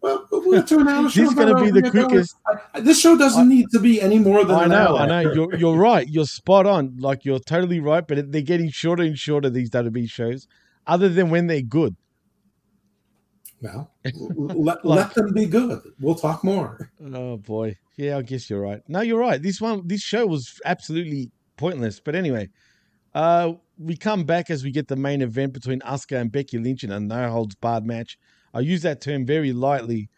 Well, 0.00 0.26
we're 0.30 0.62
two 0.62 0.78
and 0.78 0.88
a 0.88 0.92
half 0.92 1.04
This 1.04 1.12
shows 1.14 1.34
gonna 1.34 1.60
be 1.60 1.70
the 1.72 1.90
quickest. 1.90 2.36
I- 2.74 2.80
This 2.80 3.00
show 3.00 3.18
doesn't 3.18 3.48
need 3.48 3.66
to 3.70 3.80
be 3.80 4.00
any 4.00 4.18
more 4.18 4.44
than 4.44 4.54
I 4.56 4.66
know. 4.66 4.96
I 4.96 5.06
know. 5.06 5.32
You're 5.32 5.54
you're 5.56 5.76
right. 5.76 6.08
You're 6.08 6.24
spot 6.26 6.66
on. 6.66 6.96
Like 6.98 7.24
you're 7.24 7.40
totally 7.40 7.80
right. 7.80 8.06
But 8.06 8.30
they're 8.30 8.42
getting 8.42 8.70
shorter 8.70 9.02
and 9.02 9.18
shorter 9.18 9.50
these 9.50 9.70
WWE 9.70 10.08
shows, 10.08 10.46
other 10.86 11.08
than 11.08 11.30
when 11.30 11.48
they're 11.48 11.62
good. 11.62 11.96
Well, 13.60 13.90
let, 14.36 14.84
let 14.84 15.14
them 15.14 15.32
be 15.32 15.46
good. 15.46 15.80
We'll 16.00 16.14
talk 16.14 16.44
more. 16.44 16.92
Oh 17.12 17.36
boy. 17.38 17.76
Yeah, 17.96 18.18
I 18.18 18.22
guess 18.22 18.48
you're 18.48 18.60
right. 18.60 18.80
No, 18.86 19.00
you're 19.00 19.18
right. 19.18 19.42
This 19.42 19.60
one, 19.60 19.82
this 19.86 20.00
show 20.00 20.26
was 20.26 20.60
absolutely 20.64 21.32
pointless. 21.56 21.98
But 21.98 22.14
anyway, 22.14 22.50
uh, 23.14 23.54
we 23.76 23.96
come 23.96 24.22
back 24.22 24.48
as 24.50 24.62
we 24.62 24.70
get 24.70 24.86
the 24.86 24.94
main 24.94 25.22
event 25.22 25.52
between 25.54 25.80
Asuka 25.80 26.20
and 26.20 26.30
Becky 26.30 26.58
Lynch 26.58 26.84
in 26.84 26.92
a 26.92 27.00
no 27.00 27.28
holds 27.30 27.56
barred 27.56 27.84
match. 27.84 28.16
I 28.54 28.60
use 28.60 28.82
that 28.82 29.00
term 29.00 29.26
very 29.26 29.52
lightly 29.52 30.08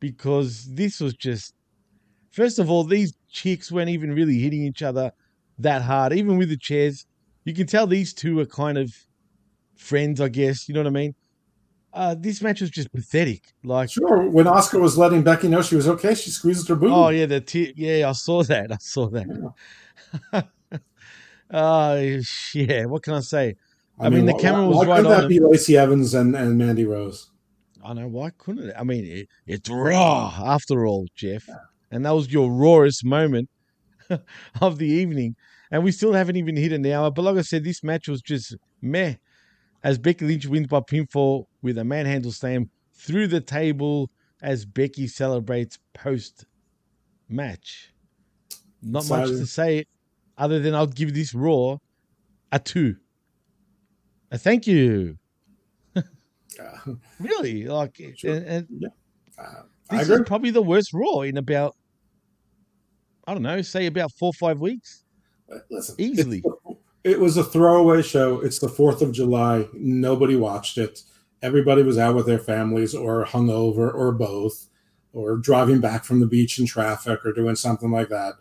because 0.00 0.66
this 0.74 1.00
was 1.00 1.14
just, 1.14 1.54
first 2.30 2.58
of 2.58 2.70
all, 2.70 2.84
these 2.84 3.14
chicks 3.30 3.70
weren't 3.70 3.90
even 3.90 4.12
really 4.14 4.38
hitting 4.38 4.62
each 4.62 4.82
other 4.82 5.12
that 5.58 5.82
hard, 5.82 6.12
even 6.12 6.38
with 6.38 6.48
the 6.48 6.56
chairs. 6.56 7.06
You 7.44 7.54
can 7.54 7.66
tell 7.66 7.86
these 7.86 8.12
two 8.14 8.38
are 8.40 8.46
kind 8.46 8.78
of 8.78 8.92
friends, 9.76 10.20
I 10.20 10.28
guess. 10.28 10.68
You 10.68 10.74
know 10.74 10.80
what 10.80 10.86
I 10.88 10.90
mean? 10.90 11.14
Uh, 11.92 12.14
this 12.18 12.42
match 12.42 12.60
was 12.60 12.70
just 12.70 12.92
pathetic. 12.92 13.52
Like, 13.62 13.90
Sure. 13.90 14.28
When 14.28 14.46
Asuka 14.46 14.80
was 14.80 14.98
letting 14.98 15.22
Becky 15.22 15.46
know 15.46 15.62
she 15.62 15.76
was 15.76 15.86
okay, 15.86 16.14
she 16.14 16.30
squeezed 16.30 16.66
her 16.68 16.74
boob. 16.74 16.90
Oh 16.92 17.10
yeah, 17.10 17.26
the 17.26 17.40
t- 17.40 17.72
yeah, 17.76 18.08
I 18.08 18.12
saw 18.12 18.42
that. 18.44 18.72
I 18.72 18.78
saw 18.80 19.08
that. 19.10 19.54
Oh 21.50 22.20
yeah, 22.54 22.86
what 22.86 23.02
can 23.02 23.14
I 23.14 23.20
say? 23.20 23.56
I, 24.00 24.08
mean, 24.08 24.26
the 24.26 24.32
why- 24.32 24.40
camera 24.40 24.66
was 24.66 24.86
right 24.86 24.96
couldn't 24.96 25.12
on 25.12 25.20
that 25.22 25.28
be. 25.28 25.38
Lacey 25.38 25.76
Evans 25.76 26.14
and, 26.14 26.34
and 26.34 26.58
Mandy 26.58 26.84
Rose? 26.84 27.30
I 27.84 27.92
know 27.92 28.08
why 28.08 28.30
couldn't 28.30 28.70
it? 28.70 28.74
I 28.78 28.84
mean, 28.84 29.04
it, 29.04 29.28
it's 29.46 29.68
raw 29.68 30.32
after 30.42 30.86
all, 30.86 31.06
Jeff, 31.14 31.48
and 31.90 32.04
that 32.06 32.12
was 32.12 32.32
your 32.32 32.50
rawest 32.50 33.04
moment 33.04 33.50
of 34.60 34.78
the 34.78 34.86
evening, 34.86 35.36
and 35.70 35.84
we 35.84 35.92
still 35.92 36.12
haven't 36.12 36.36
even 36.36 36.56
hit 36.56 36.72
an 36.72 36.86
hour. 36.86 37.10
But 37.10 37.22
like 37.22 37.36
I 37.36 37.42
said, 37.42 37.64
this 37.64 37.82
match 37.82 38.08
was 38.08 38.22
just 38.22 38.56
meh. 38.80 39.16
As 39.82 39.98
Becky 39.98 40.24
Lynch 40.24 40.46
wins 40.46 40.66
by 40.66 40.80
pinfall 40.80 41.44
with 41.60 41.76
a 41.76 41.84
manhandle 41.84 42.32
slam 42.32 42.70
through 42.94 43.26
the 43.26 43.40
table 43.40 44.10
as 44.40 44.64
Becky 44.64 45.06
celebrates 45.06 45.78
post 45.92 46.46
match. 47.28 47.92
Not 48.82 49.08
much 49.08 49.28
to 49.28 49.46
say 49.46 49.84
other 50.38 50.58
than 50.60 50.74
I'll 50.74 50.86
give 50.86 51.14
this 51.14 51.34
Raw 51.34 51.78
a 52.50 52.58
two. 52.58 52.96
A 54.30 54.38
thank 54.38 54.66
you. 54.66 55.18
really? 57.20 57.66
Like, 57.66 58.00
and, 58.22 58.44
and 58.46 58.86
uh, 59.38 59.62
I 59.90 59.98
this 59.98 60.08
agree. 60.08 60.22
is 60.22 60.28
probably 60.28 60.50
the 60.50 60.62
worst 60.62 60.92
Raw 60.92 61.20
in 61.20 61.36
about, 61.36 61.76
I 63.26 63.32
don't 63.32 63.42
know, 63.42 63.62
say 63.62 63.86
about 63.86 64.12
four 64.12 64.28
or 64.28 64.34
five 64.34 64.60
weeks. 64.60 65.04
Uh, 65.52 65.58
listen, 65.70 65.94
Easily. 65.98 66.42
It 67.04 67.20
was 67.20 67.36
a 67.36 67.44
throwaway 67.44 68.00
show. 68.00 68.40
It's 68.40 68.58
the 68.58 68.66
4th 68.66 69.02
of 69.02 69.12
July. 69.12 69.68
Nobody 69.74 70.36
watched 70.36 70.78
it. 70.78 71.02
Everybody 71.42 71.82
was 71.82 71.98
out 71.98 72.14
with 72.14 72.24
their 72.24 72.38
families 72.38 72.94
or 72.94 73.26
hungover 73.26 73.92
or 73.92 74.10
both 74.10 74.68
or 75.12 75.36
driving 75.36 75.80
back 75.80 76.04
from 76.04 76.20
the 76.20 76.26
beach 76.26 76.58
in 76.58 76.64
traffic 76.64 77.24
or 77.26 77.34
doing 77.34 77.56
something 77.56 77.90
like 77.90 78.08
that. 78.08 78.36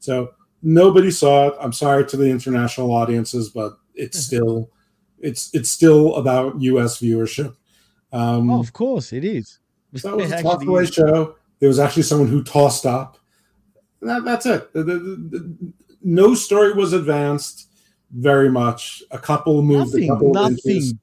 So 0.00 0.30
nobody 0.62 1.12
saw 1.12 1.48
it. 1.48 1.54
I'm 1.60 1.72
sorry 1.72 2.04
to 2.06 2.16
the 2.16 2.28
international 2.28 2.92
audiences, 2.92 3.50
but 3.50 3.78
it's 3.94 4.18
mm-hmm. 4.18 4.36
still 4.36 4.70
it's 5.20 5.54
it's 5.54 5.70
still 5.70 6.16
about 6.16 6.60
US 6.60 7.00
viewership. 7.00 7.54
Um, 8.12 8.50
Oh, 8.50 8.60
of 8.60 8.72
course 8.72 9.12
it 9.12 9.24
is. 9.24 9.58
it 9.92 9.94
was 9.94 10.04
a 10.04 10.16
It 10.16 10.28
toss 10.42 10.54
actually 10.54 10.66
away 10.66 10.82
is. 10.84 10.90
show. 10.90 11.34
There 11.60 11.68
was 11.68 11.78
actually 11.78 12.04
someone 12.04 12.28
who 12.28 12.42
tossed 12.42 12.86
up. 12.86 13.18
That, 14.00 14.24
that's 14.24 14.46
it. 14.46 14.72
The- 14.72 14.84
the- 14.84 14.98
the- 14.98 15.72
no 16.02 16.34
story 16.34 16.72
was 16.72 16.92
advanced 16.92 17.68
very 18.12 18.50
much. 18.50 19.02
A 19.10 19.18
couple 19.18 19.60
moved 19.62 19.92
a 19.94 19.98
Nothing. 19.98 20.08
couple 20.08 20.28
of 20.28 20.34
Nothing. 20.52 20.58
inches. 20.76 20.94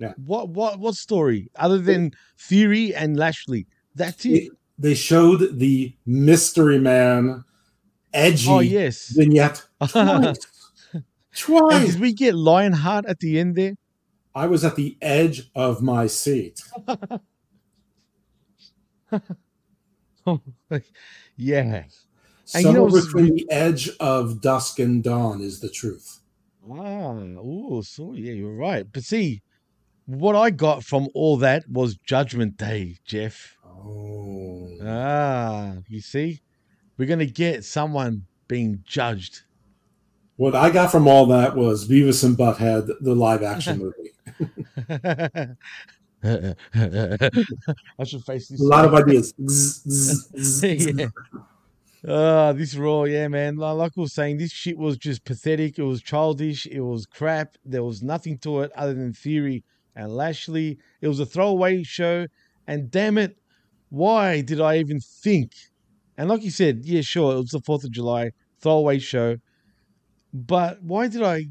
Yeah. 0.00 0.12
What 0.26 0.48
what 0.50 0.78
what 0.80 0.94
story 0.96 1.50
other 1.56 1.78
than 1.78 2.12
Theory 2.38 2.94
and 2.94 3.16
Lashley? 3.16 3.66
That's 3.94 4.24
it. 4.26 4.30
It- 4.30 4.52
they 4.78 4.94
showed 4.94 5.58
the 5.58 5.92
mystery 6.06 6.78
man 6.78 7.44
edgy 8.14 8.48
Oh 8.50 8.60
yes. 8.60 9.08
vignette 9.14 9.62
twice. 9.88 10.38
Twice. 11.36 11.92
did 11.92 12.00
we 12.00 12.12
get 12.12 12.34
Lionheart 12.34 13.06
at 13.06 13.18
the 13.20 13.38
end 13.38 13.54
there? 13.56 13.74
I 14.34 14.46
was 14.46 14.64
at 14.64 14.76
the 14.76 14.96
edge 15.00 15.50
of 15.54 15.82
my 15.82 16.06
seat. 16.06 16.62
yeah. 21.36 21.84
And 22.54 22.64
you 22.64 22.72
know, 22.72 22.88
Somewhere 22.88 23.02
between 23.02 23.34
the 23.34 23.46
edge 23.50 23.90
of 24.00 24.40
dusk 24.40 24.78
and 24.78 25.02
dawn 25.02 25.40
is 25.40 25.60
the 25.60 25.68
truth. 25.68 26.20
Ah, 26.70 27.16
oh, 27.38 27.80
so 27.82 28.14
yeah, 28.14 28.32
you're 28.32 28.54
right. 28.54 28.86
But 28.90 29.04
see, 29.04 29.42
what 30.06 30.36
I 30.36 30.50
got 30.50 30.84
from 30.84 31.08
all 31.14 31.36
that 31.38 31.68
was 31.68 31.96
Judgment 31.96 32.56
Day, 32.56 32.96
Jeff. 33.04 33.56
Oh. 33.64 34.70
Ah, 34.82 35.74
you 35.88 36.00
see, 36.00 36.40
we're 36.96 37.08
gonna 37.08 37.26
get 37.26 37.64
someone 37.64 38.24
being 38.48 38.82
judged. 38.86 39.42
What 40.38 40.54
I 40.54 40.70
got 40.70 40.90
from 40.92 41.08
all 41.08 41.26
that 41.26 41.56
was 41.56 41.88
Beavis 41.88 42.22
and 42.24 42.36
Butthead, 42.38 42.88
the 43.00 43.14
live 43.14 43.42
action 43.42 43.78
movie. 43.82 44.12
I 47.98 48.04
should 48.04 48.24
face 48.24 48.48
this. 48.48 48.60
A 48.60 48.64
lot 48.64 48.84
of 48.84 48.94
ideas. 48.94 49.34
Yeah. 50.62 51.08
Uh, 52.14 52.52
this 52.52 52.76
raw, 52.76 53.02
yeah, 53.02 53.26
man. 53.26 53.56
Li- 53.56 53.72
Like 53.72 53.90
I 53.98 54.00
was 54.00 54.12
saying, 54.12 54.38
this 54.38 54.52
shit 54.52 54.78
was 54.78 54.96
just 54.96 55.24
pathetic. 55.24 55.76
It 55.80 55.82
was 55.82 56.00
childish. 56.00 56.64
It 56.66 56.80
was 56.80 57.04
crap. 57.06 57.56
There 57.64 57.82
was 57.82 58.00
nothing 58.04 58.38
to 58.38 58.60
it 58.60 58.70
other 58.76 58.94
than 58.94 59.12
Theory 59.12 59.64
and 59.96 60.14
Lashley. 60.16 60.78
It 61.00 61.08
was 61.08 61.18
a 61.18 61.26
throwaway 61.26 61.82
show. 61.82 62.28
And 62.68 62.88
damn 62.92 63.18
it, 63.18 63.36
why 63.90 64.42
did 64.42 64.60
I 64.60 64.78
even 64.78 65.00
think? 65.00 65.54
And 66.16 66.28
like 66.28 66.44
you 66.44 66.52
said, 66.52 66.84
yeah, 66.84 67.00
sure, 67.00 67.32
it 67.32 67.38
was 67.38 67.50
the 67.50 67.60
4th 67.60 67.82
of 67.82 67.90
July, 67.90 68.30
throwaway 68.60 69.00
show. 69.00 69.38
But 70.32 70.82
why 70.82 71.08
did 71.08 71.22
I 71.22 71.46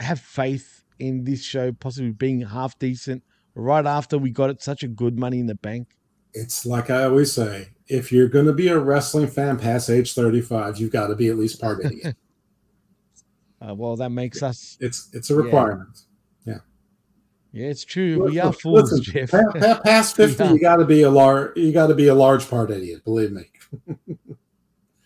have 0.00 0.20
faith 0.20 0.84
in 0.98 1.24
this 1.24 1.42
show 1.42 1.72
possibly 1.72 2.10
being 2.10 2.40
half 2.40 2.78
decent 2.78 3.22
right 3.54 3.86
after 3.86 4.18
we 4.18 4.30
got 4.30 4.50
it 4.50 4.62
such 4.62 4.82
a 4.82 4.88
good 4.88 5.18
money 5.18 5.40
in 5.40 5.46
the 5.46 5.54
bank? 5.54 5.88
It's 6.34 6.66
like 6.66 6.90
I 6.90 7.04
always 7.04 7.32
say 7.32 7.68
if 7.86 8.12
you're 8.12 8.28
going 8.28 8.46
to 8.46 8.52
be 8.52 8.68
a 8.68 8.78
wrestling 8.78 9.28
fan 9.28 9.58
past 9.58 9.88
age 9.88 10.12
35, 10.14 10.78
you've 10.78 10.92
got 10.92 11.08
to 11.08 11.16
be 11.16 11.28
at 11.28 11.38
least 11.38 11.60
part 11.60 11.84
idiot. 11.84 12.16
Uh, 13.60 13.74
well, 13.74 13.96
that 13.96 14.10
makes 14.10 14.42
us. 14.42 14.76
It's 14.80 15.08
it's 15.12 15.30
a 15.30 15.34
requirement. 15.34 16.02
Yeah. 16.44 16.58
Yeah, 17.52 17.68
it's 17.68 17.84
true. 17.84 18.24
We 18.26 18.38
are 18.38 18.52
fools, 18.52 18.92
listen, 18.92 19.02
Jeff. 19.02 19.30
pa- 19.30 19.52
pa- 19.52 19.80
past 19.84 20.14
50, 20.16 20.44
you 20.44 20.60
got 20.60 20.76
to 20.76 20.84
be 20.84 21.02
a 21.02 21.10
large 21.10 21.56
you 21.56 21.72
got 21.72 21.88
to 21.88 21.94
be 21.94 22.08
a 22.08 22.14
large 22.14 22.48
part 22.48 22.70
idiot, 22.70 23.04
believe 23.04 23.32
me. 23.32 23.50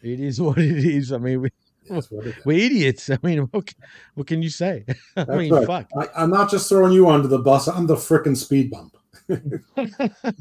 It 0.03 0.19
is 0.19 0.41
what 0.41 0.59
it 0.59 0.85
is. 0.85 1.13
I 1.13 1.19
mean, 1.19 1.43
we, 1.43 1.51
we're 1.89 2.59
idiots. 2.59 3.11
I 3.11 3.19
mean, 3.23 3.41
what, 3.51 3.67
can- 3.67 3.85
what 4.15 4.27
can 4.27 4.43
you 4.43 4.51
say? 4.51 4.85
I 5.17 5.25
That's 5.25 5.31
mean, 5.39 5.53
right. 5.53 5.67
fuck. 5.67 5.89
I, 5.99 6.09
I'm 6.23 6.31
not 6.31 6.51
just 6.51 6.69
throwing 6.69 6.93
you 6.93 7.09
under 7.09 7.29
the 7.29 7.39
bus. 7.39 7.69
I'm 7.69 7.87
the 7.87 7.97
freaking 7.97 8.37
speed 8.37 8.71
bump. 8.71 8.97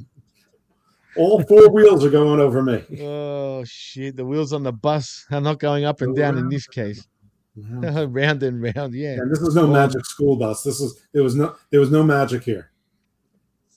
All 1.17 1.43
four 1.43 1.69
wheels 1.69 2.05
are 2.05 2.09
going 2.09 2.39
over 2.39 2.63
me. 2.63 2.83
Oh 3.01 3.63
shit! 3.65 4.15
The 4.15 4.25
wheels 4.25 4.53
on 4.53 4.63
the 4.63 4.71
bus 4.71 5.25
are 5.29 5.41
not 5.41 5.59
going 5.59 5.83
up 5.83 5.99
and 6.01 6.15
down 6.15 6.37
in 6.37 6.47
this 6.47 6.65
case. 6.67 7.05
round 7.57 8.43
and 8.43 8.61
round, 8.61 8.93
yeah. 8.93 9.15
And 9.15 9.29
this 9.29 9.41
is 9.41 9.53
no 9.53 9.67
magic 9.67 10.05
school 10.05 10.37
bus. 10.37 10.63
This 10.63 10.79
is 10.79 11.01
there 11.11 11.21
was 11.21 11.35
no 11.35 11.55
there 11.69 11.81
was 11.81 11.91
no 11.91 12.01
magic 12.01 12.43
here. 12.43 12.70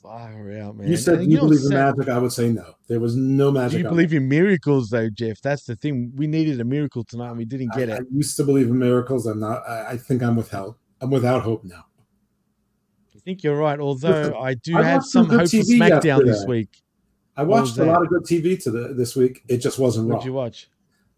Far 0.05 0.53
out, 0.61 0.77
man. 0.77 0.87
You 0.87 0.99
said 0.99 1.21
And 1.21 1.33
you 1.33 1.39
believe 1.39 1.63
in 1.63 1.71
magic. 1.71 2.11
I 2.11 2.19
would 2.19 2.31
say 2.31 2.51
no. 2.51 2.75
There 2.89 3.01
was 3.01 3.17
no 3.17 3.51
magic. 3.51 3.79
Do 3.79 3.85
you 3.85 3.89
believe 3.89 4.13
in 4.13 4.29
miracles, 4.29 4.91
though, 4.91 5.09
Jeff? 5.09 5.41
That's 5.41 5.65
the 5.65 5.77
thing. 5.77 6.13
We 6.15 6.27
needed 6.27 6.61
a 6.61 6.65
miracle 6.65 7.05
tonight, 7.05 7.31
and 7.31 7.39
we 7.39 7.47
didn't 7.47 7.73
get 7.73 7.89
I, 7.89 7.95
it. 7.95 8.01
I 8.03 8.05
used 8.13 8.37
to 8.37 8.45
believe 8.45 8.67
in 8.67 8.79
miracles. 8.79 9.25
I'm 9.25 9.41
not. 9.41 9.67
I, 9.67 9.93
I 9.93 9.97
think 9.97 10.23
I'm 10.23 10.37
without. 10.37 10.77
I'm 11.01 11.09
without 11.09 11.41
hope 11.41 11.65
now. 11.65 11.87
I 13.17 13.19
think 13.21 13.43
you're 13.43 13.57
right. 13.57 13.81
Although 13.81 14.39
I 14.39 14.53
do 14.53 14.77
I 14.77 14.83
have 14.83 15.07
some 15.07 15.25
some 15.25 15.39
hope 15.39 15.49
for 15.49 15.57
TV 15.57 15.79
SmackDown 15.79 16.27
this 16.27 16.45
week. 16.45 16.83
I 17.39 17.43
watched 17.43 17.79
a 17.79 17.85
lot 17.87 18.03
of 18.03 18.09
good 18.09 18.25
TV 18.25 18.63
to 18.65 18.71
the, 18.71 18.93
this 18.93 19.17
week. 19.17 19.43
It 19.49 19.57
just 19.57 19.79
wasn't 19.79 20.09
What'd 20.09 20.21
raw. 20.21 20.27
you 20.27 20.33
watch? 20.35 20.69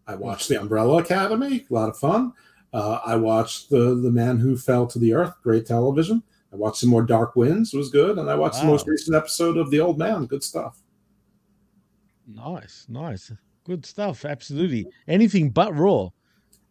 I 0.07 0.14
watched 0.14 0.49
the 0.49 0.61
Umbrella 0.61 0.99
Academy. 0.99 1.66
A 1.68 1.74
lot 1.74 1.89
of 1.89 1.99
fun. 1.99 2.32
Uh, 2.72 3.01
I 3.05 3.16
watched 3.16 3.68
the 3.68 3.97
the 3.97 4.12
Man 4.12 4.39
Who 4.39 4.57
Fell 4.57 4.87
to 4.87 5.01
the 5.01 5.12
Earth. 5.12 5.34
Great 5.43 5.66
television. 5.66 6.22
I 6.57 6.59
watched 6.59 6.78
some 6.78 6.88
more 6.88 7.02
Dark 7.02 7.36
Winds. 7.36 7.74
Was 7.74 7.90
good. 7.90 8.16
And 8.18 8.30
I 8.30 8.34
watched 8.34 8.61
the 8.61 8.66
most 8.66 8.86
recent 8.86 9.14
episode 9.14 9.59
of 9.59 9.70
The 9.70 9.78
Old 9.80 9.98
Man. 9.98 10.24
Good 10.24 10.42
stuff. 10.42 10.80
Nice, 12.26 12.86
nice, 12.88 13.30
good 13.64 13.84
stuff. 13.84 14.24
Absolutely, 14.24 14.86
anything 15.07 15.50
but 15.50 15.76
Raw. 15.76 16.09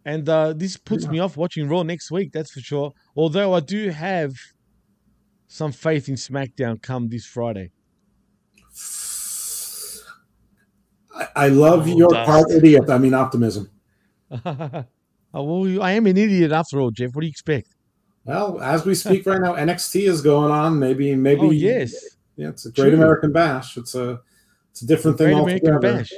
And 0.06 0.28
uh, 0.28 0.54
this 0.54 0.76
puts 0.76 1.08
me 1.08 1.20
off 1.20 1.38
watching 1.38 1.70
Raw 1.70 1.84
next 1.84 2.10
week. 2.12 2.32
That's 2.32 2.52
for 2.52 2.60
sure. 2.62 2.94
Although 3.16 3.54
I 3.54 3.60
do 3.60 3.90
have 3.90 4.34
some 5.48 5.72
faith 5.72 6.10
in 6.10 6.16
SmackDown 6.16 6.82
come 6.82 7.08
this 7.10 7.26
Friday. 7.28 7.72
I, 11.16 11.28
I 11.36 11.48
love 11.50 11.88
Oh, 11.88 11.96
your 11.98 12.10
dust. 12.10 12.28
part 12.28 12.52
idiot. 12.52 12.90
I 12.90 12.98
mean 12.98 13.14
optimism. 13.14 13.70
oh, 14.32 14.84
well, 15.34 15.82
I 15.84 15.92
am 15.92 16.08
an 16.08 16.18
idiot 16.18 16.52
after 16.52 16.82
all, 16.82 16.92
Jeff. 16.92 17.14
What 17.14 17.22
do 17.22 17.28
you 17.28 17.32
expect? 17.32 17.75
Well, 18.26 18.60
as 18.60 18.86
we 18.86 18.96
speak 18.96 19.26
right 19.26 19.40
now, 19.40 19.54
NXT 19.54 20.10
is 20.10 20.22
going 20.22 20.52
on. 20.52 20.80
Maybe, 20.80 21.16
maybe. 21.16 21.42
Oh, 21.42 21.52
yes. 21.52 21.94
Yeah, 22.36 22.50
it's 22.50 22.66
a 22.66 22.72
Great 22.72 22.90
True. 22.90 22.98
American 22.98 23.32
Bash. 23.32 23.78
It's 23.78 23.96
a, 23.96 24.20
it's 24.72 24.82
a 24.82 24.88
different 24.88 25.18
thing 25.18 25.34
Great 25.34 25.42
American 25.42 25.74
altogether. 25.76 25.98
Bash. 26.00 26.12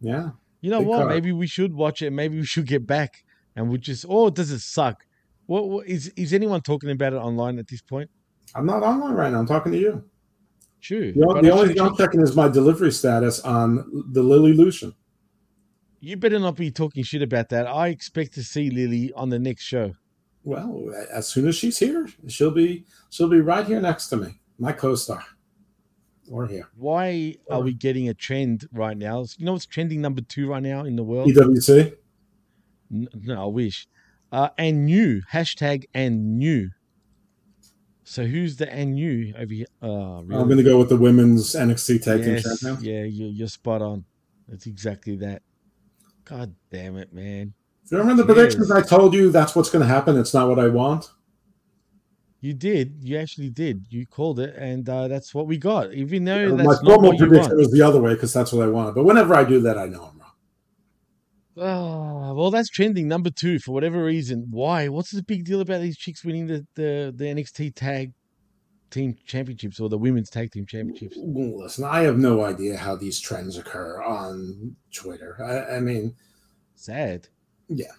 Yeah. 0.00 0.30
You 0.60 0.70
know 0.70 0.80
what? 0.80 0.98
card. 0.98 1.10
Maybe 1.10 1.32
we 1.32 1.46
should 1.46 1.74
watch 1.74 2.02
it. 2.02 2.10
Maybe 2.10 2.36
we 2.36 2.44
should 2.44 2.66
get 2.66 2.86
back 2.86 3.24
and 3.56 3.70
we 3.70 3.78
just. 3.78 4.04
Oh, 4.08 4.30
does 4.30 4.50
it 4.50 4.60
suck? 4.60 5.04
What, 5.46 5.68
what 5.68 5.86
is 5.86 6.08
is 6.16 6.32
anyone 6.32 6.60
talking 6.60 6.90
about 6.90 7.12
it 7.12 7.16
online 7.16 7.58
at 7.58 7.68
this 7.68 7.82
point? 7.82 8.10
I'm 8.54 8.66
not 8.66 8.82
online 8.82 9.14
right 9.14 9.32
now. 9.32 9.40
I'm 9.40 9.46
talking 9.46 9.72
to 9.72 9.78
you. 9.78 10.04
True. 10.80 11.12
The, 11.12 11.40
the 11.42 11.50
only 11.50 11.68
thing 11.68 11.80
I'm 11.80 11.96
checking 11.96 12.20
is 12.20 12.36
my 12.36 12.48
delivery 12.48 12.92
status 12.92 13.40
on 13.40 14.04
the 14.12 14.22
Lily 14.22 14.52
Lucian. 14.52 14.94
You 16.00 16.18
better 16.18 16.38
not 16.38 16.56
be 16.56 16.70
talking 16.70 17.02
shit 17.02 17.22
about 17.22 17.48
that. 17.48 17.66
I 17.66 17.88
expect 17.88 18.34
to 18.34 18.44
see 18.44 18.68
Lily 18.68 19.10
on 19.14 19.30
the 19.30 19.38
next 19.38 19.64
show. 19.64 19.94
Well, 20.44 20.92
as 21.10 21.26
soon 21.26 21.48
as 21.48 21.56
she's 21.56 21.78
here, 21.78 22.06
she'll 22.28 22.50
be 22.50 22.84
she'll 23.08 23.28
be 23.28 23.40
right 23.40 23.66
here 23.66 23.80
next 23.80 24.08
to 24.08 24.16
me, 24.18 24.40
my 24.58 24.72
co-star, 24.72 25.24
or 26.30 26.46
here. 26.46 26.68
Why 26.76 27.36
are 27.50 27.62
we 27.62 27.72
getting 27.72 28.10
a 28.10 28.14
trend 28.14 28.68
right 28.70 28.96
now? 28.96 29.24
You 29.38 29.46
know 29.46 29.52
what's 29.52 29.64
trending 29.66 30.02
number 30.02 30.20
two 30.20 30.46
right 30.48 30.62
now 30.62 30.84
in 30.84 30.96
the 30.96 31.02
world? 31.02 31.30
EWC. 31.30 31.96
No, 32.90 33.42
I 33.42 33.46
wish. 33.46 33.88
Uh, 34.30 34.50
and 34.58 34.84
new 34.84 35.22
hashtag 35.32 35.84
and 35.94 36.38
new. 36.38 36.70
So 38.02 38.26
who's 38.26 38.56
the 38.56 38.70
and 38.70 38.98
you 38.98 39.32
over 39.38 39.54
here? 39.54 39.66
Oh, 39.80 40.22
really? 40.22 40.40
I'm 40.40 40.46
going 40.46 40.58
to 40.58 40.62
go 40.62 40.78
with 40.78 40.90
the 40.90 40.96
women's 40.96 41.54
NXT 41.54 42.02
Tag 42.02 42.22
Team 42.22 42.34
Yes, 42.34 42.42
Champions. 42.42 42.82
Yeah, 42.82 43.04
you're, 43.04 43.30
you're 43.30 43.48
spot 43.48 43.80
on. 43.80 44.04
That's 44.46 44.66
exactly 44.66 45.16
that. 45.16 45.42
God 46.26 46.54
damn 46.70 46.96
it, 46.98 47.12
man. 47.14 47.54
Do 47.88 47.96
you 47.96 47.98
remember 48.02 48.22
the 48.22 48.32
predictions 48.32 48.70
I 48.70 48.80
told 48.80 49.14
you? 49.14 49.30
That's 49.30 49.54
what's 49.54 49.70
going 49.70 49.82
to 49.82 49.88
happen. 49.88 50.16
It's 50.18 50.32
not 50.32 50.48
what 50.48 50.58
I 50.58 50.68
want. 50.68 51.10
You 52.40 52.54
did. 52.54 52.98
You 53.02 53.18
actually 53.18 53.50
did. 53.50 53.86
You 53.90 54.06
called 54.06 54.38
it, 54.40 54.54
and 54.56 54.88
uh, 54.88 55.08
that's 55.08 55.34
what 55.34 55.46
we 55.46 55.58
got. 55.58 55.92
Even 55.92 56.24
though 56.24 56.56
My 56.56 56.64
that's 56.64 56.82
not 56.82 56.84
normal 56.84 57.16
prediction 57.16 57.50
want. 57.50 57.58
was 57.58 57.70
the 57.72 57.82
other 57.82 58.00
way 58.00 58.14
because 58.14 58.32
that's 58.32 58.52
what 58.52 58.66
I 58.66 58.70
wanted. 58.70 58.94
But 58.94 59.04
whenever 59.04 59.34
I 59.34 59.44
do 59.44 59.60
that, 59.60 59.78
I 59.78 59.86
know 59.86 60.10
I'm 60.12 60.18
wrong. 60.18 60.30
Ah, 61.56 62.32
well, 62.32 62.50
that's 62.50 62.68
trending 62.68 63.06
number 63.06 63.30
two 63.30 63.58
for 63.58 63.72
whatever 63.72 64.02
reason. 64.02 64.46
Why? 64.50 64.88
What's 64.88 65.10
the 65.10 65.22
big 65.22 65.44
deal 65.44 65.60
about 65.60 65.80
these 65.80 65.96
chicks 65.96 66.24
winning 66.24 66.46
the, 66.46 66.66
the, 66.74 67.14
the 67.14 67.24
NXT 67.24 67.74
Tag 67.74 68.12
Team 68.90 69.16
Championships 69.26 69.78
or 69.78 69.88
the 69.88 69.98
Women's 69.98 70.30
Tag 70.30 70.50
Team 70.52 70.66
Championships? 70.66 71.16
Listen, 71.18 71.84
I 71.84 72.00
have 72.00 72.18
no 72.18 72.44
idea 72.44 72.76
how 72.76 72.96
these 72.96 73.20
trends 73.20 73.56
occur 73.56 74.02
on 74.02 74.76
Twitter. 74.92 75.38
I, 75.42 75.76
I 75.76 75.80
mean, 75.80 76.14
Sad. 76.74 77.28
Yeah, 77.68 77.92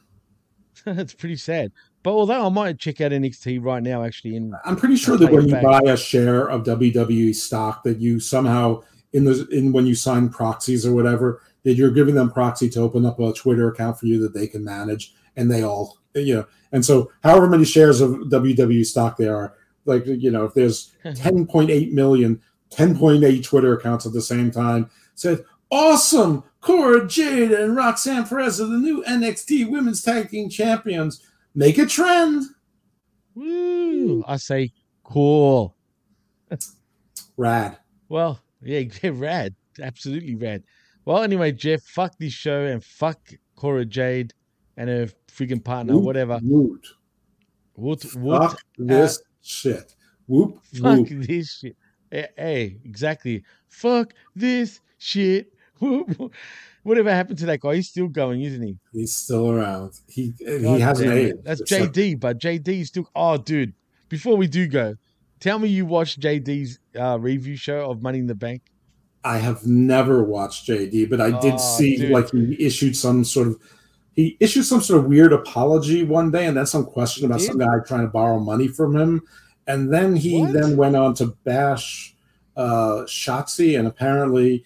That's 0.85 1.13
pretty 1.13 1.35
sad. 1.35 1.71
But 2.03 2.11
although 2.11 2.45
I 2.45 2.49
might 2.49 2.77
check 2.77 3.01
out 3.01 3.11
NXT 3.11 3.63
right 3.63 3.81
now, 3.81 4.03
actually, 4.03 4.35
in 4.35 4.55
I'm 4.65 4.75
pretty 4.75 4.95
sure 4.95 5.17
that 5.17 5.31
when 5.31 5.47
you 5.47 5.53
back. 5.53 5.63
buy 5.63 5.81
a 5.85 5.97
share 5.97 6.47
of 6.47 6.63
WWE 6.63 7.33
stock, 7.33 7.83
that 7.83 7.99
you 7.99 8.19
somehow 8.19 8.83
in 9.13 9.25
the 9.25 9.47
in 9.47 9.71
when 9.71 9.87
you 9.87 9.95
sign 9.95 10.29
proxies 10.29 10.85
or 10.85 10.93
whatever, 10.93 11.41
that 11.63 11.73
you're 11.73 11.91
giving 11.91 12.13
them 12.13 12.31
proxy 12.31 12.69
to 12.69 12.81
open 12.81 13.05
up 13.05 13.19
a 13.19 13.33
Twitter 13.33 13.67
account 13.69 13.99
for 13.99 14.05
you 14.05 14.19
that 14.21 14.35
they 14.35 14.45
can 14.45 14.63
manage, 14.63 15.15
and 15.35 15.49
they 15.49 15.63
all 15.63 15.97
you 16.13 16.35
know. 16.35 16.47
And 16.71 16.85
so, 16.85 17.11
however 17.23 17.47
many 17.47 17.65
shares 17.65 18.01
of 18.01 18.11
WWE 18.11 18.85
stock 18.85 19.17
there 19.17 19.35
are, 19.35 19.55
like 19.85 20.05
you 20.05 20.29
know, 20.29 20.45
if 20.45 20.53
there's 20.53 20.93
10.8 21.05 21.91
million, 21.93 22.39
10.8 22.71 23.43
Twitter 23.43 23.73
accounts 23.73 24.05
at 24.05 24.13
the 24.13 24.21
same 24.21 24.51
time, 24.51 24.91
said 25.15 25.43
awesome. 25.71 26.43
Cora 26.65 27.07
Jade 27.07 27.51
and 27.51 27.75
Roxanne 27.75 28.25
Perez 28.25 28.59
are 28.59 28.65
the 28.65 28.79
new 28.79 29.03
NXT 29.03 29.69
Women's 29.69 30.01
Tag 30.01 30.31
Team 30.31 30.49
Champions. 30.49 31.23
Make 31.53 31.77
a 31.77 31.85
trend. 31.85 32.41
Woo, 33.35 34.23
I 34.27 34.37
say 34.37 34.71
cool. 35.03 35.75
Rad. 37.37 37.77
Well, 38.09 38.41
yeah, 38.63 38.81
rad. 39.13 39.53
Absolutely 39.79 40.33
rad. 40.33 40.63
Well, 41.05 41.21
anyway, 41.21 41.51
Jeff, 41.51 41.83
fuck 41.83 42.17
this 42.17 42.33
show 42.33 42.63
and 42.65 42.83
fuck 42.83 43.19
Cora 43.55 43.85
Jade 43.85 44.33
and 44.75 44.89
her 44.89 45.07
freaking 45.27 45.63
partner, 45.63 45.99
whatever. 45.99 46.39
Woot. 46.41 46.87
Woot, 47.75 48.15
woot, 48.15 48.41
Fuck 48.41 48.53
uh, 48.53 48.57
this 48.79 49.21
shit. 49.43 49.93
Whoop, 50.25 50.61
Fuck 50.81 50.97
whoop. 50.97 51.09
this 51.09 51.59
shit. 51.59 51.75
Hey, 52.09 52.27
hey, 52.35 52.79
exactly. 52.83 53.43
Fuck 53.67 54.13
this 54.35 54.81
shit. 54.97 55.51
Whatever 56.83 57.09
happened 57.11 57.39
to 57.39 57.45
that 57.47 57.59
guy? 57.61 57.75
He's 57.75 57.89
still 57.89 58.07
going, 58.07 58.41
isn't 58.43 58.61
he? 58.61 58.77
He's 58.93 59.15
still 59.15 59.49
around. 59.51 59.93
He 60.07 60.33
he 60.39 60.79
hasn't 60.79 61.11
aged. 61.11 61.43
That's 61.43 61.61
JD, 61.63 62.19
but 62.19 62.39
JD 62.39 62.67
is 62.81 62.87
still. 62.89 63.09
Oh, 63.15 63.37
dude. 63.37 63.73
Before 64.07 64.37
we 64.37 64.47
do 64.47 64.67
go, 64.67 64.95
tell 65.39 65.57
me 65.57 65.67
you 65.67 65.85
watched 65.87 66.19
JD's 66.19 66.79
uh, 66.97 67.17
review 67.19 67.55
show 67.55 67.89
of 67.89 68.03
Money 68.03 68.19
in 68.19 68.27
the 68.27 68.35
Bank. 68.35 68.61
I 69.23 69.39
have 69.39 69.65
never 69.65 70.23
watched 70.23 70.67
JD, 70.67 71.09
but 71.09 71.19
I 71.19 71.31
did 71.39 71.55
Oh, 71.55 71.57
see 71.57 71.97
dude. 71.97 72.11
like 72.11 72.29
he 72.31 72.55
issued 72.63 72.95
some 72.95 73.23
sort 73.23 73.47
of 73.47 73.57
he 74.15 74.37
issued 74.39 74.65
some 74.65 74.79
sort 74.81 74.99
of 75.03 75.07
weird 75.07 75.33
apology 75.33 76.03
one 76.03 76.29
day, 76.29 76.45
and 76.45 76.55
then 76.55 76.67
some 76.67 76.85
question 76.85 77.25
about 77.25 77.41
some 77.41 77.57
guy 77.57 77.65
trying 77.87 78.01
to 78.01 78.07
borrow 78.07 78.39
money 78.39 78.67
from 78.67 78.95
him, 78.95 79.21
and 79.65 79.91
then 79.91 80.15
he 80.15 80.39
What? 80.39 80.53
then 80.53 80.77
went 80.77 80.95
on 80.95 81.15
to 81.15 81.35
bash 81.43 82.15
uh, 82.55 83.01
Shotzi, 83.07 83.77
and 83.77 83.87
apparently 83.87 84.63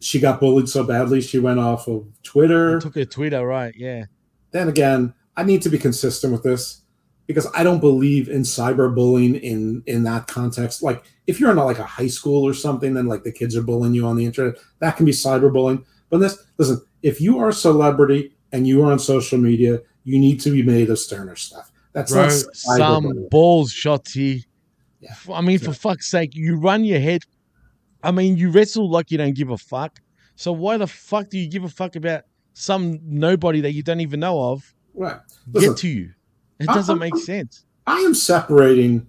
she 0.00 0.20
got 0.20 0.40
bullied 0.40 0.68
so 0.68 0.84
badly 0.84 1.20
she 1.20 1.38
went 1.38 1.58
off 1.58 1.88
of 1.88 2.06
Twitter. 2.22 2.80
Took 2.80 2.94
her 2.94 3.04
Twitter, 3.04 3.46
right? 3.46 3.74
Yeah. 3.76 4.04
then 4.52 4.68
again, 4.68 5.14
I 5.36 5.44
need 5.44 5.62
to 5.62 5.68
be 5.68 5.78
consistent 5.78 6.32
with 6.32 6.42
this 6.42 6.82
because 7.26 7.46
I 7.54 7.62
don't 7.62 7.80
believe 7.80 8.28
in 8.28 8.42
cyberbullying 8.42 9.40
in 9.40 9.82
in 9.86 10.02
that 10.04 10.26
context. 10.26 10.82
Like 10.82 11.04
if 11.26 11.38
you're 11.38 11.50
in 11.50 11.56
like 11.56 11.78
a 11.78 11.84
high 11.84 12.08
school 12.08 12.44
or 12.44 12.54
something, 12.54 12.94
then 12.94 13.06
like 13.06 13.22
the 13.22 13.32
kids 13.32 13.56
are 13.56 13.62
bullying 13.62 13.94
you 13.94 14.06
on 14.06 14.16
the 14.16 14.24
internet, 14.24 14.56
that 14.80 14.96
can 14.96 15.06
be 15.06 15.12
cyberbullying. 15.12 15.84
But 16.10 16.18
this, 16.18 16.42
listen, 16.56 16.80
if 17.02 17.20
you 17.20 17.38
are 17.38 17.50
a 17.50 17.52
celebrity 17.52 18.34
and 18.52 18.66
you 18.66 18.82
are 18.82 18.90
on 18.90 18.98
social 18.98 19.38
media, 19.38 19.80
you 20.04 20.18
need 20.18 20.40
to 20.40 20.50
be 20.50 20.62
made 20.62 20.88
of 20.90 20.98
sterner 20.98 21.36
stuff. 21.36 21.70
That's 21.92 22.12
Bro, 22.12 22.22
not 22.22 22.32
some 22.56 23.28
balls 23.30 23.72
Shotzi. 23.72 24.44
I 25.32 25.40
mean, 25.42 25.58
for 25.58 25.72
fuck's 25.72 26.10
sake, 26.10 26.34
you 26.34 26.56
run 26.56 26.84
your 26.84 26.98
head. 26.98 27.22
I 28.02 28.10
mean, 28.10 28.36
you 28.36 28.50
wrestle 28.50 28.90
like 28.90 29.10
you 29.10 29.18
don't 29.18 29.34
give 29.34 29.50
a 29.50 29.58
fuck. 29.58 29.98
So 30.36 30.52
why 30.52 30.76
the 30.76 30.86
fuck 30.86 31.30
do 31.30 31.38
you 31.38 31.48
give 31.48 31.64
a 31.64 31.68
fuck 31.68 31.96
about 31.96 32.22
some 32.52 33.00
nobody 33.04 33.60
that 33.62 33.72
you 33.72 33.82
don't 33.82 34.00
even 34.00 34.20
know 34.20 34.40
of 34.52 34.74
Right. 34.94 35.16
Listen, 35.52 35.70
get 35.70 35.78
to 35.78 35.88
you? 35.88 36.10
It 36.60 36.66
doesn't 36.66 36.96
I- 36.96 36.98
make 36.98 37.16
sense. 37.16 37.64
I 37.86 38.00
am 38.00 38.14
separating 38.14 39.06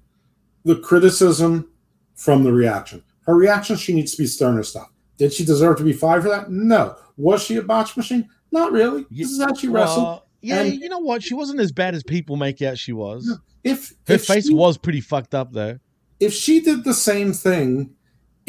the 0.63 0.75
criticism 0.77 1.67
from 2.15 2.43
the 2.43 2.51
reaction. 2.53 3.03
Her 3.25 3.35
reaction, 3.35 3.75
she 3.75 3.93
needs 3.93 4.11
to 4.13 4.17
be 4.21 4.27
sterner 4.27 4.63
stuff. 4.63 4.89
Did 5.17 5.33
she 5.33 5.43
deserve 5.45 5.77
to 5.77 5.83
be 5.83 5.93
fired 5.93 6.23
for 6.23 6.29
that? 6.29 6.49
No. 6.51 6.95
Was 7.17 7.43
she 7.43 7.57
a 7.57 7.61
botch 7.61 7.97
machine? 7.97 8.27
Not 8.51 8.71
really. 8.71 9.05
This 9.11 9.29
is 9.31 9.41
how 9.41 9.53
she 9.53 9.67
wrestled. 9.67 10.03
Well, 10.03 10.25
yeah, 10.41 10.61
And 10.61 10.73
you 10.73 10.87
know 10.89 10.99
what? 10.99 11.21
She 11.23 11.33
wasn't 11.33 11.59
as 11.59 11.71
bad 11.71 11.93
as 11.93 12.03
people 12.03 12.37
make 12.37 12.61
out 12.61 12.77
she 12.77 12.93
was. 12.93 13.37
if 13.63 13.89
Her 14.07 14.13
if 14.15 14.25
face 14.25 14.47
she- 14.47 14.53
was 14.53 14.77
pretty 14.77 15.01
fucked 15.01 15.35
up 15.35 15.51
though. 15.51 15.77
if 16.19 16.33
she 16.33 16.59
did 16.61 16.83
the 16.85 16.93
same 16.93 17.33
thing 17.33 17.91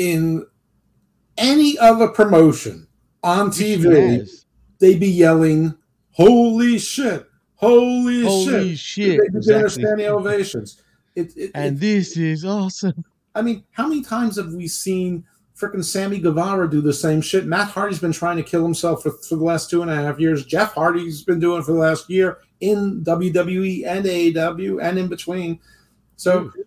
in 0.00 0.46
any 1.36 1.76
other 1.78 2.08
promotion 2.08 2.88
on 3.22 3.50
TV, 3.50 4.20
has. 4.20 4.46
they'd 4.78 4.98
be 4.98 5.10
yelling, 5.10 5.74
"Holy 6.12 6.78
shit! 6.78 7.26
Holy, 7.56 8.22
Holy 8.22 8.70
shit!" 8.70 8.78
shit, 8.78 9.20
They'd 9.20 9.32
be 9.32 9.40
giving 9.40 9.60
her 9.60 9.66
exactly. 9.66 9.84
standing 9.84 10.06
ovations. 10.06 10.82
It, 11.14 11.36
it, 11.36 11.50
And 11.54 11.78
this 11.78 12.16
is 12.16 12.46
awesome. 12.46 13.04
I 13.34 13.42
mean, 13.42 13.62
how 13.72 13.86
many 13.86 14.02
times 14.02 14.36
have 14.36 14.54
we 14.54 14.66
seen 14.68 15.24
freaking 15.54 15.84
Sammy 15.84 16.18
Guevara 16.18 16.70
do 16.70 16.80
the 16.80 16.94
same 16.94 17.20
shit? 17.20 17.44
Matt 17.44 17.68
Hardy's 17.68 17.98
been 17.98 18.12
trying 18.12 18.38
to 18.38 18.42
kill 18.42 18.62
himself 18.62 19.02
for, 19.02 19.10
for 19.10 19.36
the 19.36 19.44
last 19.44 19.68
two 19.68 19.82
and 19.82 19.90
a 19.90 19.94
half 19.94 20.18
years. 20.18 20.46
Jeff 20.46 20.72
Hardy's 20.72 21.24
been 21.24 21.40
doing 21.40 21.60
it 21.60 21.64
for 21.64 21.72
the 21.72 21.78
last 21.78 22.08
year 22.08 22.38
in 22.60 23.04
WWE 23.04 23.86
and 23.86 24.06
AEW 24.06 24.82
and 24.82 24.98
in 24.98 25.08
between. 25.08 25.60
So, 26.16 26.44
hmm. 26.44 26.60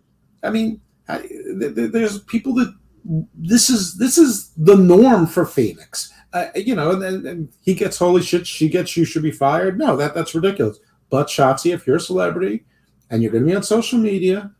I 0.44 0.50
mean, 0.50 0.80
I, 1.08 1.18
th- 1.18 1.74
th- 1.74 1.90
there's 1.90 2.20
people 2.20 2.54
that 2.54 2.72
this 3.04 3.70
is 3.70 3.96
this 3.98 4.18
is 4.18 4.50
the 4.56 4.76
norm 4.76 5.26
for 5.26 5.44
Fenix. 5.44 6.12
Uh, 6.32 6.48
you 6.56 6.74
know, 6.74 6.90
and, 6.90 7.26
and, 7.26 7.48
he 7.60 7.74
gets 7.74 7.96
holy 7.96 8.20
shit. 8.20 8.46
She 8.46 8.68
gets 8.68 8.96
you 8.96 9.04
should 9.04 9.22
be 9.22 9.30
fired. 9.30 9.78
No, 9.78 9.96
that 9.96 10.14
that's 10.14 10.34
ridiculous. 10.34 10.78
But 11.10 11.28
Shotzi, 11.28 11.72
if 11.72 11.86
you're 11.86 11.96
a 11.96 12.00
celebrity 12.00 12.64
and 13.10 13.22
you're 13.22 13.30
going 13.30 13.44
to 13.44 13.50
be 13.50 13.54
on 13.54 13.62
social 13.62 13.98
media, 13.98 14.50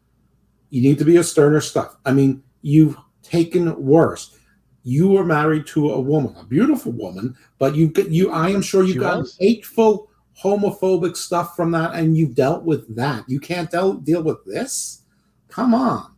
you 0.71 0.83
need 0.83 0.99
to 0.99 1.05
be 1.05 1.17
a 1.17 1.25
sterner 1.25 1.61
stuff. 1.61 1.97
I 2.05 2.13
mean, 2.13 2.43
you've 2.63 2.97
taken 3.23 3.83
worse. 3.83 4.39
You 4.85 5.09
were 5.09 5.25
married 5.25 5.67
to 5.69 5.93
a 5.93 6.01
woman, 6.01 6.37
a 6.39 6.45
beautiful 6.45 6.93
woman, 6.93 7.35
but 7.59 7.75
you 7.75 7.93
you 8.09 8.31
I 8.31 8.51
am 8.51 8.63
sure 8.63 8.85
you 8.85 8.93
She 8.93 8.99
got 8.99 9.27
hateful 9.41 10.11
homophobic 10.41 11.17
stuff 11.17 11.57
from 11.57 11.71
that 11.73 11.95
and 11.95 12.17
you've 12.17 12.35
dealt 12.35 12.65
with 12.65 12.95
that. 12.95 13.25
You 13.29 13.41
can't 13.41 13.71
del- 13.71 13.95
deal 13.95 14.23
with 14.23 14.45
this? 14.45 15.03
Come 15.49 15.75
on. 15.75 16.14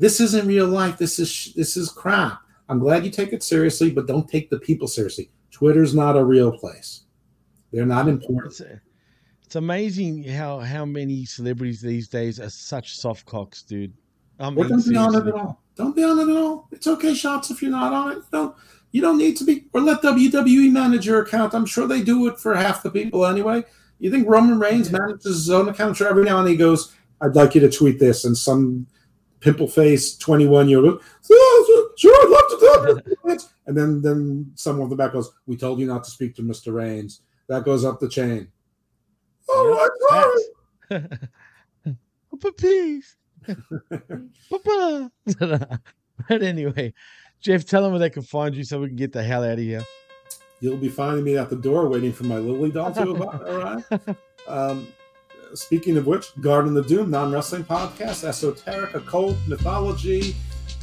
This 0.00 0.18
isn't 0.18 0.48
real 0.48 0.66
life. 0.66 0.96
This 0.96 1.18
is 1.18 1.30
sh- 1.30 1.52
this 1.52 1.76
is 1.76 1.90
crap. 1.90 2.40
I'm 2.70 2.78
glad 2.78 3.04
you 3.04 3.10
take 3.10 3.34
it 3.34 3.42
seriously, 3.42 3.90
but 3.90 4.06
don't 4.06 4.26
take 4.26 4.48
the 4.48 4.58
people 4.58 4.88
seriously. 4.88 5.30
Twitter's 5.50 5.94
not 5.94 6.16
a 6.16 6.24
real 6.24 6.50
place. 6.50 7.02
They're 7.70 7.84
not 7.84 8.08
important. 8.08 8.58
It's, 8.58 8.62
it's 9.44 9.56
amazing 9.56 10.24
how 10.24 10.60
how 10.60 10.86
many 10.86 11.26
celebrities 11.26 11.82
these 11.82 12.08
days 12.08 12.40
are 12.40 12.48
such 12.48 12.96
soft 12.96 13.26
cocks, 13.26 13.62
dude. 13.62 13.92
I 14.38 14.48
mean, 14.48 14.68
don't 14.68 14.88
be 14.88 14.96
on 14.96 15.14
it 15.16 15.26
at 15.26 15.34
all. 15.34 15.60
Don't 15.76 15.94
be 15.94 16.02
on 16.02 16.18
it 16.18 16.32
at 16.32 16.36
all. 16.36 16.68
It's 16.72 16.86
okay, 16.86 17.12
Shotzi 17.12 17.50
if 17.50 17.60
you're 17.60 17.70
not 17.70 17.92
on 17.92 18.12
it. 18.12 18.16
You 18.16 18.24
don't 18.32 18.56
you 18.92 19.02
don't 19.02 19.18
need 19.18 19.36
to 19.36 19.44
be. 19.44 19.66
Or 19.74 19.82
let 19.82 20.00
WWE 20.00 20.72
manage 20.72 21.04
your 21.04 21.20
account. 21.20 21.54
I'm 21.54 21.66
sure 21.66 21.86
they 21.86 22.02
do 22.02 22.26
it 22.26 22.38
for 22.38 22.54
half 22.54 22.82
the 22.82 22.90
people 22.90 23.26
anyway. 23.26 23.64
You 23.98 24.10
think 24.10 24.26
Roman 24.26 24.58
Reigns 24.58 24.90
manages 24.90 25.24
his 25.24 25.50
own 25.50 25.68
account? 25.68 25.98
Sure, 25.98 26.08
every 26.08 26.24
now 26.24 26.38
and 26.38 26.46
then 26.46 26.52
he 26.52 26.56
goes, 26.58 26.94
"I'd 27.20 27.36
like 27.36 27.54
you 27.54 27.60
to 27.60 27.70
tweet 27.70 27.98
this," 27.98 28.24
and 28.24 28.34
some 28.34 28.86
pimple 29.40 29.68
face 29.68 30.16
21 30.16 30.68
year 30.68 30.84
old, 30.84 31.02
"Oh, 31.30 31.90
sure, 31.96 32.14
I'd 32.14 32.30
love 32.30 32.50
to 32.50 33.04
do 33.24 33.32
it. 33.32 33.42
And 33.66 33.76
then 33.78 34.02
then 34.02 34.50
someone 34.56 34.84
in 34.86 34.90
the 34.90 34.96
back 34.96 35.12
goes, 35.12 35.30
"We 35.46 35.56
told 35.56 35.78
you 35.78 35.86
not 35.86 36.02
to 36.02 36.10
speak 36.10 36.34
to 36.36 36.42
Mr. 36.42 36.74
Reigns." 36.74 37.20
That 37.48 37.64
goes 37.64 37.84
up 37.84 38.00
the 38.00 38.08
chain. 38.08 38.48
Oh, 39.48 39.88
I'm 40.90 40.98
sorry. 40.98 41.96
Papa, 42.30 42.52
please. 42.58 43.16
Papa. 44.50 45.10
but 46.28 46.42
anyway, 46.42 46.92
Jeff, 47.40 47.64
tell 47.64 47.82
them 47.82 47.92
where 47.92 48.00
they 48.00 48.10
can 48.10 48.22
find 48.22 48.54
you 48.54 48.64
so 48.64 48.80
we 48.80 48.88
can 48.88 48.96
get 48.96 49.12
the 49.12 49.22
hell 49.22 49.44
out 49.44 49.52
of 49.52 49.58
here. 49.58 49.84
You'll 50.60 50.76
be 50.76 50.88
finding 50.88 51.24
me 51.24 51.36
at 51.36 51.48
the 51.48 51.56
door 51.56 51.88
waiting 51.88 52.12
for 52.12 52.24
my 52.24 52.36
Lily 52.38 52.70
doll 52.70 52.92
to 52.92 53.12
arrive. 53.12 54.16
Um, 54.48 54.88
speaking 55.54 55.96
of 55.96 56.06
which, 56.06 56.28
Garden 56.40 56.76
of 56.76 56.86
Doom, 56.86 57.10
non 57.10 57.32
wrestling 57.32 57.64
podcast, 57.64 58.24
esoteric, 58.24 58.94
occult, 58.94 59.36
mythology, 59.46 60.34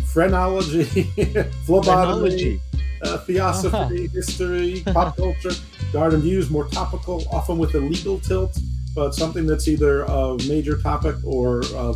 phrenology, 0.05 0.83
phlebotomy, 1.65 2.59
uh, 3.01 3.17
theosophy, 3.19 4.07
history, 4.07 4.83
pop 4.93 5.15
culture. 5.17 5.51
Garden 5.93 6.21
Views, 6.21 6.49
more 6.49 6.67
topical, 6.67 7.23
often 7.31 7.57
with 7.57 7.73
a 7.75 7.79
legal 7.79 8.19
tilt, 8.19 8.57
but 8.93 9.13
something 9.15 9.45
that's 9.45 9.67
either 9.67 10.03
a 10.03 10.37
major 10.47 10.77
topic 10.77 11.15
or 11.23 11.63
uh, 11.75 11.93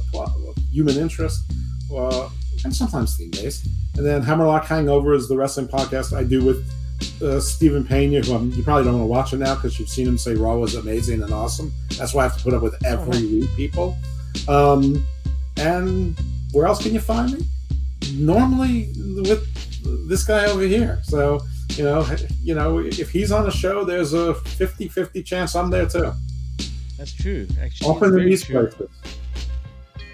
human 0.71 0.95
interest, 0.97 1.51
uh, 1.93 2.29
and 2.63 2.73
sometimes 2.75 3.17
theme 3.17 3.31
based. 3.31 3.67
And 3.97 4.05
then 4.05 4.21
Hammerlock 4.21 4.65
Hangover 4.65 5.13
is 5.13 5.27
the 5.27 5.35
wrestling 5.35 5.67
podcast 5.67 6.15
I 6.15 6.23
do 6.23 6.43
with 6.45 6.65
uh, 7.21 7.39
Stephen 7.39 7.83
Pena, 7.83 8.21
who 8.21 8.35
I'm, 8.35 8.51
you 8.51 8.63
probably 8.63 8.85
don't 8.85 8.93
want 8.93 9.03
to 9.03 9.07
watch 9.07 9.33
it 9.33 9.37
now 9.37 9.55
because 9.55 9.79
you've 9.79 9.89
seen 9.89 10.07
him 10.07 10.17
say 10.17 10.35
Raw 10.35 10.55
was 10.57 10.75
amazing 10.75 11.21
and 11.23 11.33
awesome. 11.33 11.71
That's 11.97 12.13
why 12.13 12.25
I 12.25 12.27
have 12.27 12.37
to 12.37 12.43
put 12.43 12.53
up 12.53 12.61
with 12.61 12.75
every 12.85 13.25
week, 13.25 13.49
people. 13.55 13.97
Um, 14.47 15.05
and 15.57 16.19
where 16.51 16.65
else 16.65 16.81
can 16.81 16.93
you 16.93 16.99
find 16.99 17.33
me? 17.33 17.45
Normally 18.13 18.89
with 19.03 19.47
this 20.07 20.23
guy 20.23 20.45
over 20.45 20.63
here. 20.63 20.99
So, 21.03 21.41
you 21.71 21.83
know, 21.83 22.05
you 22.41 22.55
know, 22.55 22.79
if 22.79 23.09
he's 23.11 23.31
on 23.31 23.47
a 23.47 23.51
show, 23.51 23.83
there's 23.83 24.13
a 24.13 24.33
50-50 24.33 25.25
chance 25.25 25.55
I'm 25.55 25.69
there 25.69 25.87
too. 25.87 26.11
That's 26.97 27.13
true. 27.13 27.47
Actually, 27.61 27.89
Often 27.89 28.19
in 28.19 28.25
these 28.25 28.45
true. 28.45 28.67
places. 28.67 28.89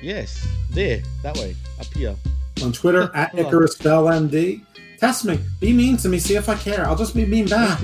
Yes, 0.02 0.48
there, 0.70 1.02
that 1.24 1.36
way, 1.38 1.56
up 1.80 1.88
here. 1.88 2.16
On 2.64 2.72
Twitter, 2.72 3.12
at 3.16 3.38
Icarus 3.38 3.76
Bell 3.76 4.06
MD. 4.06 4.62
Test 5.00 5.26
me. 5.26 5.40
Be 5.60 5.74
mean 5.74 5.98
to 5.98 6.10
me. 6.10 6.18
See 6.20 6.36
if 6.36 6.50
I 6.50 6.56
care. 6.56 6.86
I'll 6.86 6.96
just 6.96 7.16
be 7.16 7.26
mean 7.26 7.48
back. 7.48 7.82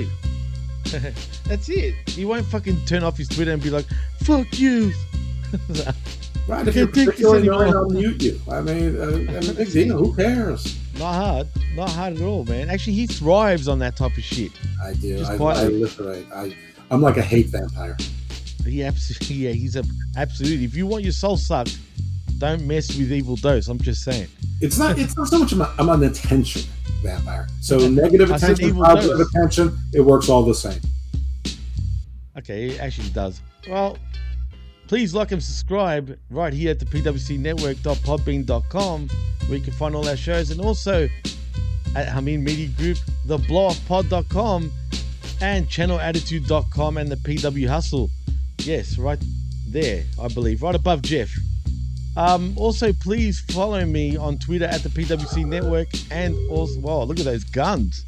That's 1.46 1.70
it. 1.70 1.96
He 2.10 2.26
won't 2.26 2.46
fucking 2.46 2.86
turn 2.86 3.04
off 3.04 3.18
his 3.18 3.28
Twitter 3.28 3.52
and 3.52 3.62
be 3.62 3.70
like, 3.70 3.86
"Fuck 4.22 4.60
you." 4.60 4.92
Right, 6.46 6.68
if 6.68 6.76
you're 6.76 6.88
particularly 6.88 7.48
annoying. 7.48 7.74
I'll 7.74 7.90
mute 7.90 8.22
you. 8.22 8.38
I 8.52 8.60
mean, 8.60 9.00
uh, 9.00 9.06
I 9.06 9.40
mean, 9.40 9.54
big 9.56 9.72
deal. 9.72 9.98
Who 9.98 10.14
cares? 10.14 10.78
Not 11.00 11.14
hard. 11.14 11.48
Not 11.74 11.90
hard 11.90 12.18
at 12.18 12.22
all, 12.22 12.44
man. 12.44 12.70
Actually, 12.70 12.94
he 12.94 13.08
thrives 13.08 13.70
on 13.70 13.80
that 13.80 13.96
type 13.96 14.18
of 14.18 14.24
shit. 14.24 14.52
I 14.84 14.94
do. 14.94 15.24
I, 15.24 15.36
I 15.36 15.64
literally, 15.68 16.28
I, 16.36 16.54
I'm 16.92 17.02
like 17.02 17.16
a 17.16 17.22
hate 17.22 17.48
vampire. 17.48 17.96
He 18.66 18.84
absolutely, 18.84 19.36
yeah, 19.48 19.52
he's 19.52 19.78
a 19.78 19.86
absolutely. 20.18 20.66
If 20.66 20.76
you 20.76 20.86
want 20.86 21.04
your 21.04 21.14
soul 21.14 21.38
sucked, 21.38 21.80
don't 22.40 22.68
mess 22.68 22.90
with 22.90 23.14
evil 23.14 23.38
dose. 23.38 23.70
I'm 23.70 23.80
just 23.80 24.04
saying. 24.04 24.28
It's 24.60 24.78
not. 24.78 25.00
It's 25.00 25.16
not 25.16 25.30
so 25.30 25.40
much. 25.40 25.54
I'm, 25.54 25.90
I'm 25.90 26.04
attention 26.04 26.64
vampire. 27.04 27.48
So 27.62 27.88
negative 27.88 28.32
I 28.32 28.38
attention, 28.38 28.76
positive 28.76 29.20
attention, 29.20 29.78
it 29.94 30.02
works 30.02 30.30
all 30.30 30.42
the 30.44 30.56
same. 30.56 30.82
Okay, 32.38 32.70
it 32.70 32.80
actually 32.80 33.10
does. 33.10 33.42
Well, 33.70 33.98
please 34.88 35.14
like 35.14 35.32
and 35.32 35.44
subscribe 35.44 36.18
right 36.30 36.54
here 36.54 36.72
at 36.72 36.80
the 36.80 36.86
pwcnetwork.podbean.com 36.86 39.10
where 39.48 39.58
you 39.58 39.64
can 39.64 39.74
find 39.74 39.96
all 39.96 40.08
our 40.08 40.16
shows 40.16 40.52
and 40.52 40.62
also 40.62 41.10
at 41.96 42.10
Hamin 42.10 42.44
Media 42.44 42.68
Group, 42.70 42.98
the 43.26 43.38
blowoffpod.com 43.38 44.72
and 45.42 45.68
channelattitude.com 45.68 46.98
and 46.98 47.12
the 47.12 47.18
PW 47.18 47.68
Hustle. 47.68 48.10
Yes, 48.60 48.98
right 48.98 49.20
there, 49.68 50.04
I 50.20 50.30
believe, 50.30 50.64
right 50.64 50.76
above 50.76 51.02
Jeff. 51.02 51.30
Um, 52.16 52.54
also, 52.58 52.94
please 52.94 53.40
follow 53.52 53.84
me 53.86 54.16
on 54.18 54.38
Twitter 54.38 54.66
at 54.66 54.84
the 54.84 54.90
PWC 54.90 55.46
Network 55.46 55.88
and 56.12 56.38
also, 56.50 56.80
wow, 56.80 57.04
look 57.04 57.20
at 57.20 57.26
those 57.26 57.44
guns. 57.44 58.06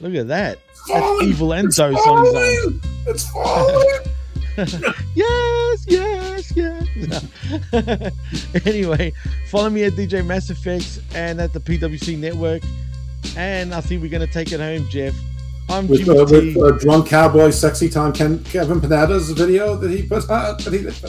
Look 0.00 0.14
at 0.14 0.28
that. 0.28 0.58
That's 0.88 1.22
evil 1.22 1.52
and 1.52 1.68
It's 1.68 1.76
falling! 1.76 2.80
It's 3.06 3.28
falling! 3.30 4.00
yes, 5.14 5.84
yes, 5.86 6.52
yes. 6.54 7.24
anyway, 8.66 9.12
follow 9.48 9.70
me 9.70 9.84
at 9.84 9.92
DJ 9.94 10.24
Mass 10.24 10.50
FX 10.50 11.00
and 11.14 11.40
at 11.40 11.52
the 11.52 11.60
PWC 11.60 12.18
Network. 12.18 12.62
And 13.36 13.74
I 13.74 13.80
think 13.80 14.02
we're 14.02 14.10
going 14.10 14.26
to 14.26 14.32
take 14.32 14.52
it 14.52 14.60
home, 14.60 14.86
Jeff. 14.90 15.14
I'm 15.70 15.88
with, 15.88 16.06
uh, 16.06 16.26
with 16.28 16.56
uh, 16.56 16.72
drunk 16.72 17.06
cowboy, 17.08 17.50
sexy 17.50 17.88
time, 17.88 18.12
Ken, 18.12 18.44
Kevin 18.44 18.80
Panetta's 18.80 19.30
video 19.30 19.76
that 19.76 19.90
he 19.90 20.02
put 20.02 20.28
out. 20.28 20.58
That 20.58 20.74
he, 20.74 21.08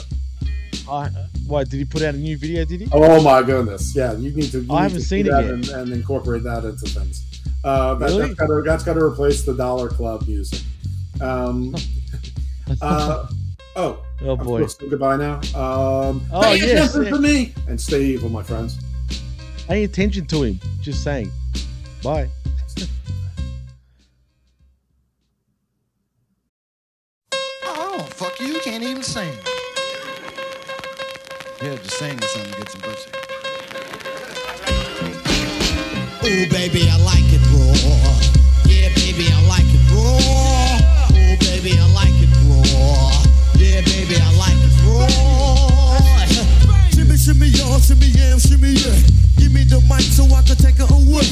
Uh, 0.88 1.08
why, 1.46 1.64
did 1.64 1.74
he 1.78 1.84
put 1.84 2.02
out 2.02 2.14
a 2.14 2.18
new 2.18 2.36
video, 2.36 2.64
did 2.64 2.80
he? 2.82 2.88
oh 2.92 3.22
my 3.22 3.42
goodness! 3.42 3.94
Yeah, 3.96 4.12
you 4.14 4.30
need 4.32 4.50
to. 4.52 4.60
You 4.60 4.72
I 4.72 4.74
need 4.76 4.82
haven't 4.82 4.98
to 5.00 5.04
seen 5.06 5.26
it 5.26 5.30
yet. 5.30 5.44
And, 5.44 5.68
and 5.68 5.92
incorporate 5.92 6.42
that 6.42 6.64
into 6.64 6.86
things. 6.86 7.24
Uh, 7.64 7.94
that, 7.94 8.06
Really? 8.06 8.22
that's 8.28 8.34
got 8.34 8.46
to 8.48 8.62
that's 8.62 8.84
got 8.84 8.94
to 8.94 9.00
replace 9.02 9.42
the 9.42 9.54
Dollar 9.54 9.88
Club 9.88 10.26
music. 10.28 10.60
Um, 11.20 11.74
uh, 12.82 13.26
oh, 13.76 14.04
Oh, 14.22 14.36
I'm 14.38 14.44
boy. 14.46 14.60
to 14.62 14.68
say 14.68 14.88
goodbye 14.88 15.16
now. 15.16 15.36
Um, 15.54 16.20
Oh, 16.32 16.42
pay 16.42 16.56
yes, 16.58 16.94
attention 16.94 17.04
yeah. 17.04 17.10
to 17.10 17.18
me 17.18 17.54
and 17.68 17.80
stay 17.80 18.02
evil, 18.04 18.28
my 18.28 18.42
friends. 18.42 18.78
Pay 19.66 19.84
attention 19.84 20.26
to 20.26 20.42
him. 20.42 20.60
Just 20.82 21.02
saying. 21.02 21.30
Bye. 22.02 22.28
Oh, 27.66 28.06
fuck 28.10 28.38
you, 28.40 28.60
can't 28.60 28.82
even 28.82 29.02
sing. 29.02 29.32
Yeah, 31.62 31.76
just 31.76 31.98
sing 31.98 32.20
something 32.20 32.52
get 32.58 32.68
some 32.68 32.80
pussy. 32.80 33.10
Ooh, 36.24 36.48
baby, 36.50 36.88
I 36.90 36.96
like 36.98 37.32
it 37.32 37.40
raw. 37.52 37.74
Yeah, 38.66 38.88
baby, 38.96 39.28
I 39.32 39.40
like 39.46 39.64
it 39.68 39.80
raw. 39.92 40.18
Ooh, 41.16 41.36
baby, 41.38 41.78
I 41.78 41.86
like 41.94 42.18
it 42.20 42.32
raw. 42.48 43.22
Yeah, 43.54 43.80
baby, 43.82 44.16
I 44.20 44.30
like 44.36 44.58
it 44.58 44.74
raw. 44.84 46.63
Shimmy, 46.94 47.18
shimmy, 47.18 47.48
y'all, 47.58 47.80
shimmy, 47.82 48.06
yam, 48.06 48.38
shimmy, 48.38 48.78
yeah. 48.78 48.94
Give 49.34 49.50
me 49.50 49.66
the 49.66 49.82
mic 49.90 50.06
so 50.14 50.30
I 50.30 50.46
can 50.46 50.54
take 50.54 50.78
it 50.78 50.86
away. 50.86 51.26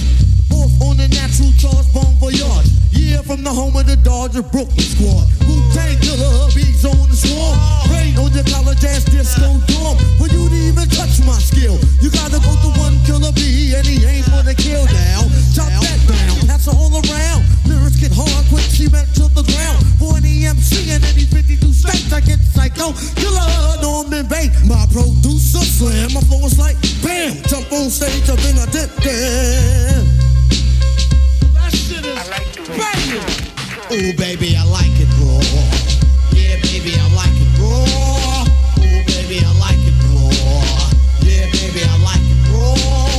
Off 0.50 0.74
on 0.82 0.98
the 0.98 1.06
natural 1.06 1.54
charge, 1.54 1.86
bon 1.94 2.18
voyage. 2.18 2.66
Yeah, 2.90 3.22
from 3.22 3.46
the 3.46 3.50
home 3.54 3.78
of 3.78 3.86
the 3.86 3.94
Dodger 3.94 4.42
Brooklyn 4.42 4.82
squad. 4.82 5.30
Wu-Tang 5.46 6.02
killer, 6.02 6.50
bees 6.50 6.82
on 6.82 7.06
the 7.06 7.14
swarm. 7.14 7.54
Rain 7.94 8.18
on 8.18 8.34
your 8.34 8.42
college 8.50 8.82
ass 8.82 9.06
disco 9.06 9.54
dorm. 9.70 9.94
For 10.18 10.26
you 10.34 10.50
to 10.50 10.58
even 10.66 10.90
touch 10.90 11.22
my 11.22 11.38
skill, 11.38 11.78
you 12.02 12.10
gotta 12.10 12.42
go 12.42 12.52
to 12.58 12.70
one 12.82 12.98
killer 13.06 13.30
bee, 13.30 13.78
and 13.78 13.86
he 13.86 14.02
ain't 14.02 14.26
for 14.26 14.42
the 14.42 14.58
kill 14.58 14.82
now. 14.90 15.30
Chop 15.54 15.70
that 15.78 16.00
down, 16.10 16.42
it 16.42 16.66
all 16.74 16.90
around. 16.90 17.46
Get 18.02 18.10
hard, 18.18 18.44
quick 18.50 18.66
cement 18.66 19.06
to 19.14 19.30
the 19.30 19.46
ground. 19.46 19.78
For 20.02 20.18
an 20.18 20.26
EMC 20.26 20.90
in 20.90 21.04
any 21.06 21.22
52 21.22 21.70
states, 21.72 22.12
I 22.12 22.18
get 22.18 22.40
psycho. 22.50 22.90
Killer, 23.14 23.46
Norman 23.80 24.26
Bates, 24.26 24.58
my 24.66 24.90
producer 24.90 25.62
slam. 25.62 26.10
My 26.12 26.20
flow 26.26 26.44
is 26.44 26.58
like 26.58 26.74
bam, 26.98 27.38
jump 27.46 27.70
on 27.70 27.90
stage, 27.90 28.28
I've 28.28 28.42
been 28.42 28.58
a 28.58 28.66
dip. 28.74 28.90
That 31.54 31.70
shit 31.70 32.02
is 32.02 32.26
banging. 32.74 33.22
Ooh, 33.94 34.10
baby, 34.18 34.56
I 34.58 34.66
like 34.66 34.98
it 34.98 35.06
raw. 35.22 35.38
Yeah, 36.34 36.58
baby, 36.58 36.98
I 36.98 37.06
like 37.14 37.38
it 37.38 37.54
raw. 37.62 37.86
Ooh, 38.82 39.06
baby, 39.06 39.46
I 39.46 39.52
like 39.62 39.78
it 39.78 39.94
raw. 40.10 40.90
Yeah, 41.22 41.46
baby, 41.54 41.86
I 41.86 41.94
like 42.02 42.18
it 42.18 42.50
raw. 42.50 43.11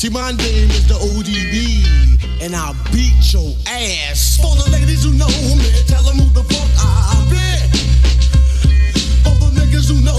See, 0.00 0.08
my 0.08 0.32
name 0.32 0.70
is 0.70 0.88
the 0.88 0.94
ODB, 0.94 2.40
and 2.40 2.56
I'll 2.56 2.72
beat 2.90 3.20
your 3.34 3.52
ass. 3.68 4.38
For 4.40 4.56
the 4.56 4.70
ladies 4.70 5.04
who 5.04 5.12
know 5.12 5.28
me, 5.28 5.68
tell 5.86 6.02
them 6.04 6.16
who 6.16 6.32
the 6.32 6.42
fuck 6.42 6.70
I 6.80 7.20
be. 7.28 7.68
For 9.20 9.36
the 9.44 9.60
niggas 9.60 9.92
who 9.92 10.00
know 10.00 10.16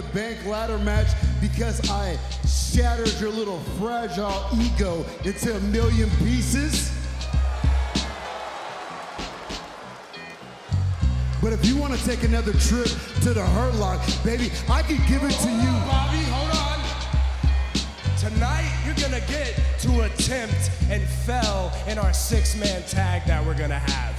the 0.00 0.06
Money 0.08 0.32
in 0.34 0.36
the 0.36 0.36
Bank 0.36 0.46
ladder 0.46 0.78
match 0.78 1.08
because 1.40 1.88
I 1.90 2.18
shattered 2.46 3.12
your 3.20 3.30
little 3.30 3.58
fragile 3.78 4.44
ego 4.58 5.04
into 5.24 5.56
a 5.56 5.60
million 5.60 6.10
pieces? 6.18 6.92
But 11.42 11.54
if 11.54 11.64
you 11.64 11.76
want 11.76 11.94
to 11.94 12.04
take 12.04 12.22
another 12.22 12.52
trip 12.52 12.88
to 13.22 13.32
the 13.32 13.42
Hurt 13.42 13.74
Lock, 13.76 14.00
baby, 14.22 14.50
I 14.68 14.82
can 14.82 14.98
give 15.08 15.22
it 15.24 15.32
to 15.32 15.50
you. 15.50 15.72
Bobby, 15.88 16.22
hold 16.28 16.50
on. 16.50 16.80
Tonight, 18.18 18.70
you're 18.84 18.94
gonna 18.96 19.24
get 19.26 19.58
to 19.80 20.02
attempt 20.02 20.70
and 20.90 21.02
fell 21.08 21.72
in 21.88 21.98
our 21.98 22.12
six 22.12 22.54
man 22.56 22.82
tag 22.82 23.26
that 23.26 23.44
we're 23.44 23.56
gonna 23.56 23.78
have. 23.78 24.16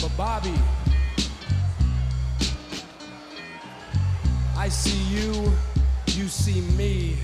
But, 0.00 0.16
Bobby, 0.16 0.54
I 4.64 4.70
see 4.70 5.14
you, 5.14 5.52
you 6.06 6.26
see 6.26 6.62
me, 6.74 7.18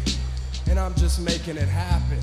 and 0.69 0.79
I'm 0.79 0.95
just 0.97 1.23
making 1.23 1.57
it 1.57 1.69
happen. 1.69 2.19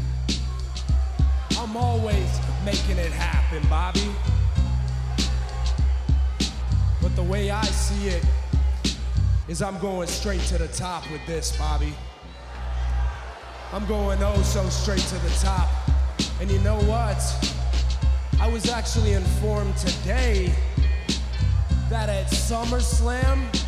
I'm 1.57 1.75
always 1.75 2.39
making 2.63 2.99
it 2.99 3.11
happen, 3.11 3.67
Bobby. 3.67 4.11
But 7.01 7.15
the 7.15 7.23
way 7.23 7.49
I 7.49 7.63
see 7.63 8.09
it 8.09 8.23
is 9.47 9.63
I'm 9.63 9.79
going 9.79 10.07
straight 10.07 10.41
to 10.41 10.59
the 10.59 10.67
top 10.67 11.09
with 11.09 11.25
this, 11.25 11.57
Bobby. 11.57 11.95
I'm 13.73 13.87
going 13.87 14.21
oh 14.21 14.39
so 14.43 14.69
straight 14.69 14.99
to 14.99 15.15
the 15.15 15.35
top. 15.41 15.67
And 16.39 16.51
you 16.51 16.59
know 16.59 16.79
what? 16.81 17.17
I 18.39 18.47
was 18.47 18.69
actually 18.69 19.13
informed 19.13 19.77
today 19.77 20.53
that 21.89 22.07
at 22.07 22.27
SummerSlam, 22.27 23.66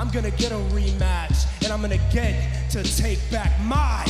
I'm 0.00 0.08
gonna 0.08 0.30
get 0.30 0.50
a 0.50 0.54
rematch 0.72 1.44
and 1.62 1.70
I'm 1.70 1.82
gonna 1.82 1.98
get 2.10 2.70
to 2.70 2.82
take 2.82 3.18
back 3.30 3.52
my 3.60 4.06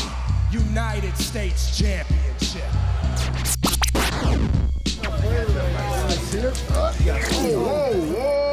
United 0.52 1.16
States 1.16 1.76
Championship. 1.76 2.62
Oh 7.42 8.49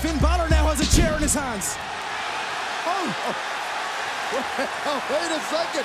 Finn 0.00 0.16
Balor 0.16 0.48
now 0.48 0.64
has 0.72 0.80
a 0.80 0.88
chair 0.96 1.12
in 1.12 1.20
his 1.20 1.36
hands. 1.36 1.76
Oh, 2.88 3.04
oh. 3.28 3.36
wait 5.12 5.28
a 5.28 5.40
second. 5.52 5.84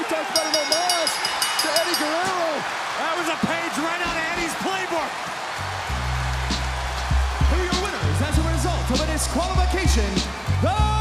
We 0.00 0.08
talked 0.08 0.32
about 0.32 0.48
an 0.48 0.56
homage 0.56 1.12
to 1.12 1.68
Eddie 1.84 1.98
Guerrero. 2.00 2.48
That 2.96 3.12
was 3.20 3.28
a 3.28 3.36
page 3.44 3.76
right 3.84 4.00
out 4.00 4.16
of 4.16 4.24
Eddie's 4.32 4.56
playbook. 4.64 5.12
Here 7.52 7.60
are 7.60 7.68
your 7.68 7.80
winners 7.84 8.18
as 8.24 8.40
a 8.40 8.44
result 8.48 8.88
of 8.88 8.96
a 8.96 9.06
disqualification, 9.12 10.08
the 10.64 10.93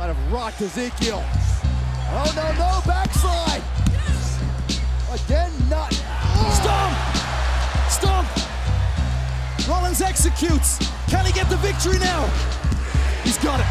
might 0.00 0.06
have 0.06 0.32
rocked 0.32 0.62
Ezekiel. 0.62 1.22
Oh, 2.08 2.32
no, 2.34 2.52
no, 2.52 2.80
backslide. 2.86 3.62
Again, 5.12 5.52
not. 5.68 5.92
Stomp! 6.56 6.96
Stomp! 7.90 9.68
Rollins 9.68 10.00
executes. 10.00 10.78
Can 11.08 11.26
he 11.26 11.32
get 11.32 11.50
the 11.50 11.58
victory 11.58 11.98
now? 11.98 12.24
He's 13.24 13.36
got 13.36 13.60
it. 13.60 13.66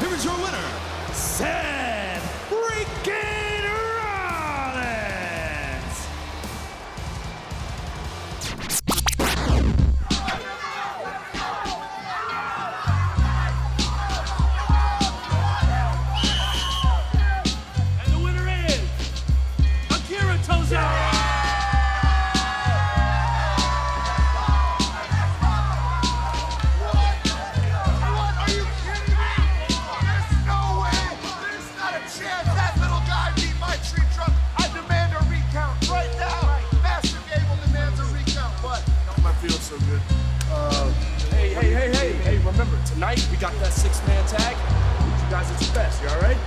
Here 0.00 0.16
is 0.16 0.24
your 0.24 0.36
winner, 0.36 0.64
Seth 1.12 1.85
tonight 42.96 43.28
we 43.30 43.36
got 43.36 43.52
that 43.60 43.74
six 43.74 44.00
man 44.06 44.26
tag. 44.26 44.56
You 44.56 45.30
guys 45.30 45.50
at 45.52 45.60
your 45.60 45.74
best. 45.74 46.02
You 46.02 46.08
all 46.08 46.20
right? 46.20 46.38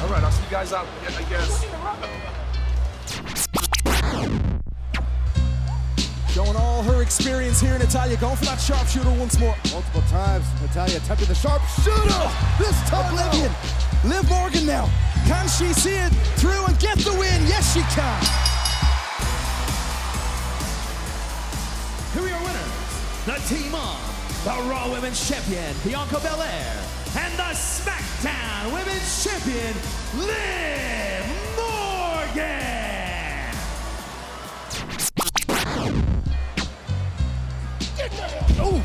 All 0.00 0.08
right, 0.08 0.22
I'll 0.22 0.30
see 0.30 0.44
you 0.44 0.50
guys 0.50 0.72
out, 0.72 0.86
I 1.02 1.22
guess. 1.26 1.66
Showing 6.32 6.54
all 6.54 6.84
her 6.84 7.02
experience 7.02 7.60
here, 7.60 7.74
in 7.74 7.80
Natalya 7.80 8.16
going 8.18 8.36
for 8.36 8.44
that 8.44 8.60
sharpshooter 8.60 9.10
once 9.18 9.40
more. 9.40 9.56
Multiple 9.72 10.02
times, 10.02 10.46
Natalya 10.62 10.98
attempting 10.98 11.26
the 11.26 11.34
sharpshooter. 11.34 12.30
This 12.62 12.78
time, 12.88 13.12
Oblivion. 13.12 13.50
Oh, 13.50 14.06
Liv 14.06 14.28
Morgan 14.30 14.66
now. 14.66 14.88
Can 15.26 15.48
she 15.48 15.72
see 15.72 15.98
it 15.98 16.12
through 16.38 16.64
and 16.66 16.78
get 16.78 16.98
the 16.98 17.10
win? 17.10 17.42
Yes, 17.50 17.74
she 17.74 17.82
can. 17.90 18.22
Here 22.14 22.22
we 22.22 22.30
are 22.30 22.38
your 22.38 22.46
winners. 22.46 22.70
The 23.26 23.34
team 23.52 23.74
of 23.74 24.17
the 24.44 24.50
Raw 24.70 24.90
Women's 24.92 25.28
Champion, 25.28 25.74
Bianca 25.84 26.20
Belair, 26.20 26.84
and 27.18 27.32
the 27.34 27.52
SmackDown 27.54 28.72
Women's 28.72 29.24
Champion, 29.24 29.74
Liv 30.16 31.26
Morgan. 31.56 32.38
Oof. 38.64 38.84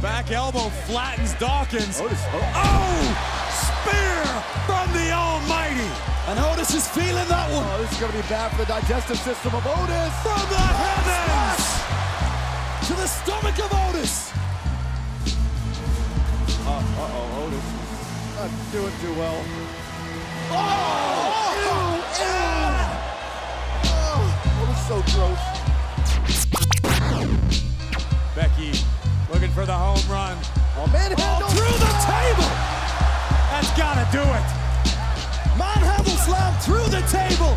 Back 0.00 0.30
elbow 0.30 0.70
flattens 0.86 1.34
Dawkins. 1.34 2.00
Oh. 2.00 2.08
oh! 2.54 3.40
Spear 3.50 4.24
from 4.66 4.92
the 4.92 5.10
Almighty. 5.10 5.90
And 6.28 6.38
Otis 6.38 6.74
is 6.74 6.86
feeling 6.88 7.28
that 7.28 7.52
one. 7.52 7.66
Oh, 7.66 7.82
this 7.82 7.92
is 7.92 7.98
going 7.98 8.12
to 8.12 8.18
be 8.18 8.28
bad 8.28 8.50
for 8.52 8.58
the 8.58 8.66
digestive 8.66 9.18
system 9.18 9.54
of 9.54 9.66
Otis. 9.66 10.14
From 10.22 10.48
the 10.48 10.62
heavens 10.82 11.80
to 12.86 12.94
the 12.94 13.06
stomach 13.06 13.58
of 13.58 13.72
Otis. 13.88 14.39
Uh-oh, 17.52 18.36
Not 18.36 18.50
doing 18.72 18.92
too 19.00 19.14
well. 19.18 19.44
Oh! 20.52 21.56
Ew, 21.56 21.70
ew. 22.20 22.34
Oh, 23.30 23.84
oh. 23.84 24.00
oh 24.04 24.62
Otis 24.62 24.82
so 24.88 24.96
gross. 25.14 25.42
Becky 28.34 28.72
looking 29.32 29.50
for 29.50 29.66
the 29.66 29.72
home 29.72 30.00
run. 30.10 30.36
Oh, 30.76 30.86
manhandle. 30.92 31.26
Oh, 31.26 31.50
through 31.50 31.78
the 31.78 31.92
table. 32.06 32.50
That's 33.50 33.70
got 33.76 33.94
to 33.98 34.06
do 34.12 34.22
it. 34.22 34.46
Manhandle 35.58 36.18
slam 36.24 36.54
through 36.60 36.88
the 36.90 37.02
table. 37.08 37.56